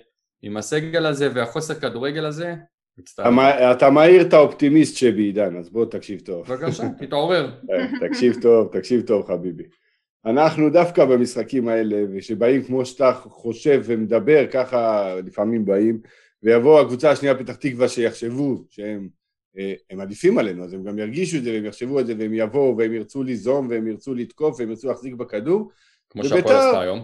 עם 0.42 0.56
הסגל 0.56 1.06
הזה 1.06 1.28
והחוסר 1.34 1.74
כדורגל 1.74 2.24
הזה. 2.24 2.54
אתה 3.14 3.30
מע- 3.30 3.72
אתה 3.72 3.90
מעיר 3.90 4.22
את 4.22 4.32
האופטימיסט 4.32 4.96
שבי, 4.96 5.22
עידן, 5.22 5.56
אז 5.56 5.70
בוא 5.70 5.86
תקשיב 5.86 6.20
טוב. 6.20 6.46
בבקשה, 6.52 6.82
תתעורר. 6.98 7.50
אה, 7.70 7.86
תקשיב 8.08 8.36
טוב, 8.42 8.68
תקשיב 8.72 9.00
טוב 9.06 9.26
חביבי. 9.26 9.64
אנחנו 10.26 10.70
דווקא 10.70 11.04
במשחקים 11.04 11.68
האלה, 11.68 11.96
ושבאים 12.12 12.62
כמו 12.62 12.86
שאתה 12.86 13.12
חושב 13.12 13.82
ומדבר, 13.84 14.46
ככה 14.52 15.14
לפעמים 15.26 15.64
באים, 15.64 16.00
ויבוא 16.42 16.80
הקבוצה 16.80 17.10
השנייה 17.10 17.34
פתח 17.34 17.54
תקווה 17.54 17.88
שיחשבו 17.88 18.64
שהם 18.70 19.08
הם 19.90 20.00
עדיפים 20.00 20.38
עלינו, 20.38 20.64
אז 20.64 20.72
הם 20.72 20.84
גם 20.84 20.98
ירגישו 20.98 21.36
את 21.36 21.44
זה 21.44 21.52
והם 21.52 21.64
יחשבו 21.64 22.00
את 22.00 22.06
זה 22.06 22.14
והם 22.18 22.34
יבואו 22.34 22.76
והם 22.78 22.92
ירצו 22.92 23.22
ליזום 23.22 23.68
והם 23.70 23.86
ירצו 23.86 24.14
לתקוף 24.14 24.60
והם 24.60 24.70
ירצו 24.70 24.88
להחזיק 24.88 25.14
בכדור. 25.14 25.70
כמו 26.10 26.24
שהפועל 26.24 26.56
עשתה 26.56 26.80
היום. 26.80 27.00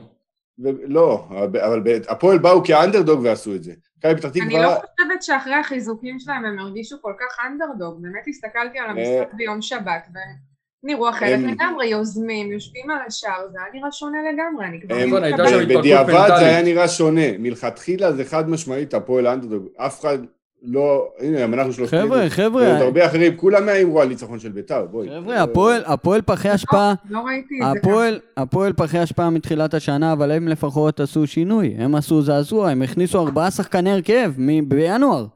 ולא, 0.58 1.24
אבל 1.30 1.80
ב- 1.84 2.00
הפועל 2.08 2.38
באו 2.38 2.64
כאנדרדוג 2.64 3.20
ועשו 3.24 3.54
את 3.54 3.62
זה. 3.64 3.72
מכבי 3.98 4.14
פתח 4.16 4.28
אני 4.36 4.40
תקווה... 4.46 4.62
לא 4.62 4.68
חושבת 4.74 5.22
שאחרי 5.22 5.54
החיזוקים 5.54 6.18
שלהם 6.18 6.44
הם 6.44 6.58
הרגישו 6.58 6.96
כל 7.02 7.12
כך 7.20 7.36
אנדרדוג, 7.46 8.02
באמת 8.02 8.22
הסתכלתי 8.28 8.78
על 8.78 8.90
המשחק 8.90 9.34
ביום 9.34 9.62
שבת 9.62 10.06
והם 10.14 10.36
נראו 10.82 11.10
אחרת 11.10 11.38
הם- 11.38 11.48
לגמרי, 11.48 11.86
יוזמים, 11.86 12.52
יושבים 12.52 12.90
על 12.90 12.98
השער, 13.06 13.48
זה 13.52 13.58
היה 13.62 13.72
נראה 13.74 13.92
שונה 13.92 14.18
לגמרי, 14.32 14.66
אני 14.66 14.80
כבר 14.80 14.94
הם- 14.94 15.08
נכון, 15.08 15.22
לא 15.22 15.26
התפרקות 15.26 15.68
בדיעבד 15.78 16.12
זה. 16.28 16.46
היה 16.46 16.62
נראה 16.62 16.88
שונה, 16.88 17.38
מלכתחילה 17.38 18.12
זה 18.12 18.24
חד 18.24 18.48
משמעית 18.50 18.94
הפועל 18.94 19.26
אנדרדוג, 19.26 19.66
אף 19.76 20.00
אחד 20.00 20.18
לא, 20.62 21.08
הנה 21.18 21.42
גם 21.42 21.54
אנחנו 21.54 21.72
שלושתנו, 21.72 22.00
חבר'ה, 22.00 22.18
ועוד 22.18 22.28
חבר'ה, 22.28 22.78
הרבה 22.78 23.06
אחרים, 23.06 23.36
כולם 23.36 23.66
מאיימו 23.66 24.00
על 24.00 24.08
ניצחון 24.08 24.38
של 24.38 24.48
ביתר, 24.48 24.86
בואי. 24.90 25.08
חבר'ה, 25.08 25.42
הפועל, 25.42 25.82
הפועל 25.86 26.22
פחי 26.22 26.48
השפעה, 26.48 26.94
לא 27.10 27.20
ראיתי 27.20 27.54
את 27.62 27.74
זה. 27.74 27.80
הפועל, 27.80 28.20
הפועל 28.36 28.72
פחי 28.72 28.98
השפעה 28.98 29.30
מתחילת 29.30 29.74
השנה, 29.74 30.12
אבל 30.12 30.30
הם 30.30 30.48
לפחות 30.48 31.00
עשו 31.00 31.26
שינוי, 31.26 31.74
הם 31.78 31.94
עשו 31.94 32.22
זעזוע, 32.22 32.70
הם 32.70 32.82
הכניסו 32.82 33.20
ארבעה 33.20 33.50
שחקני 33.50 33.92
הרכב 33.92 34.32
בינואר. 34.68 35.26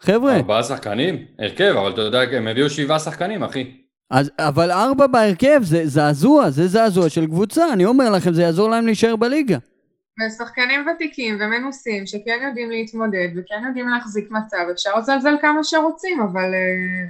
חבר'ה, 0.00 0.36
ארבעה 0.36 0.62
שחקנים? 0.62 1.24
הרכב, 1.38 1.74
אבל 1.80 1.90
אתה 1.90 2.00
יודע, 2.00 2.20
הם 2.20 2.46
הביאו 2.46 2.70
שבעה 2.70 2.98
שחקנים, 2.98 3.42
אחי. 3.42 3.70
אז, 4.10 4.30
אבל 4.38 4.70
ארבע 4.70 5.06
בהרכב 5.06 5.60
זה 5.62 5.86
זעזוע, 5.86 6.50
זה 6.50 6.66
זעזוע 6.66 7.08
של 7.08 7.26
קבוצה, 7.26 7.72
אני 7.72 7.84
אומר 7.84 8.10
לכם, 8.10 8.32
זה 8.32 8.42
יעזור 8.42 8.70
להם 8.70 8.86
להישאר 8.86 9.16
בליגה. 9.16 9.58
ושחקנים 10.20 10.86
ותיקים 10.88 11.38
ומנוסים 11.40 12.06
שכן 12.06 12.38
יודעים 12.48 12.70
להתמודד 12.70 13.28
וכן 13.36 13.62
יודעים 13.66 13.88
להחזיק 13.88 14.30
מצב, 14.30 14.66
אפשר 14.72 14.98
לזלזל 14.98 15.34
כמה 15.40 15.64
שרוצים, 15.64 16.20
אבל 16.20 16.54
אה, 16.54 17.08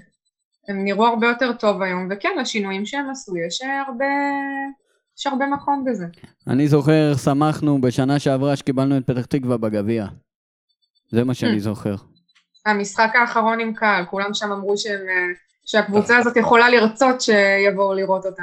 הם 0.68 0.84
נראו 0.84 1.06
הרבה 1.06 1.26
יותר 1.26 1.52
טוב 1.52 1.82
היום, 1.82 2.08
וכן, 2.10 2.36
לשינויים 2.40 2.86
שהם 2.86 3.10
עשו, 3.10 3.36
יש 3.36 3.62
הרבה, 3.86 4.04
יש 5.18 5.26
הרבה 5.26 5.46
מקום 5.46 5.84
בזה. 5.84 6.06
אני 6.46 6.68
זוכר, 6.68 7.14
שמחנו 7.24 7.80
בשנה 7.80 8.18
שעברה 8.18 8.56
שקיבלנו 8.56 8.98
את 8.98 9.06
פתח 9.06 9.26
תקווה 9.26 9.56
בגביע. 9.56 10.06
זה 11.10 11.24
מה 11.24 11.34
שאני 11.34 11.60
זוכר. 11.60 11.94
המשחק 12.66 13.10
האחרון 13.14 13.60
עם 13.60 13.74
קהל, 13.74 14.04
כולם 14.04 14.34
שם 14.34 14.52
אמרו 14.52 14.76
שהם, 14.76 15.00
אה, 15.08 15.34
שהקבוצה 15.66 16.18
הזאת 16.18 16.36
יכולה 16.36 16.70
לרצות 16.70 17.20
שיבואו 17.20 17.94
לראות 17.94 18.26
אותה. 18.26 18.42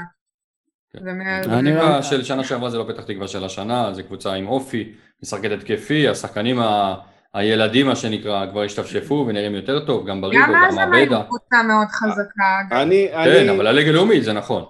כן. 0.97 1.03
זה 1.05 1.13
מה- 1.13 1.97
רק- 1.97 2.03
של 2.03 2.23
שנה 2.23 2.43
שעברה 2.43 2.69
זה 2.69 2.77
לא 2.77 2.85
פתח 2.87 3.03
תקווה 3.03 3.27
של 3.27 3.43
השנה, 3.43 3.93
זו 3.93 4.03
קבוצה 4.03 4.33
עם 4.33 4.47
אופי, 4.47 4.93
משחקת 5.23 5.51
התקפי, 5.51 6.07
השחקנים 6.07 6.59
ה... 6.59 6.95
הילדים 7.33 7.85
מה 7.85 7.95
שנקרא 7.95 8.45
כבר 8.51 8.63
השתפשפו 8.63 9.25
ונראים 9.27 9.55
יותר 9.55 9.85
טוב, 9.85 10.07
גם 10.07 10.21
בריבו, 10.21 10.43
גם 10.43 10.63
אז 10.67 10.75
גם 10.75 10.79
הם 10.81 10.93
היו. 10.93 11.09
קבוצה 11.27 11.63
מאוד 11.67 11.87
חזקה. 11.87 12.81
אני, 12.81 13.07
כן, 13.11 13.17
אני, 13.17 13.49
אבל 13.49 13.67
הליגה 13.67 13.89
הלאומית 13.89 14.23
זה 14.23 14.33
נכון. 14.33 14.63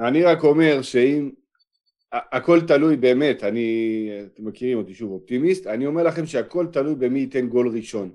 אני 0.00 0.22
רק 0.22 0.44
אומר 0.44 0.82
שאם, 0.82 1.30
הכל 2.12 2.60
תלוי 2.60 2.96
באמת, 2.96 3.44
אני, 3.44 4.08
אתם 4.34 4.46
מכירים 4.48 4.78
אותי 4.78 4.94
שוב 4.94 5.10
אופטימיסט, 5.12 5.66
אני 5.66 5.86
אומר 5.86 6.02
לכם 6.02 6.26
שהכל 6.26 6.66
תלוי 6.72 6.94
במי 6.94 7.18
ייתן 7.20 7.46
גול 7.46 7.68
ראשון. 7.76 8.10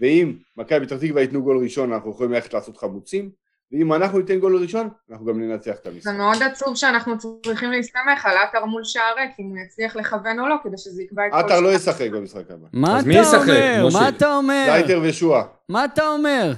ואם 0.00 0.32
מכבי 0.56 0.86
פתח 0.86 0.96
תקווה 0.96 1.22
ייתנו 1.22 1.42
גול 1.42 1.58
ראשון, 1.62 1.92
אנחנו 1.92 2.10
יכולים 2.10 2.32
ללכת 2.32 2.54
לעשות 2.54 2.76
חמוצים, 2.76 3.30
ואם 3.72 3.92
אנחנו 3.92 4.18
ניתן 4.18 4.38
גול 4.38 4.56
ראשון, 4.56 4.88
אנחנו 5.10 5.26
גם 5.26 5.40
ננצח 5.40 5.74
את 5.82 5.86
המשחק. 5.86 6.02
זה 6.04 6.12
מאוד 6.12 6.42
עצוב 6.42 6.76
שאנחנו 6.76 7.14
צריכים 7.44 7.70
להסתמך 7.70 8.26
על 8.26 8.36
עטר 8.36 8.64
מול 8.64 8.84
שער 8.84 9.14
ריק, 9.18 9.30
אם 9.40 9.44
הוא 9.44 9.56
יצליח 9.66 9.96
לכוון 9.96 10.38
או 10.40 10.48
לא, 10.48 10.56
כדי 10.64 10.78
שזה 10.78 11.02
יקבע 11.02 11.22
את 11.26 11.32
כל 11.32 11.38
עטר 11.38 11.60
לא. 11.60 11.72
ישחק 11.72 12.10
במשחק 12.10 12.50
הבא. 12.50 12.66
מה 12.72 13.00
אתה 13.00 13.08
מי 13.08 13.14
ישחק, 13.14 13.48
אומר? 13.48 13.86
משה? 13.86 13.98
מה 14.00 14.08
אתה 14.08 14.36
אומר? 14.36 14.64
פלייטר 14.68 15.00
ושועה. 15.04 15.42
מה 15.68 15.84
אתה 15.84 16.06
אומר? 16.08 16.52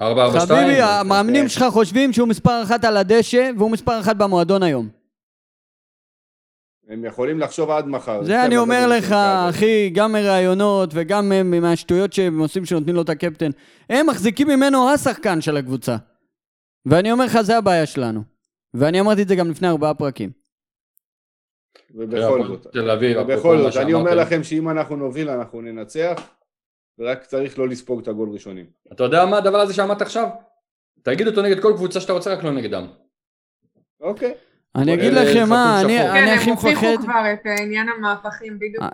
4-4-2. 0.00 0.02
חביבי, 0.02 0.80
המאמנים 0.80 1.42
כן. 1.42 1.48
שלך 1.48 1.64
חושבים 1.70 2.12
שהוא 2.12 2.28
מספר 2.28 2.62
אחת 2.62 2.84
על 2.84 2.96
הדשא, 2.96 3.50
והוא 3.58 3.70
מספר 3.70 4.00
אחת 4.00 4.16
במועדון 4.16 4.62
היום. 4.62 4.88
הם 6.88 7.04
יכולים 7.04 7.40
לחשוב 7.40 7.70
עד 7.70 7.86
מחר. 7.88 8.22
זה 8.24 8.44
אני 8.44 8.56
אומר 8.56 8.86
לך. 8.86 9.12
אחי, 9.50 9.90
גם 9.90 10.12
מראיונות 10.12 10.90
וגם 10.92 11.32
הם- 11.32 11.60
מהשטויות 11.62 12.12
שהם 12.12 12.38
עושים 12.38 12.64
שנותנים 12.64 12.94
לו 12.94 13.02
את 13.02 13.08
הקפטן. 13.08 13.50
הם 13.90 14.06
מחזיקים 14.06 14.48
ממנו 14.48 14.90
השחקן 14.90 15.40
של 15.40 15.56
הקבוצה. 15.56 15.96
ואני 16.86 17.12
אומר 17.12 17.24
לך, 17.24 17.40
זה 17.40 17.56
הבעיה 17.58 17.86
שלנו. 17.86 18.22
ואני 18.74 19.00
אמרתי 19.00 19.22
את 19.22 19.28
זה 19.28 19.34
גם 19.36 19.50
לפני 19.50 19.68
ארבעה 19.68 19.94
פרקים. 19.94 20.30
ובכל 21.90 22.46
זאת, 22.46 22.66
תל 22.72 22.90
אביב, 22.90 23.16
ובכל 23.16 23.58
זאת, 23.58 23.76
אני 23.76 23.92
אומר. 23.94 24.14
לכם 24.14 24.44
שאם 24.44 24.68
אנחנו 24.68 24.96
נוביל 24.96 25.30
אנחנו 25.30 25.60
ננצח, 25.60 26.30
ורק 26.98 27.24
צריך 27.24 27.58
לא 27.58 27.68
לספוג 27.68 28.00
את 28.02 28.08
הגול 28.08 28.30
ראשונים. 28.32 28.66
אתה 28.92 29.04
יודע 29.04 29.26
מה 29.26 29.38
הדבר 29.38 29.58
הזה 29.58 29.74
שאמרת 29.74 30.02
עכשיו? 30.02 30.28
תגיד 31.02 31.26
אותו 31.26 31.42
נגד 31.42 31.62
כל 31.62 31.72
קבוצה 31.76 32.00
שאתה 32.00 32.12
רוצה, 32.12 32.34
רק 32.34 32.44
לא 32.44 32.52
נגדם. 32.52 32.86
אוקיי. 34.00 34.34
אני 34.76 34.94
אגיד 34.94 35.12
אלה 35.12 35.24
לכם 35.24 35.48
מה, 35.48 35.80
אני 35.80 35.98
שחור. 35.98 36.10
אני 36.10 36.26
כן, 36.26 36.34
הכי 36.34 36.50
הם 36.50 36.56
הוכיחו 36.56 36.86
מפחד... 36.86 37.02
כבר 37.04 37.32
את 37.32 37.46
אה, 37.46 37.62
עניין 37.62 37.86
המהפכים 37.88 38.58
בדיוק 38.58 38.82
אה, 38.82 38.88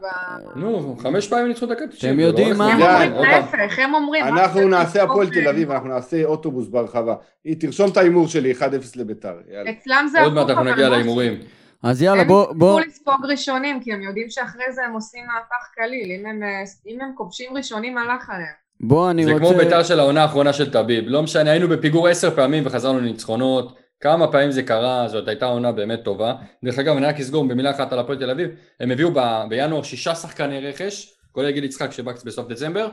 ב... 0.55 0.59
נו, 0.59 0.97
חמש 0.99 1.29
פעמים 1.29 1.49
ניצחו 1.49 1.67
דקה 1.67 1.87
90. 1.87 2.13
אתם 2.13 2.21
יודעים 2.21 2.55
זה 2.55 2.63
לא 2.63 2.75
מה? 2.79 2.99
הם 3.03 3.13
אומרים. 3.13 3.31
להפך, 3.31 3.79
הם 3.79 3.95
אומרים... 3.95 4.25
אנחנו 4.25 4.69
נעשה 4.69 5.03
הפועל 5.03 5.29
תל 5.31 5.49
אביב, 5.49 5.71
אנחנו 5.71 5.89
נעשה 5.89 6.25
אוטובוס 6.25 6.69
ברחבה. 6.69 7.15
תרשום 7.61 7.91
את 7.91 7.97
ההימור 7.97 8.29
שלי, 8.29 8.53
1-0 8.53 8.63
לביתר. 8.97 9.35
אצלם 9.71 10.07
זה 10.13 10.23
עוד 10.23 10.33
מעט 10.33 10.51
אנחנו 10.51 10.65
נגיע 10.65 10.89
להימורים. 10.89 11.39
אז 11.83 12.03
יאללה, 12.03 12.23
הם 12.23 12.29
בוא... 12.29 12.53
בוא... 12.53 12.81
יצטרכו 12.81 12.89
לספוג 12.89 13.31
ראשונים, 13.31 13.81
כי 13.81 13.93
הם 13.93 14.03
יודעים 14.03 14.31
שאחרי 14.31 14.73
זה 14.73 14.85
הם 14.85 14.93
עושים 14.93 15.27
מהפך 15.27 15.75
קליל. 15.75 16.21
אם 16.21 16.27
הם, 16.27 16.43
אה, 16.43 17.05
הם 17.07 17.13
כובשים 17.15 17.57
ראשונים, 17.57 17.99
הלך 17.99 18.31
עליהם. 18.31 18.55
בוא, 18.81 19.11
אני 19.11 19.25
זה 19.25 19.33
רוצה... 19.33 19.45
כמו 19.45 19.55
ביתר 19.59 19.83
של 19.83 20.01
העונה 20.01 20.23
האחרונה 20.23 20.53
של 20.53 20.73
טביב. 20.73 21.05
לא 21.07 21.23
משנה, 21.23 21.51
היינו 21.51 21.69
בפיגור 21.69 22.09
עשר 22.09 22.37
פעמים 22.37 22.67
וחזרנו 22.67 22.99
לניצחונות. 23.01 23.86
כמה 24.01 24.33
פעמים 24.33 24.51
זה 24.51 24.63
קרה, 24.63 25.09
זאת 25.09 25.29
הייתה 25.29 25.47
עונה 25.47 25.73
באמת 25.73 26.05
טובה. 26.05 26.35
דרך 26.65 26.79
אגב, 26.79 26.97
אני 26.97 27.07
רק 27.07 27.21
אסגור 27.21 27.49
במילה 27.49 27.71
אחת 27.71 27.93
על 27.93 27.99
הפועל 27.99 28.19
תל 28.19 28.31
אביב. 28.31 28.51
הם 28.81 28.91
הביאו 28.91 29.11
ב- 29.15 29.45
בינואר 29.49 29.83
שישה 29.83 30.15
שחקני 30.15 30.61
רכש, 30.61 31.15
כולל 31.33 31.51
גיל 31.51 31.65
יצחק 31.65 31.93
שבקס 31.93 32.23
בסוף 32.25 32.49
דצמבר, 32.49 32.89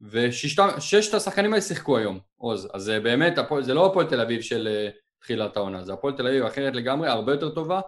וששת 0.00 1.14
השחקנים 1.14 1.52
האלה 1.52 1.62
שיחקו 1.62 1.98
היום, 1.98 2.18
עוז. 2.36 2.68
אז 2.74 2.82
זה 2.82 3.00
באמת, 3.00 3.38
זה 3.60 3.74
לא 3.74 3.86
הפועל 3.86 4.06
תל 4.06 4.20
אביב 4.20 4.40
של 4.40 4.68
אה, 4.68 4.88
תחילת 5.20 5.56
העונה, 5.56 5.84
זה 5.84 5.92
הפועל 5.92 6.14
תל 6.14 6.26
אביב 6.26 6.44
אחרת 6.44 6.76
לגמרי, 6.76 7.08
הרבה 7.08 7.32
יותר 7.32 7.48
טובה, 7.48 7.80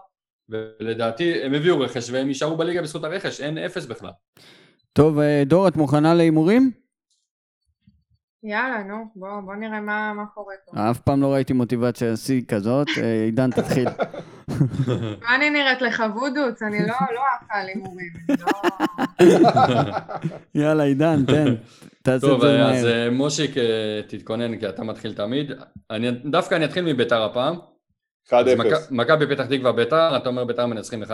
ולדעתי 0.49 1.43
הם 1.43 1.55
הביאו 1.55 1.81
רכש 1.81 2.11
והם 2.11 2.29
יישארו 2.29 2.57
בליגה 2.57 2.83
בזכות 2.83 3.05
הרכש, 3.05 3.41
אין 3.41 3.59
אפס 3.59 3.87
בכלל. 3.87 4.11
טוב, 4.93 5.19
אה, 5.19 5.43
דור, 5.47 5.69
את 5.69 5.77
מוכנה 5.77 6.15
להימורים? 6.15 6.84
יאללה, 8.47 8.83
נו, 8.83 8.95
בוא, 9.17 9.41
בוא 9.41 9.55
נראה 9.55 9.81
מה, 9.81 10.13
מה 10.17 10.27
קורה 10.27 10.55
פה. 10.67 10.91
אף 10.91 11.01
פעם 11.01 11.21
לא 11.23 11.33
ראיתי 11.35 11.53
מוטיבציה 11.53 12.17
שיא 12.17 12.43
כזאת. 12.49 12.87
אה, 13.03 13.25
עידן, 13.25 13.51
תתחיל. 13.51 13.89
מה 15.21 15.35
אני 15.37 15.51
נראית 15.51 15.83
לך, 15.83 16.03
וודוץ? 16.15 16.63
אני 16.63 16.79
לא, 16.81 16.87
לא 16.87 17.21
עפה 17.41 17.55
על 17.55 17.67
הימורים. 17.69 18.13
לא... 18.29 18.47
יאללה, 20.63 20.83
עידן, 20.85 21.25
תן. 21.27 21.55
תעשה 22.03 22.27
את 22.27 22.31
טוב, 22.31 22.41
זה 22.41 22.63
אז. 22.65 22.85
אה, 22.87 23.11
מושיק, 23.11 23.57
אה, 23.59 24.01
תתכונן 24.09 24.59
כי 24.59 24.69
אתה 24.69 24.85
מתחיל 24.85 25.15
תמיד. 25.15 25.51
אני, 25.91 26.11
דווקא 26.11 26.55
אני 26.55 26.65
אתחיל 26.65 26.85
מביתר 26.85 27.23
הפעם. 27.23 27.57
1-0. 28.29 28.35
אז 28.35 28.47
מכ- 28.59 28.91
מכבי 28.91 29.27
פתח 29.35 29.45
תקווה 29.47 29.73
ביתר, 29.73 30.17
אתה 30.17 30.29
אומר 30.29 30.45
ביתר 30.45 30.67
מנצחים 30.67 31.03
1-0. 31.03 31.09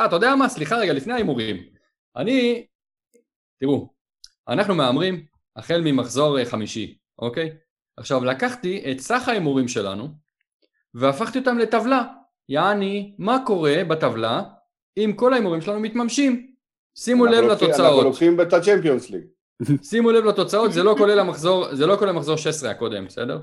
אה, 0.00 0.04
אתה 0.06 0.16
יודע 0.16 0.34
מה? 0.34 0.48
סליחה 0.48 0.76
רגע, 0.76 0.92
לפני 0.92 1.12
ההימורים. 1.12 1.56
אני, 2.16 2.66
תראו, 3.60 3.88
אנחנו 4.48 4.74
מהמרים 4.74 5.24
החל 5.56 5.80
ממחזור 5.84 6.38
אה, 6.38 6.44
חמישי, 6.44 6.98
אוקיי? 7.18 7.50
עכשיו, 7.96 8.24
לקחתי 8.24 8.84
את 8.90 9.00
סך 9.00 9.28
ההימורים 9.28 9.68
שלנו 9.68 10.08
והפכתי 10.94 11.38
אותם 11.38 11.58
לטבלה. 11.58 12.04
יעני, 12.48 13.14
מה 13.18 13.38
קורה 13.46 13.84
בטבלה 13.88 14.42
אם 14.96 15.12
כל 15.16 15.32
ההימורים 15.32 15.60
שלנו 15.60 15.80
מתממשים? 15.80 16.52
שימו 16.98 17.26
לב 17.26 17.32
אנחנו 17.34 17.48
לוקחים- 17.48 17.68
אנחנו 17.68 17.84
לתוצאות. 17.84 18.04
לוקחים 18.04 18.40
את 18.40 18.52
הצ'מפיונס 18.52 19.10
ליג. 19.10 19.22
שימו 19.90 20.10
לב 20.12 20.24
לתוצאות, 20.24 20.72
זה 20.72 20.82
לא 20.82 20.94
כולל 20.98 21.18
המחזור, 21.18 21.74
זה 21.74 21.86
לא 21.86 21.96
כולל 21.96 22.12
מחזור 22.12 22.36
16 22.36 22.70
הקודם, 22.70 23.06
בסדר? 23.06 23.40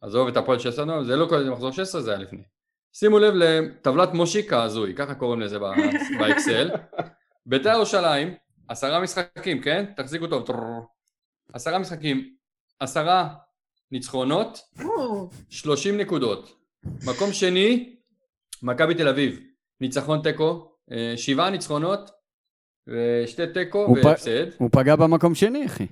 עזוב 0.00 0.28
את 0.28 0.36
הפועל 0.36 0.58
16, 0.58 0.84
לא, 0.84 1.04
זה 1.04 1.16
לא 1.16 1.26
כולל 1.28 1.50
מחזור 1.50 1.70
16, 1.72 2.00
זה 2.00 2.10
היה 2.10 2.18
לפני. 2.20 2.42
שימו 2.92 3.18
לב 3.18 3.34
לטבלת 3.36 4.12
מושיק 4.14 4.52
ההזוי, 4.52 4.94
ככה 4.94 5.14
קוראים 5.14 5.40
לזה 5.40 5.58
באקסל. 6.18 6.70
בית"ר 7.46 7.68
ירושלים, 7.68 8.34
עשרה 8.68 9.00
משחקים, 9.00 9.62
כן? 9.62 9.84
תחזיקו 9.96 10.26
טוב. 10.26 10.46
טררר. 10.46 10.80
עשרה 11.52 11.78
משחקים, 11.78 12.34
עשרה 12.80 13.28
ניצחונות, 13.92 14.60
או, 14.84 15.28
30 15.48 15.96
נקודות. 15.96 16.54
מקום 17.06 17.32
שני, 17.32 17.96
מכבי 18.62 18.94
תל 18.94 19.08
אביב, 19.08 19.40
ניצחון 19.80 20.22
תיקו, 20.22 20.72
אה, 20.92 21.12
שבעה 21.16 21.50
ניצחונות, 21.50 22.10
ושתי 22.86 23.46
תיקו 23.54 23.94
והפסד. 24.04 24.46
הוא 24.58 24.68
פגע 24.72 24.96
במקום 24.96 25.34
שני, 25.34 25.66
אחי. 25.66 25.86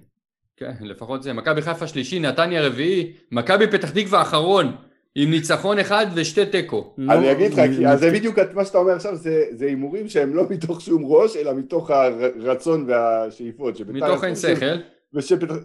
כן, 0.57 0.73
לפחות 0.81 1.23
זה. 1.23 1.33
מכבי 1.33 1.63
חיפה 1.63 1.87
שלישי, 1.87 2.19
נתניה 2.19 2.67
רביעי, 2.67 3.13
מכבי 3.31 3.67
פתח 3.67 3.91
תקווה 3.91 4.23
אחרון, 4.23 4.77
עם 5.15 5.31
ניצחון 5.31 5.79
אחד 5.79 6.07
ושתי 6.15 6.47
תיקו. 6.47 6.95
אני 6.99 7.33
אגיד 7.33 7.53
לך, 7.53 7.59
אז 7.89 8.01
זה 8.01 8.11
בדיוק 8.11 8.39
מה 8.55 8.65
שאתה 8.65 8.79
אומר 8.79 8.93
עכשיו, 8.93 9.17
זה 9.17 9.45
זה 9.51 9.67
הימורים 9.67 10.09
שהם 10.09 10.35
לא 10.35 10.45
מתוך 10.51 10.81
שום 10.81 11.03
ראש, 11.05 11.37
אלא 11.37 11.55
מתוך 11.55 11.91
הרצון 11.91 12.85
והשאיפות. 12.89 13.81
מתוך 13.81 14.25
אין 14.25 14.37
שכל, 14.37 14.77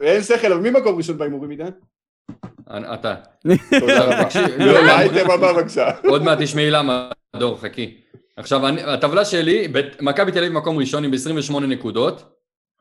אין 0.02 0.24
שכל, 0.24 0.54
אבל 0.54 0.62
מי 0.62 0.70
מקום 0.70 0.98
ראשון 0.98 1.18
בהימורים 1.18 1.50
עידן? 1.50 1.70
אתה. 2.94 3.16
תודה 3.80 4.04
רבה. 4.06 4.24
תקשיב, 4.26 4.44
לא, 4.60 4.86
לאייטם 4.86 5.32
הבא 5.32 5.54
בבקשה. 5.54 5.90
עוד 6.08 6.24
מעט 6.24 6.38
תשמעי 6.42 6.72
למה, 6.72 7.10
דור, 7.36 7.58
חכי. 7.62 7.98
עכשיו, 8.38 8.68
אני- 8.68 8.84
הטבלה 8.84 9.26
שלי, 9.26 9.68
מכבי 10.02 10.32
תל 10.32 10.40
אביב 10.40 10.54
מקום 10.54 10.78
ראשון 10.78 11.04
עם 11.04 11.14
28 11.14 11.68
נקודות, 11.68 12.34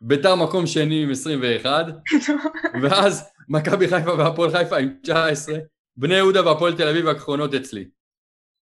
ביתר 0.02 0.34
מקום 0.34 0.66
שני 0.66 1.02
עם 1.02 1.10
21, 1.10 1.86
ואז 2.82 3.24
מכבי 3.48 3.88
חיפה 3.88 4.14
והפועל 4.14 4.50
חיפה 4.50 4.76
עם 4.76 4.94
19, 5.02 5.58
בני 5.96 6.14
יהודה 6.14 6.46
והפועל 6.46 6.76
תל 6.76 6.88
אביב 6.88 7.06
האחרונות 7.08 7.54
אצלי. 7.54 7.84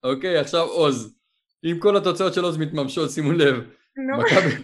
אוקיי, 0.04 0.38
עכשיו 0.38 0.62
עוז. 0.66 1.16
אם 1.66 1.78
כל 1.80 1.98
התוצאות 1.98 2.34
של 2.34 2.44
עוז 2.44 2.58
מתממשות, 2.58 3.12
שימו 3.12 3.32
לב, 3.32 3.56
נו, 3.98 4.18
מכבי... 4.18 4.50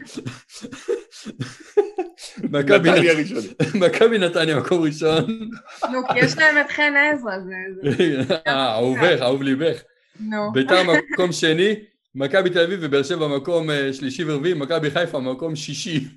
מכבי 2.43 2.89
נתניה 2.91 3.13
נת- 3.13 3.19
ראשון. 3.19 3.37
מכבי 3.81 4.17
נתניה 4.17 4.59
מקום 4.59 4.81
ראשון. 4.83 5.49
נו, 5.91 6.07
כי 6.07 6.19
יש 6.19 6.37
להם 6.37 6.55
את 6.65 6.71
חן 6.71 6.93
עזרא, 7.13 7.31
זה... 7.39 7.91
זה- 8.23 8.35
אה, 8.47 8.73
אהובך, 8.75 9.17
אהוב 9.21 9.41
ליבך. 9.43 9.81
נו. 10.19 10.51
ביתר 10.53 10.81
מקום 11.13 11.31
שני, 11.31 11.75
מכבי 12.15 12.49
תל 12.49 12.59
אביב 12.59 12.79
ובאר 12.81 13.03
שבע 13.03 13.27
מקום 13.27 13.69
אה, 13.69 13.93
שלישי 13.93 14.23
ורביעי, 14.27 14.53
מכבי 14.53 14.91
חיפה 14.91 15.19
מקום 15.19 15.55
שישי. 15.55 16.07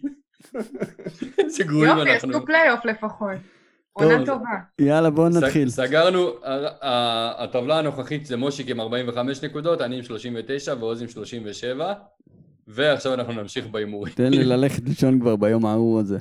איזה 1.38 1.64
גרועים 1.64 1.98
יופי, 1.98 2.12
אנחנו. 2.12 2.30
עשו 2.36 2.46
פלייאוף 2.46 2.84
לפחות. 2.84 3.30
עונה 3.92 4.16
טוב. 4.16 4.26
טובה. 4.26 4.46
יאללה, 4.78 5.10
בואו 5.10 5.28
נתחיל. 5.28 5.68
סגרנו, 5.70 6.30
הטבלה 7.38 7.78
הנוכחית 7.78 8.26
זה 8.26 8.36
מושיק 8.36 8.68
עם 8.68 8.80
45 8.80 9.42
נקודות, 9.44 9.80
אני 9.80 9.96
עם 9.96 10.02
39 10.02 10.74
ועוז 10.80 11.02
עם 11.02 11.08
37, 11.08 11.92
ועכשיו 12.66 13.14
אנחנו 13.14 13.32
נמשיך 13.32 13.66
בהימורים. 13.66 14.14
תן 14.14 14.30
לי 14.30 14.44
ללכת 14.44 14.82
לישון 14.84 15.20
כבר 15.20 15.36
ביום 15.36 15.66
הארור 15.66 16.00
הזה. 16.00 16.18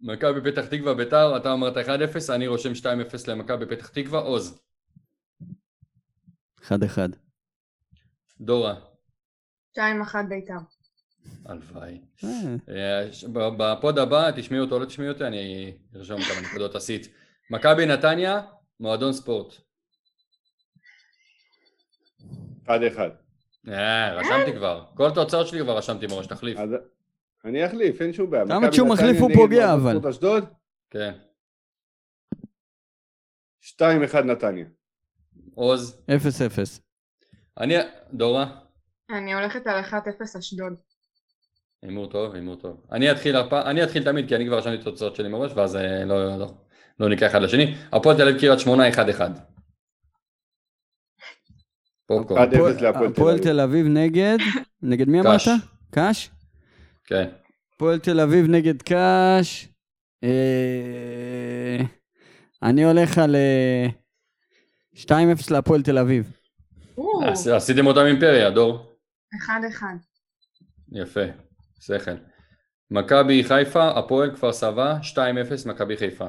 מכבי 0.00 0.50
פתח 0.50 0.66
תקווה 0.66 0.94
ביתר, 0.94 1.36
אתה 1.36 1.52
אמרת 1.52 1.76
1-0, 1.76 2.34
אני 2.34 2.46
רושם 2.46 2.72
2-0 2.72 2.84
למכבי 3.28 3.66
פתח 3.66 3.88
תקווה, 3.88 4.20
עוז, 4.20 4.60
אחד 6.62 6.82
אחד. 6.82 7.08
דורה, 8.40 8.74
2-1 9.76 9.78
בית"ר. 10.28 10.54
הלוואי. 11.46 12.00
אה, 12.24 12.28
אה, 12.68 13.50
בפוד 13.56 13.98
הבא, 13.98 14.30
תשמעי 14.36 14.60
אותו 14.60 14.74
או 14.74 14.80
לא 14.80 14.84
תשמעי 14.84 15.08
אותי, 15.08 15.24
אני 15.24 15.72
ארשום 15.96 16.20
כמה 16.20 16.48
נקודות 16.48 16.74
עשית. 16.74 17.08
מכבי 17.50 17.86
נתניה, 17.86 18.40
מועדון 18.80 19.12
ספורט. 19.12 19.54
אחד 22.64 22.82
אחד. 22.82 23.08
אה, 23.08 23.29
רשמתי 23.66 24.52
כבר. 24.56 24.84
כל 24.94 25.06
התוצאות 25.06 25.46
שלי 25.48 25.60
כבר 25.60 25.76
רשמתי 25.76 26.06
מראש, 26.06 26.26
תחליף. 26.26 26.58
אני 27.44 27.66
אחליף, 27.66 28.02
אין 28.02 28.12
שום 28.12 28.30
בעיה. 28.30 28.44
למה 28.44 28.70
כשהוא 28.70 28.88
מחליף 28.88 29.20
הוא 29.20 29.30
פוגע, 29.34 29.74
אבל? 29.74 29.98
כן. 30.90 31.12
2-1 33.80 34.16
נתניה. 34.24 34.64
עוז, 35.54 36.02
אפס 36.16 36.42
אפס. 36.42 36.80
אני, 37.60 37.74
דורה, 38.12 38.46
אני 39.10 39.34
הולכת 39.34 39.66
על 39.66 39.84
1-0 39.84 40.38
אשדוד. 40.38 40.72
הימור 41.82 42.06
טוב, 42.06 42.34
הימור 42.34 42.56
טוב. 42.56 42.86
אני 42.92 43.12
אתחיל 43.12 43.36
הפעם, 43.36 43.66
אני 43.66 43.84
אתחיל 43.84 44.04
תמיד 44.04 44.28
כי 44.28 44.36
אני 44.36 44.46
כבר 44.46 44.58
רשמתי 44.58 44.74
את 44.74 44.80
התוצאות 44.80 45.16
שלי 45.16 45.28
מראש, 45.28 45.52
ואז 45.54 45.76
אה, 45.76 46.04
לא, 46.04 46.38
לא, 46.38 46.54
לא 47.00 47.08
ניקח 47.08 47.30
אחד 47.30 47.42
לשני. 47.42 47.74
הפועל 47.92 48.16
תל 48.16 48.28
אביב 48.28 48.40
קריית 48.40 48.58
שמונה 48.60 48.88
1-1. 48.88 49.20
פופקורן, 52.10 52.48
1-0 52.50 52.82
להפועל 52.82 52.82
תל 52.82 53.06
הפועל 53.06 53.34
אביב. 53.34 53.44
תל 53.44 53.60
אביב 53.60 53.86
נגד? 53.86 54.38
נגד 54.82 55.08
מי 55.08 55.20
אמרת? 55.20 55.32
קאש. 55.34 55.48
קאש? 55.90 56.30
כן. 57.04 57.28
הפועל 57.74 57.98
תל 57.98 58.20
אביב 58.20 58.46
נגד 58.46 58.82
קאש. 58.82 59.68
אה, 60.24 61.76
אני 62.62 62.84
הולך 62.84 63.18
על 63.18 63.36
אה, 63.36 63.86
2-0 64.96 65.10
להפועל 65.50 65.82
תל 65.82 65.98
אביב. 65.98 66.36
עשיתם 67.56 67.86
אותם 67.86 68.06
אימפריה, 68.06 68.50
דור. 68.50 68.92
1-1. 69.34 69.82
יפה, 70.92 71.24
שכל. 71.80 72.10
מכבי 72.90 73.44
חיפה, 73.44 73.98
הפועל 73.98 74.34
כפר 74.34 74.52
סבא, 74.52 74.98
2-0 75.02 75.18
מכבי 75.68 75.96
חיפה. 75.96 76.26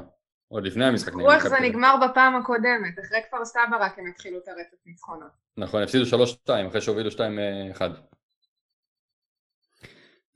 עוד 0.52 0.64
לפני 0.64 0.86
המשחק 0.86 1.08
נגד 1.14 1.20
תראו 1.22 1.32
איך 1.32 1.48
זה. 1.48 1.56
נגמר 1.62 1.96
בפעם 2.06 2.36
הקודמת, 2.36 3.00
אחרי 3.06 3.18
כפר 3.28 3.46
סבא 3.46 3.78
רק 3.80 4.00
הם 4.00 4.06
התחילו 4.08 4.38
את 4.38 4.48
הרצף 4.48 4.86
ניצחונות. 4.86 5.30
נכון, 5.58 5.84
הפסידו 5.84 6.06
3-2 6.50 6.68
אחרי 6.70 6.82
שהובילו 6.82 7.10
2-1. 7.12 7.18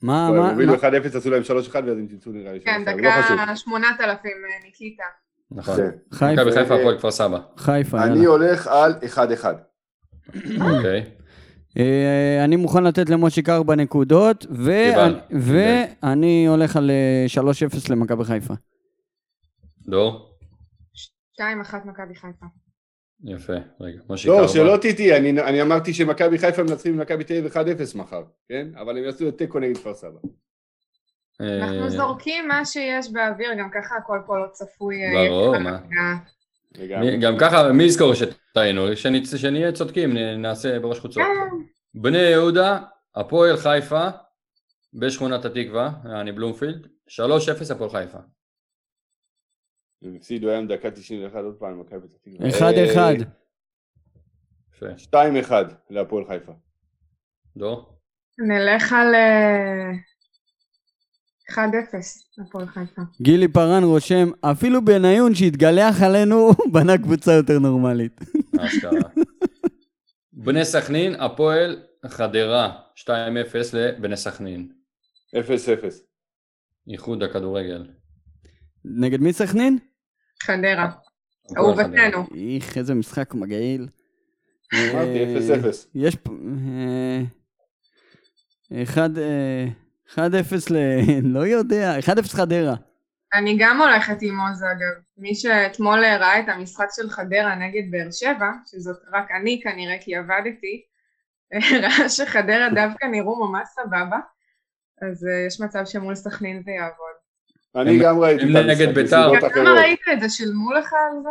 מה, 0.02 0.28
הם 0.28 0.38
מה, 0.38 0.50
הובילו 0.50 0.72
מה- 0.74 0.78
1-0, 0.78 1.16
עשו 1.18 1.30
להם 1.30 1.42
3-1 1.44 1.48
ואז 1.86 1.98
הם 1.98 2.08
צמצו 2.08 2.32
נראה 2.32 2.54
לי. 2.54 2.60
כן, 2.60 2.82
3-1, 2.86 2.88
לא. 2.90 2.98
דקה 3.46 3.56
8,000 3.56 4.32
ניקיטה. 4.66 5.04
נכון. 5.52 5.76
כן. 5.78 5.90
חיפה, 6.12 6.42
מכבי 6.42 6.52
חיפה, 6.52 6.76
הפועל 6.76 6.98
כפר 6.98 7.12
סבא. 7.12 7.40
חיפה, 7.58 8.04
אני. 8.04 8.26
הולך 8.26 8.68
על 8.68 8.94
1-1. 9.02 9.46
אוקיי. 10.62 11.04
אה, 11.78 12.42
אני 12.44 12.56
מוכן 12.56 12.84
לתת 12.84 13.10
למושיק 13.10 13.50
ארבע 13.50 13.76
נקודות, 13.76 14.46
ו- 14.52 14.72
קיבל. 14.92 15.20
ואני 15.32 16.48
הולך 16.48 16.76
על 16.78 16.92
אה, 16.92 17.26
3-0 17.28 17.90
למכבי 17.90 18.24
חיפה. 18.24 18.54
דור? 19.88 20.38
2-1 21.40 21.42
מכבי 21.86 22.16
חיפה. 22.16 22.46
יפה. 23.24 23.54
רגע, 23.82 24.00
מושיק 24.10 24.28
לא, 24.28 24.40
ארבע. 24.40 24.48
שלא 24.48 24.78
תטעי, 24.78 25.18
אני 25.18 25.42
אני 25.42 25.62
אמרתי 25.62 25.94
שמכבי 25.94 26.38
חיפה 26.38 26.64
מנצחים 26.64 26.98
ממכבי 26.98 27.24
תל 27.24 27.34
אביב 27.38 27.52
1-0 27.52 27.98
מחר, 27.98 28.24
כן? 28.50 28.68
אבל 28.82 28.98
הם 28.98 29.04
יעשו 29.04 29.28
את 29.28 29.38
תיקו 29.38 29.60
נגד 29.60 29.78
כפר 29.78 29.94
סבא. 29.94 30.20
אה, 31.42 31.58
אנחנו 31.58 31.90
זורקים 31.90 32.48
מה 32.48 32.66
שיש 32.66 33.12
באוויר, 33.12 33.54
גם 33.60 33.70
ככה 33.70 33.96
הכל 33.96 34.20
פה 34.26 34.38
לא 34.38 34.48
צפוי. 34.52 34.96
אה, 35.04 35.28
ברור, 35.30 35.58
מה. 35.58 35.80
גם 37.22 37.38
ככה, 37.40 37.72
מי 37.72 37.84
יזכור 37.84 38.14
שטעינו? 38.14 38.88
שנהיה 39.36 39.72
צודקים, 39.72 40.18
נעשה 40.18 40.80
בראש 40.80 41.00
חוצות. 41.00 41.24
כן, 41.24 42.02
בני 42.02 42.18
יהודה, 42.18 42.80
הפועל 43.16 43.58
חיפה, 43.58 44.08
בשכונת 44.94 45.46
התקווה, 45.46 45.90
יעני 46.10 46.32
בלומפילד, 46.32 46.88
3-0 47.10 47.72
הפועל 47.72 47.90
חיפה. 47.90 48.18
הם 50.06 50.16
הפסידו 50.16 50.50
היום 50.50 50.68
דקה 50.68 50.92
91 50.92 51.44
עוד 51.44 51.56
פעם 51.60 51.72
למכבי 51.72 52.08
פתח 52.08 52.18
תקווה. 52.24 53.20
1-1. 53.20 53.26
יפה. 54.76 54.86
אה, 55.16 55.66
2-1 55.70 55.74
להפועל 55.90 56.24
חיפה. 56.28 56.52
דור? 57.58 58.00
נלך 58.40 58.94
על 58.94 59.16
אה, 59.16 59.92
1-0 61.52 61.58
הפועל 62.42 62.68
חיפה. 62.68 63.02
גילי 63.22 63.48
פארן 63.48 63.84
רושם, 63.84 64.30
אפילו 64.42 64.86
בניון 64.86 65.36
שהתגלח 65.36 66.02
עלינו, 66.02 66.52
בנה 66.72 66.98
קבוצה 66.98 67.34
יותר 67.34 67.60
נורמלית. 67.60 68.22
אשכרה. 68.60 69.10
בני 70.34 70.66
סכנין, 70.66 71.16
הפועל 71.20 71.84
חדרה, 72.08 72.80
2-0 72.96 73.10
לבני 73.74 74.18
סכנין. 74.18 74.72
0-0. 75.36 75.40
איחוד 76.88 77.24
הכדורגל. 77.24 77.88
נגד 78.86 79.20
מי 79.20 79.34
סכנין? 79.34 79.78
חדרה. 80.44 80.92
אהובתנו. 81.58 82.26
איך, 82.56 82.78
איזה 82.78 82.94
משחק 82.94 83.34
מגעיל. 83.34 83.88
אמרתי 84.74 85.24
אה, 85.54 85.60
0-0. 85.62 85.68
יש 85.96 86.16
פה... 86.16 86.32
אה, 88.72 88.84
אחד... 88.84 89.18
אה, 89.18 89.66
1-0 90.10 90.18
ל... 90.70 90.78
לא 91.36 91.48
יודע, 91.48 92.00
1-0 92.00 92.06
חדרה. 92.30 92.76
אני 93.34 93.58
גם 93.60 93.82
הולכת 93.82 94.18
עם 94.22 94.40
עוז 94.40 94.64
אגב. 94.64 95.02
מי 95.18 95.36
שאתמול 95.36 96.06
ראה 96.06 96.40
את 96.40 96.50
המשחק 96.50 96.88
של 96.96 97.10
חדרה 97.10 97.56
נגד 97.56 97.92
באר 97.92 98.12
שבע, 98.12 98.52
שזאת 98.66 98.98
רק 99.14 99.32
אני 99.32 99.62
כנראה 99.64 99.98
כי 100.02 100.16
עבדתי, 100.16 100.86
ראה 101.84 102.10
שחדרה 102.10 102.70
דווקא 102.76 103.06
נראו 103.06 103.48
ממש 103.48 103.68
סבבה, 103.68 104.20
אז 105.02 105.28
אה, 105.28 105.46
יש 105.48 105.62
מצב 105.62 105.86
שמול 105.86 106.16
סכנין 106.16 106.64
זה 106.64 106.72
יעבוד. 106.72 107.15
אני 107.76 108.00
גם 108.00 108.20
ראיתי 108.20 108.44
את 108.44 108.50
המשחק 108.50 108.66
נגד 108.66 108.96
בית"ר. 108.96 109.32
בסיבות 109.32 109.52
כמה 109.52 109.64
אחרות. 109.64 109.78
ראית 109.78 110.00
את 110.14 110.22
זה? 110.22 110.30
שילמו 110.30 110.74
לך 110.74 110.94
על 110.94 111.24
זה? 111.24 111.30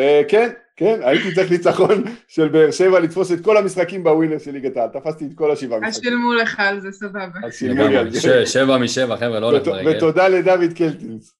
אה, 0.00 0.22
כן, 0.28 0.48
כן, 0.76 1.00
הייתי 1.02 1.34
צריך 1.34 1.50
ניצחון 1.50 2.04
של 2.28 2.48
באר 2.48 2.70
שבע 2.70 3.00
לתפוס 3.00 3.32
את 3.32 3.44
כל 3.44 3.56
המשחקים 3.56 4.04
בווינר 4.04 4.38
של 4.38 4.50
ליגת 4.50 4.76
העל. 4.76 4.88
תפסתי 4.88 5.24
את 5.26 5.30
כל 5.34 5.50
השבעה 5.50 5.78
אז 5.78 5.84
משחקים. 5.84 6.10
שילמו 6.10 6.34
לך 6.34 6.60
על 6.60 6.80
זה, 6.80 6.92
סבבה. 6.92 7.40
אז 7.44 7.54
שילמו 7.54 7.88
לי 7.88 7.96
על. 7.96 8.10
זה. 8.10 8.46
שבע 8.46 8.78
משבע, 8.78 9.16
חבר'ה, 9.16 9.40
לא 9.40 9.46
הולך 9.46 9.66
ברגל. 9.66 9.96
ותודה 9.96 10.28
לדוד 10.28 10.72
קלטינס. 10.76 11.34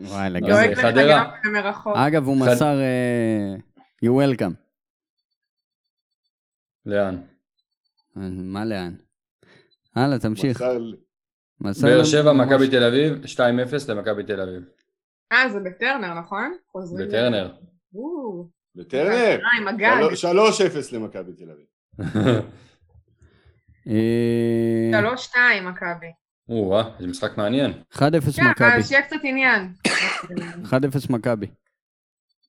וואי, 0.00 0.26
אז 0.26 0.32
לגמרי. 0.36 0.76
חדרה. 0.76 1.30
אגב, 1.94 2.26
הוא 2.26 2.36
מסר... 2.36 2.78
אה, 2.80 3.54
you 4.04 4.08
welcome. 4.08 4.54
לאן? 6.86 7.16
אה, 8.16 8.22
מה 8.32 8.64
לאן? 8.64 8.94
הלאה, 9.96 10.18
תמשיך. 10.18 10.56
מסר 10.56 10.78
באר 11.60 12.04
שבע, 12.04 12.32
מכבי 12.32 12.68
תל 12.68 12.84
אביב, 12.84 13.24
2-0 13.24 13.38
למכבי 13.88 14.22
תל 14.22 14.40
אביב. 14.40 14.62
אה, 15.32 15.48
זה 15.48 15.60
בטרנר, 15.60 16.14
נכון? 16.14 16.56
חוזרים 16.72 17.08
בטרנר. 17.08 17.52
בטרנר. 18.74 19.10
אה, 19.10 19.36
עם 19.58 19.68
הגג. 19.68 20.14
3-0 20.14 20.92
למכבי 20.92 21.32
תל 21.32 21.50
אביב. 21.50 21.66
אה, 23.88 25.14
3-2 25.14 25.36
מכבי. 25.62 26.12
או-אה, 26.48 26.82
זה 27.00 27.06
משחק 27.06 27.38
מעניין. 27.38 27.72
1-0 27.92 27.98
כן, 27.98 28.50
מכבי. 28.50 28.66
אז 28.66 28.88
שיהיה 28.88 29.02
קצת 29.02 29.16
עניין. 29.22 29.72
1-0 30.64 30.72
מכבי. 31.10 31.46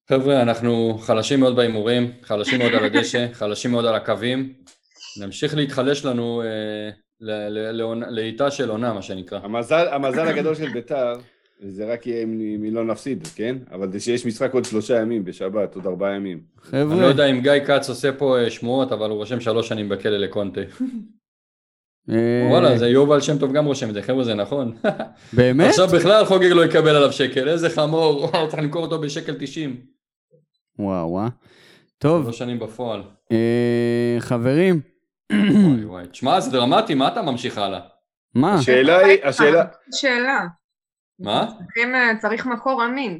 חבר'ה, 0.09 0.41
אנחנו 0.41 0.97
חלשים 1.01 1.39
מאוד 1.39 1.55
בהימורים, 1.55 2.11
חלשים 2.23 2.59
מאוד 2.59 2.73
על 2.73 2.85
הדשא, 2.85 3.27
חלשים 3.39 3.71
מאוד 3.71 3.85
על 3.85 3.95
הקווים. 3.95 4.53
נמשיך 5.21 5.55
להתחלש 5.55 6.05
לנו 6.05 6.41
אה, 6.41 6.89
ל- 7.21 7.47
ל- 7.49 7.71
לעונה- 7.71 8.09
לעיטה 8.09 8.51
של 8.51 8.69
עונה, 8.69 8.93
מה 8.93 9.01
שנקרא. 9.01 9.39
המזל, 9.43 9.87
המזל 9.91 10.27
הגדול 10.27 10.55
של 10.55 10.69
ביתר, 10.73 11.13
זה 11.59 11.93
רק 11.93 12.07
יהיה 12.07 12.23
אם, 12.23 12.41
אם 12.67 12.75
לא 12.75 12.85
נפסיד, 12.85 13.27
כן? 13.35 13.55
אבל 13.71 13.91
זה 13.91 13.99
שיש 13.99 14.25
משחק 14.25 14.53
עוד 14.53 14.65
שלושה 14.65 15.01
ימים 15.01 15.25
בשבת, 15.25 15.75
עוד 15.75 15.87
ארבעה 15.87 16.15
ימים. 16.15 16.41
אני 16.73 16.81
לא 16.83 16.85
חבר'ה, 16.89 17.05
יודע 17.05 17.25
אם 17.25 17.41
גיא 17.41 17.51
כץ 17.67 17.89
עושה 17.89 18.11
פה 18.11 18.39
אה, 18.39 18.49
שמועות, 18.49 18.91
אבל 18.91 19.09
הוא 19.09 19.17
רושם 19.17 19.39
שלוש 19.39 19.67
שנים 19.67 19.89
בכלא 19.89 20.17
לקונטה. 20.17 20.61
אה, 22.09 22.47
וואלה, 22.51 22.77
זה 22.77 22.87
יובל 22.87 23.21
שם 23.21 23.37
טוב 23.37 23.53
גם 23.53 23.65
רושם 23.65 23.89
את 23.89 23.93
זה, 23.93 24.01
חבר'ה, 24.01 24.23
זה 24.23 24.33
נכון. 24.33 24.75
באמת? 25.37 25.69
עכשיו 25.69 25.87
בכלל 25.87 26.25
חוגג 26.25 26.45
לא 26.51 26.65
יקבל 26.65 26.95
עליו 26.95 27.11
שקל, 27.11 27.47
איזה 27.49 27.69
חמור, 27.69 28.19
וואו, 28.23 28.47
צריך 28.49 28.63
למכור 28.63 28.81
אותו 28.81 28.99
בשקל 29.01 29.33
90. 29.39 29.75
וואו, 30.79 31.09
וואו. 31.09 31.27
טוב, 31.97 32.23
שלוש 32.23 32.37
שנים 32.37 32.59
בפועל. 32.59 33.01
אה, 33.31 34.15
חברים, 34.19 34.81
וואי 35.33 35.85
וואי. 35.85 36.07
תשמע, 36.07 36.39
זה 36.39 36.51
דרמטי, 36.51 36.93
מה 36.95 37.07
אתה 37.07 37.21
ממשיך 37.21 37.57
הלאה? 37.57 37.79
מה? 38.35 38.53
השאלה 38.53 38.97
היא, 38.97 39.23
השאלה, 39.23 39.63
שאלה. 39.95 40.45
מה? 41.19 41.47
אה, 41.95 42.17
צריך 42.19 42.45
מקור 42.45 42.85
אמין. 42.85 43.19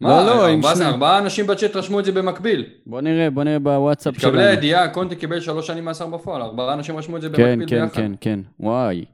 מה, 0.00 0.08
לא, 0.08 0.26
לא, 0.26 0.46
עם 0.46 0.54
ארבעה- 0.58 0.76
שני- 0.76 0.84
ארבעה 0.86 1.18
אנשים 1.18 1.46
בצ'אט 1.46 1.76
רשמו 1.76 2.00
את 2.00 2.04
זה 2.04 2.12
במקביל. 2.12 2.74
בוא 2.86 3.00
נראה, 3.00 3.30
בוא 3.30 3.44
נראה 3.44 3.58
בוואטסאפ 3.58 4.14
שלנו. 4.18 4.32
התקבלה 4.34 4.50
הידיעה, 4.50 4.88
קונטה 4.88 5.14
קיבל 5.14 5.40
שלוש 5.40 5.66
שנים 5.66 5.84
מאסר 5.84 6.06
בפועל, 6.06 6.42
ארבעה 6.42 6.74
אנשים 6.74 6.96
רשמו 6.96 7.16
את 7.16 7.22
זה 7.22 7.28
כן, 7.36 7.58
במקביל 7.58 7.68
כן, 7.68 7.84
ביחד. 7.84 7.96
כן, 7.96 8.12
כן. 8.20 8.40
וואי. 8.60 9.04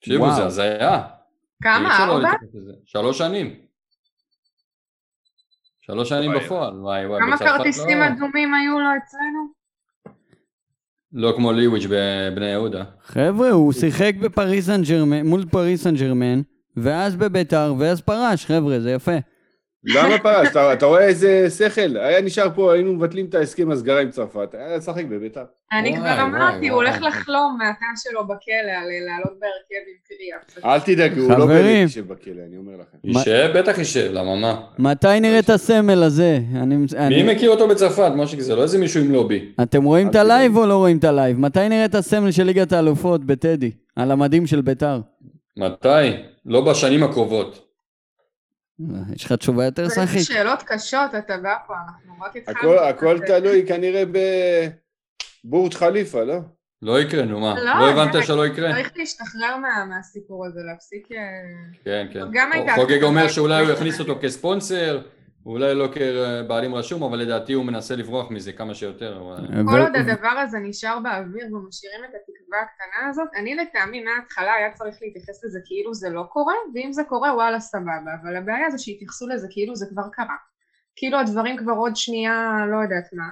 תקשיבו. 0.00 0.30
זה 0.32 0.44
הזיה. 0.44 1.02
כמה? 1.62 2.06
לא 2.06 2.12
ארבע? 2.16 2.30
שלוש 2.84 3.18
שנים. 3.18 3.54
שלוש 5.80 6.08
שנים. 6.08 6.32
בפועל, 6.34 6.80
וואי 6.80 7.06
וואי. 7.06 7.20
כמה 7.20 7.36
בצרפת 7.36 7.56
כרטיסים 7.56 7.98
לא- 7.98 8.06
אדומים 8.06 8.54
היו 8.54 8.78
לו 8.80 8.88
אצלנו? 9.04 9.55
לא 11.16 11.32
כמו 11.36 11.52
ליוויץ' 11.52 11.86
בבני 11.90 12.46
יהודה. 12.46 12.84
חבר'ה, 13.06 13.50
הוא 13.50 13.72
שיחק 13.72 14.12
בפריס 14.20 14.66
סן 14.66 14.82
ג'רמן, 14.82 15.26
מול 15.26 15.44
פריס 15.50 15.82
סן 15.82 15.94
ג'רמן, 15.94 16.40
ואז 16.76 17.16
בביתר, 17.16 17.74
ואז 17.78 18.00
פרש, 18.00 18.46
חבר'ה, 18.46 18.80
זה 18.80 18.90
יפה. 18.90 19.16
למה 19.86 20.18
פרש? 20.18 20.48
אתה, 20.48 20.72
אתה 20.72 20.86
רואה 20.86 21.04
איזה 21.04 21.46
שכל? 21.50 21.96
היה 21.96 22.20
נשאר 22.20 22.48
פה, 22.54 22.72
היינו 22.72 22.92
מבטלים 22.92 23.26
את 23.26 23.34
ההסכם 23.34 23.70
הסגרה 23.70 24.00
עם 24.00 24.10
צרפת, 24.10 24.48
היה 24.58 24.76
לשחק 24.76 25.04
בביתר. 25.04 25.44
אני 25.72 25.88
וואי, 25.90 25.98
כבר 26.00 26.06
וואי, 26.08 26.22
אמרתי, 26.22 26.68
הוא. 26.68 26.76
הולך 26.76 27.02
לחלום 27.02 27.58
מהתא 27.58 27.84
שלו 27.96 28.24
בכלא 28.24 28.52
על 28.82 28.88
לעלות 29.06 29.32
בהרכב 29.40 29.84
עם 29.88 29.96
קריאה. 30.08 30.74
אל 30.74 30.80
תדאגו, 30.80 31.20
הוא 31.20 31.38
לא. 31.38 31.46
באמת 31.46 31.64
יישב 31.82 32.08
בכלא, 32.08 32.42
אני 32.48 32.56
אומר 32.56 32.72
לכם. 32.72 32.98
יישב? 33.04 33.50
בטח 33.58 33.78
יישב, 33.78 34.10
למה 34.12 34.36
מה? 34.36 34.60
מתי 34.78 35.20
נראה 35.20 35.38
את 35.38 35.50
הסמל 35.50 36.02
הזה? 36.02 36.38
אני- 36.54 36.76
אני- 36.96 37.22
מי 37.22 37.34
מכיר 37.34 37.50
אותו 37.50 37.68
בצרפת, 37.68 38.12
משה? 38.16 38.40
זה 38.40 38.56
לא 38.56 38.62
איזה 38.62 38.78
מישהו 38.78 39.00
עם 39.04 39.12
לובי. 39.12 39.52
אתם 39.62 39.84
רואים 39.84 40.08
את 40.08 40.14
הלייב. 40.14 40.56
או 40.56 40.66
לא 40.66 40.76
רואים 40.76 40.98
את 40.98 41.04
הלייב? 41.04 41.38
מתי 41.40 41.68
נראה 41.68 41.84
את 41.84 41.94
הסמל 41.94 42.30
של 42.30 42.42
ליגת 42.42 42.72
האלופות 42.72 43.24
בטדי? 43.24 43.70
על 43.96 44.10
המדים 44.10 44.46
של 44.46 44.60
ביתר. 44.60 45.00
מתי? 45.56 45.88
לא 46.46 46.60
בשנים 46.60 47.02
הקרובות. 47.02 47.65
יש 49.14 49.24
לך 49.24 49.32
תשובה 49.32 49.64
יותר 49.64 49.88
סאחית? 49.88 50.22
שאלות 50.22 50.62
קשות 50.62 51.14
אתה 51.18 51.36
בא 51.38 51.54
פה, 51.66 51.74
אנחנו 51.88 52.24
רק 52.24 52.36
התחלנו. 52.36 52.58
הכל, 52.74 52.78
הכל 52.88 53.18
תלוי 53.26 53.64
כנראה 53.68 54.02
בבורג' 55.44 55.74
חליפה, 55.74 56.22
לא? 56.24 56.38
לא 56.82 57.00
יקרה, 57.00 57.24
נו 57.24 57.40
מה? 57.40 57.54
לא, 57.58 57.64
לא 57.64 57.90
הבנת. 57.90 58.24
שלא 58.26 58.46
יקרה? 58.46 58.72
צריך 58.72 58.90
להשתחרר 58.96 59.56
מה- 59.56 59.84
מהסיפור 59.88 60.46
הזה, 60.46 60.60
להפסיק... 60.72 61.08
אה, 61.12 61.16
כן, 61.84 62.06
כן. 62.12 62.20
גם 62.32 62.52
הייתה 62.52 62.72
חוגג. 62.74 63.02
אומר 63.02 63.28
שאולי 63.28 63.64
הוא 63.64 63.72
יכניס 63.72 64.00
אותו 64.00 64.18
כספונסר, 64.22 65.00
אולי 65.46 65.74
לא 65.74 65.88
כבעלים 65.92 66.74
רשום, 66.74 67.02
אבל 67.02 67.18
לדעתי 67.18 67.52
הוא 67.52 67.64
מנסה 67.64 67.96
לברוח 67.96 68.30
מזה 68.30 68.52
כמה 68.52 68.74
שיותר. 68.74 69.20
אבל- 69.20 69.46
כל 69.70 69.80
עוד 69.80 69.96
הדבר 69.96 70.28
הזה 70.28 70.58
נשאר 70.58 70.98
באוויר 71.02 71.46
ומשאירים 71.54 72.00
את 72.04 72.10
התקווה 72.14 72.58
הקטנה 72.62 73.08
הזאת, 73.10 73.28
אני 73.36 73.54
לטעמי 73.54 74.04
מההתחלה 74.04 74.54
היה 74.54 74.72
צריך 74.72 74.96
להתייחס 75.02 75.44
לזה 75.44 75.58
כאילו 75.64 75.94
זה 75.94 76.08
לא 76.10 76.22
קורה, 76.22 76.54
ואם 76.74 76.92
זה 76.92 77.02
קורה 77.08 77.34
וואלה 77.34 77.60
סבבה, 77.60 78.12
אבל 78.22 78.36
הבעיה 78.36 78.70
זה 78.70 78.78
שהתייחסו 78.78 79.28
לזה 79.28 79.46
כאילו 79.50 79.76
זה 79.76 79.86
כבר 79.90 80.02
קרה. 80.12 80.36
כאילו 80.96 81.18
הדברים 81.18 81.56
כבר 81.56 81.72
עוד 81.72 81.96
שנייה 81.96 82.56
לא 82.72 82.76
יודעת 82.82 83.08
מה. 83.12 83.28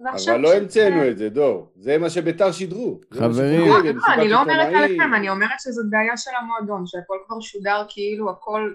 אבל 0.00 0.40
לא 0.40 0.54
המצאנו 0.54 1.08
את 1.08 1.18
זה, 1.18 1.28
דור. 1.28 1.72
זה 1.76 1.98
מה 1.98 2.10
שביתר 2.10 2.52
שידרו. 2.52 3.00
חברים. 3.14 3.68
לא, 3.68 3.78
במסיבת 3.78 4.18
אני 4.18 4.28
לא 4.28 4.40
אומרת. 4.40 4.74
עליכם, 4.74 5.14
אני 5.14 5.30
אומרת 5.30 5.60
שזאת 5.60 5.86
בעיה 5.90 6.16
של 6.16 6.30
המועדון, 6.40 6.86
שהכל 6.86 7.16
כבר 7.26 7.40
שודר 7.40 7.82
כאילו 7.88 8.30
הכל 8.30 8.74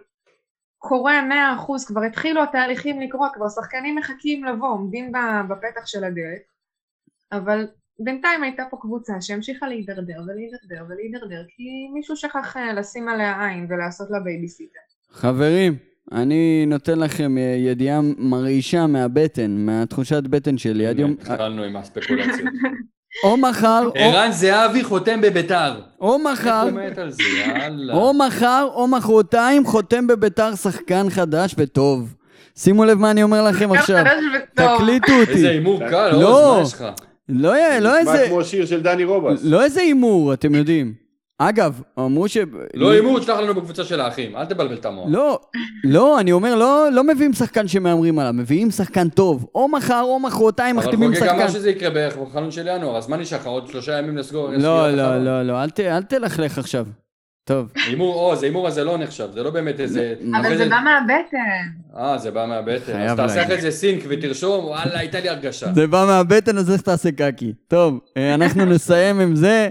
קורה 0.84 1.22
מאה 1.22 1.56
אחוז, 1.56 1.86
כבר 1.86 2.04
התחילו 2.04 2.44
התהליכים 2.44 3.02
לקרות, 3.02 3.32
כבר 3.34 3.50
שחקנים 3.50 3.96
מחכים 3.96 4.46
לבוא, 4.46 4.68
עומדים 4.68 5.12
ב- 5.12 5.48
בפתח 5.50 5.86
של 5.86 6.04
הדלת, 6.04 6.42
אבל 7.32 7.68
בינתיים 8.00 8.44
הייתה 8.44 8.64
פה 8.70 8.78
קבוצה 8.82 9.22
שהמשיכה 9.22 9.68
להידרדר 9.68 10.22
ולהידרדר 10.28 10.86
ולהידרדר, 10.90 11.44
כי 11.48 11.64
מישהו 11.94 12.16
שכח 12.16 12.58
אה, 12.58 12.74
לשים 12.74 13.10
עליה 13.10 13.48
עין 13.48 13.68
ולעשות 13.70 14.12
לה 14.12 14.20
בייביסיטר. 14.20 14.80
חברים, 15.10 15.74
אני 16.12 16.66
נותן 16.68 17.00
לכם 17.00 17.38
אה, 17.38 17.56
ידיעה 17.58 18.00
מרעישה 18.18 18.88
מהבטן, 18.88 19.66
מהתחושת 19.66 20.24
בטן 20.24 20.58
שלי. 20.58 20.88
התחלנו 20.88 21.64
עם 21.64 21.76
הספקולציות. 21.76 22.50
או 23.24 23.38
מחר, 23.38 23.84
או- 23.86 23.92
ערן 23.96 24.32
זהבי 24.32 24.84
חותם 24.84 25.22
בביתר. 25.22 25.74
או 26.02 26.16
איך 26.16 26.22
מחר, 26.40 26.62
הוא 26.62 26.72
מת 26.72 26.98
על 26.98 27.12
זה, 27.12 27.24
יאללה. 27.24 27.94
או 27.94 28.14
מחר, 28.14 28.68
או 28.74 28.88
מחרתיים, 28.88 29.66
חותם 29.66 30.08
בביתר 30.08 30.56
שחקן 30.56 31.10
חדש 31.10 31.56
וטוב. 31.58 32.14
שימו 32.56 32.86
לב 32.86 32.98
מה 32.98 33.12
אני 33.12 33.24
אומר 33.24 33.44
לכם 33.44 33.72
עכשיו. 33.72 33.98
חדש 34.06 34.24
וטוב. 34.54 34.76
תקליטו 34.78 35.12
איזה 35.12 35.22
אותי. 35.22 35.48
הימור 35.48 35.80
קל, 35.90 36.12
לא. 36.12 36.58
עוז, 36.58 36.58
מה 36.58 36.64
יש 36.68 36.74
לך? 36.74 36.86
לא 37.30 37.56
לא 37.80 38.00
נשמע 38.02 38.14
איזה... 38.14 38.26
כמו 38.30 38.44
שיר 38.44 38.66
של 38.66 38.82
דני 38.82 39.04
רובס. 39.04 39.40
לא 39.44 39.64
איזה 39.64 39.82
הימור, 39.82 40.34
אתם 40.34 40.56
יודעים. 40.56 40.94
אגב, 41.50 41.82
אמרו 42.00 42.28
ש... 42.28 42.38
לא 42.74 42.92
הימור, 42.92 43.20
תשלח 43.20 43.40
לנו 43.40 43.54
בקבוצה 43.54 43.84
של 43.84 44.02
האחים, 44.02 44.36
אל 44.36 44.46
תבלבל 44.46 44.74
את 44.76 44.86
המוח. 44.86 45.06
לא, 45.10 45.40
לא, 45.84 46.20
אני 46.20 46.32
אומר, 46.32 46.56
לא, 46.56 46.88
לא 46.92 47.04
מביאים 47.04 47.34
שחקן 47.34 47.68
שמהמרים 47.68 48.20
עליו, 48.20 48.34
מביאים 48.34 48.72
שחקן 48.72 49.10
טוב. 49.10 49.46
או 49.56 49.68
מחר 49.68 50.02
או 50.02 50.20
מחרתיים 50.20 50.78
אבל 50.78 50.86
מחתימים 50.88 51.14
חוגג 51.16 51.28
אמר 51.30 51.40
שחקן. 51.40 51.52
שזה 51.54 51.70
יקרה 51.70 51.90
בערך 51.90 52.18
בחלון 52.18 52.52
של 52.52 52.68
ינואר, 52.68 52.98
אז 52.98 53.10
מה 53.10 53.18
נשאר? 53.18 53.40
עוד 53.46 53.68
שלושה 53.68 53.98
ימים 54.00 54.18
לסגור? 54.18 54.50
לא, 54.58 54.92
לא? 54.92 55.18
לא, 55.18 55.44
לא, 55.44 55.64
אל 55.64 55.70
ת- 55.70 55.80
אל 55.80 56.04
תלכלך 56.04 56.58
עכשיו. 56.58 56.86
טוב. 57.44 57.72
הימור 57.88 58.16
עוז, 58.16 58.44
ההימור 58.44 58.68
הזה 58.68 58.84
לא 58.84 58.98
נחשב, 58.98 59.28
זה 59.34 59.44
לא 59.44 59.50
באמת 59.50 59.80
איזה... 59.80 60.14
אבל 60.40 60.58
זה 60.58 60.70
בא 60.70 60.80
מהבטן. 60.84 61.98
אה, 61.98 62.18
זה 62.18 62.32
בא 62.32 62.46
מהבטן. 62.46 63.02
אז 63.02 63.18
תעשה. 63.18 63.44
אחרי 63.44 63.62
זה 63.62 63.72
סינק 63.72 64.04
ותרשום, 64.08 64.66
וואלה, 64.66 65.00
הייתה 65.00 65.20
לי 65.20 65.30
הרגשה. 65.30 65.74
זה 65.74 65.88
בא 65.88 66.06
מהבטן, 66.08 66.58
אז 66.58 66.72
איך 66.72 66.82
תעשה 66.82 67.10
קקי. 67.12 67.54
טוב, 67.68 68.00
אה, 68.18 68.34
אנחנו 68.34 68.66
נסיים 68.66 69.20
עם 69.20 69.36
זה, 69.36 69.70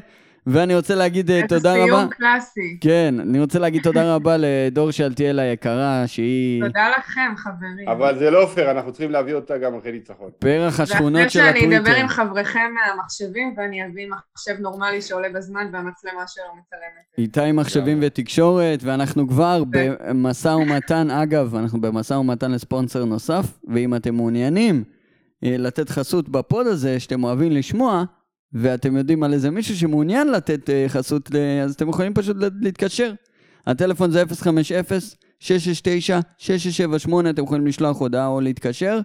ואני 0.53 0.77
רוצה 0.77 0.95
להגיד 0.95 1.31
אה, 1.31 1.37
איזה 1.37 1.49
תודה 1.49 1.73
רבה. 1.75 1.85
סיום 1.85 2.09
קלאסי. 2.09 2.79
כן, 2.81 3.15
אני 3.21 3.41
רוצה 3.41 3.59
להגיד 3.59 3.83
תודה 3.83 4.03
רבה 4.15 4.37
לדור 4.39 4.91
שאלתיאל 4.91 5.39
היקרה, 5.39 6.03
שהיא 6.07 6.63
תודה 6.63 6.89
לכם 6.99 7.33
חברים. 7.37 7.89
אבל 7.89 8.19
זה 8.19 8.31
לא 8.31 8.47
פייר, 8.55 8.71
אנחנו 8.71 8.93
צריכים 8.93 9.11
להביא 9.11 9.35
אותה 9.35 9.59
גם 9.59 9.75
אחרי 9.75 9.93
ניצחון. 9.93 10.31
פרח 10.39 10.81
השכונות 10.81 11.31
של 11.31 11.41
ואחרי 11.41 11.61
שאני 11.61 11.77
אדבר 11.77 11.91
הטוויטר. 11.91 12.01
עם 12.01 12.09
חבריכם 12.09 12.71
מהמחשבים 12.75 13.55
ואני 13.57 13.87
אביא 13.87 14.07
מחשב 14.09 14.61
נורמלי 14.61 15.03
שעולה 15.03 15.29
בזמן 15.29 15.67
והמצלמה 15.73 16.27
שלו 16.27 16.45
מצלמת. 16.45 17.19
איתי 17.19 17.53
מחשבים 17.53 17.99
ותקשורת, 18.03 18.83
ואנחנו 18.83 19.29
כבר 19.29 19.63
במשא 19.71 20.49
ומתן, 20.49 21.11
אגב, 21.23 21.55
אנחנו 21.55 21.81
במשא 21.81 22.15
ומתן 22.15 22.51
לספונסר 22.51 23.05
נוסף, 23.05 23.47
ואם 23.69 23.95
אתם 23.95 24.15
מעוניינים 24.15 24.85
אה, 25.45 25.57
לתת 25.59 25.89
חסות 25.89 26.29
בפוד 26.29 26.67
הזה, 26.67 27.01
שאתם 27.01 27.25
אוהבים 27.25 27.53
לשמוע, 27.53 28.05
ואתם 28.53 28.97
יודעים 28.97 29.23
על 29.23 29.33
איזה 29.33 29.51
מישהו 29.51 29.77
שמעוניין 29.77 30.29
לתת 30.29 30.71
אה, 30.71 30.85
חסות, 30.89 31.31
אז 31.65 31.75
אתם 31.75 31.89
יכולים 31.89 32.15
פשוט 32.15 32.37
להתקשר. 32.61 33.13
הטלפון 33.67 34.11
זה 34.11 34.23
050-669-6678, 35.43 35.45
אתם 37.31 37.45
יכולים 37.45 37.67
לשלוח 37.67 38.01
הודעה 38.01 38.27
או 38.27 38.41
להתקשר. 38.41 39.01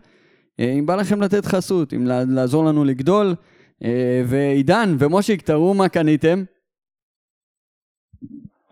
אה, 0.59 0.71
אם 0.79 0.85
בא 0.85 0.95
לכם 0.95 1.21
לתת 1.21 1.45
חסות, 1.45 1.93
אם 1.93 2.05
לעזור 2.07 2.65
לנו 2.65 2.85
לגדול, 2.85 3.35
אה, 3.83 4.23
ועידן 4.27 4.95
ומושיק, 4.99 5.41
תראו 5.41 5.73
מה 5.73 5.89
קניתם. 5.89 6.43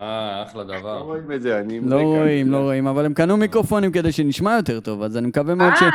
אה, 0.04 0.44
אחלה 0.44 0.64
לא 0.64 0.80
דבר. 0.80 1.00
רואים 1.00 1.32
את 1.32 1.42
זה, 1.42 1.60
אני... 1.60 1.80
לא 1.80 2.02
רואים, 2.02 2.52
לא 2.52 2.58
רואים, 2.58 2.88
אבל 2.88 3.06
הם 3.06 3.14
קנו 3.14 3.38
מיקרופונים 3.38 3.92
כדי 3.92 4.12
שנשמע 4.12 4.56
יותר 4.56 4.80
טוב, 4.80 5.02
אז 5.04 5.18
אני 5.18 5.28
מקווה 5.28 5.56
מאוד 5.56 5.74
ש... 5.76 5.82
אה, 5.84 5.90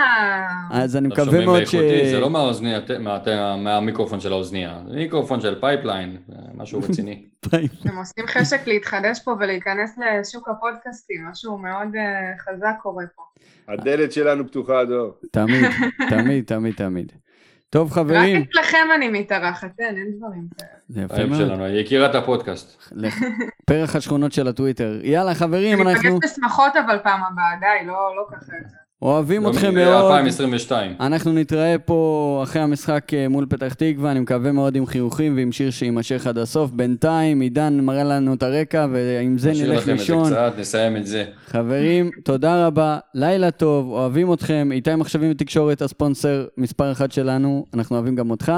אז 0.70 0.96
אני 0.96 1.08
לא 1.08 1.14
מקווה 1.14 1.44
מאוד 1.44 1.64
ש... 1.64 1.74
זה 2.10 2.20
לא 2.20 2.30
מהאוזניה, 2.30 2.80
מה- 3.00 3.56
מהמיקרופון 3.56 4.20
של 4.20 4.32
האוזנייה, 4.32 4.78
זה 4.88 4.96
מיקרופון 4.96 5.40
של 5.40 5.60
פייפליין, 5.60 6.16
זה 6.28 6.34
משהו 6.54 6.80
רציני. 6.80 7.24
אתם 7.46 7.96
עושים 7.98 8.26
חשק 8.26 8.66
להתחדש 8.66 9.20
פה 9.24 9.34
ולהיכנס 9.40 9.98
לשוק 9.98 10.48
הפודקאסטים, 10.48 11.26
משהו 11.30 11.58
מאוד 11.58 11.88
אה, 11.96 12.38
חזק 12.38 12.74
קורה 12.82 13.04
פה. 13.16 13.22
הדלת 13.72 14.12
שלנו 14.12 14.46
פתוחה, 14.46 14.84
דור. 14.84 15.12
תמיד, 15.30 15.64
תמיד, 16.10 16.44
תמיד, 16.44 16.74
תמיד. 16.74 17.12
טוב, 17.70 17.88
רק 17.88 17.94
חברים, 17.94 18.42
אצלכם 18.50 18.86
אני 18.94 19.08
מתארחת, 19.08 19.70
אין, 19.78 19.96
אין 19.96 20.12
דברים 20.18 20.42
כאלה. 20.58 20.70
זה 20.88 21.02
יפה 21.02 21.26
מאוד. 21.26 21.38
שלנו, 21.38 21.64
היא 21.64 21.84
הכירה 21.84 22.10
את 22.10 22.14
הפודקאסט. 22.14 22.92
פרח 23.66 23.96
השכונות 23.96 24.32
של 24.32 24.48
הטוויטר. 24.48 24.98
יאללה, 25.02 25.34
חברים, 25.34 25.88
אנחנו 25.88 26.14
ניפגש 26.14 26.30
בשמחות 26.30 26.76
אבל 26.86 26.98
פעם 27.02 27.20
הבאה, 27.32 27.56
די, 27.60 27.86
לא 27.86 28.16
לא 28.16 28.26
ככה. 28.30 28.52
אוהבים 29.02 29.42
לא, 29.42 29.50
אתכם 29.50 29.74
מאוד. 29.74 30.04
2022. 30.04 30.94
אנחנו 31.00 31.32
נתראה 31.32 31.76
פה 31.78 32.40
אחרי 32.42 32.62
המשחק 32.62 33.14
אה, 33.14 33.28
מול 33.28 33.46
פתח 33.48 33.74
תקווה, 33.74 34.10
אני 34.10 34.20
מקווה 34.20 34.52
מאוד 34.52 34.76
עם 34.76 34.86
חיוכים 34.86 35.36
ועם 35.36 35.52
שיר 35.52 35.70
שיימשך 35.70 36.26
עד 36.26 36.38
הסוף. 36.38 36.70
בינתיים, 36.70 37.40
עידן 37.40 37.80
מראה 37.80 38.04
לנו 38.04 38.34
את 38.34 38.42
הרקע, 38.42 38.86
ועם 38.92 39.38
זה 39.38 39.50
נשאיר 39.50 39.72
נלך 39.72 39.82
לכם 39.82 39.92
את 39.92 39.98
זה 39.98 40.02
לישון. 40.02 40.26
קצת, 40.26 40.52
נסיים 40.58 40.96
את 40.96 41.06
זה. 41.06 41.24
חברים, 41.46 42.10
תודה 42.24 42.66
רבה, 42.66 42.98
לילה 43.14 43.50
טוב, 43.50 43.90
אוהבים 43.90 44.32
אתכם, 44.32 44.68
איתי 44.72 44.94
מחשבים 44.94 45.30
ותקשורת, 45.30 45.82
הספונסר 45.82 46.46
מספר 46.56 46.92
אחת 46.92 47.12
שלנו, 47.12 47.66
אנחנו 47.74 47.96
אוהבים 47.96 48.16
גם 48.16 48.30
אותך. 48.30 48.52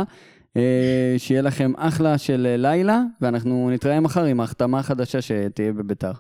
אה, 0.57 1.15
שיהיה 1.19 1.43
לכם 1.43 1.73
אחלה 1.77 2.19
של 2.19 2.47
אה, 2.51 2.57
לילה, 2.57 3.03
ואנחנו 3.21 3.71
נתראה 3.73 4.01
מחר 4.01 4.25
עם 4.25 4.41
ההחתמה 4.41 4.79
החדשה 4.79 5.21
שתהיה 5.21 5.73
בביתר. 5.73 6.13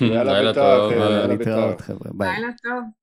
יאללה, 0.00 0.32
לילה 0.32 0.52
ביתר, 0.52 0.88
יאללה, 0.92 1.36
ביתר. 1.36 1.74
לילה 2.20 2.48
טוב. 2.62 3.01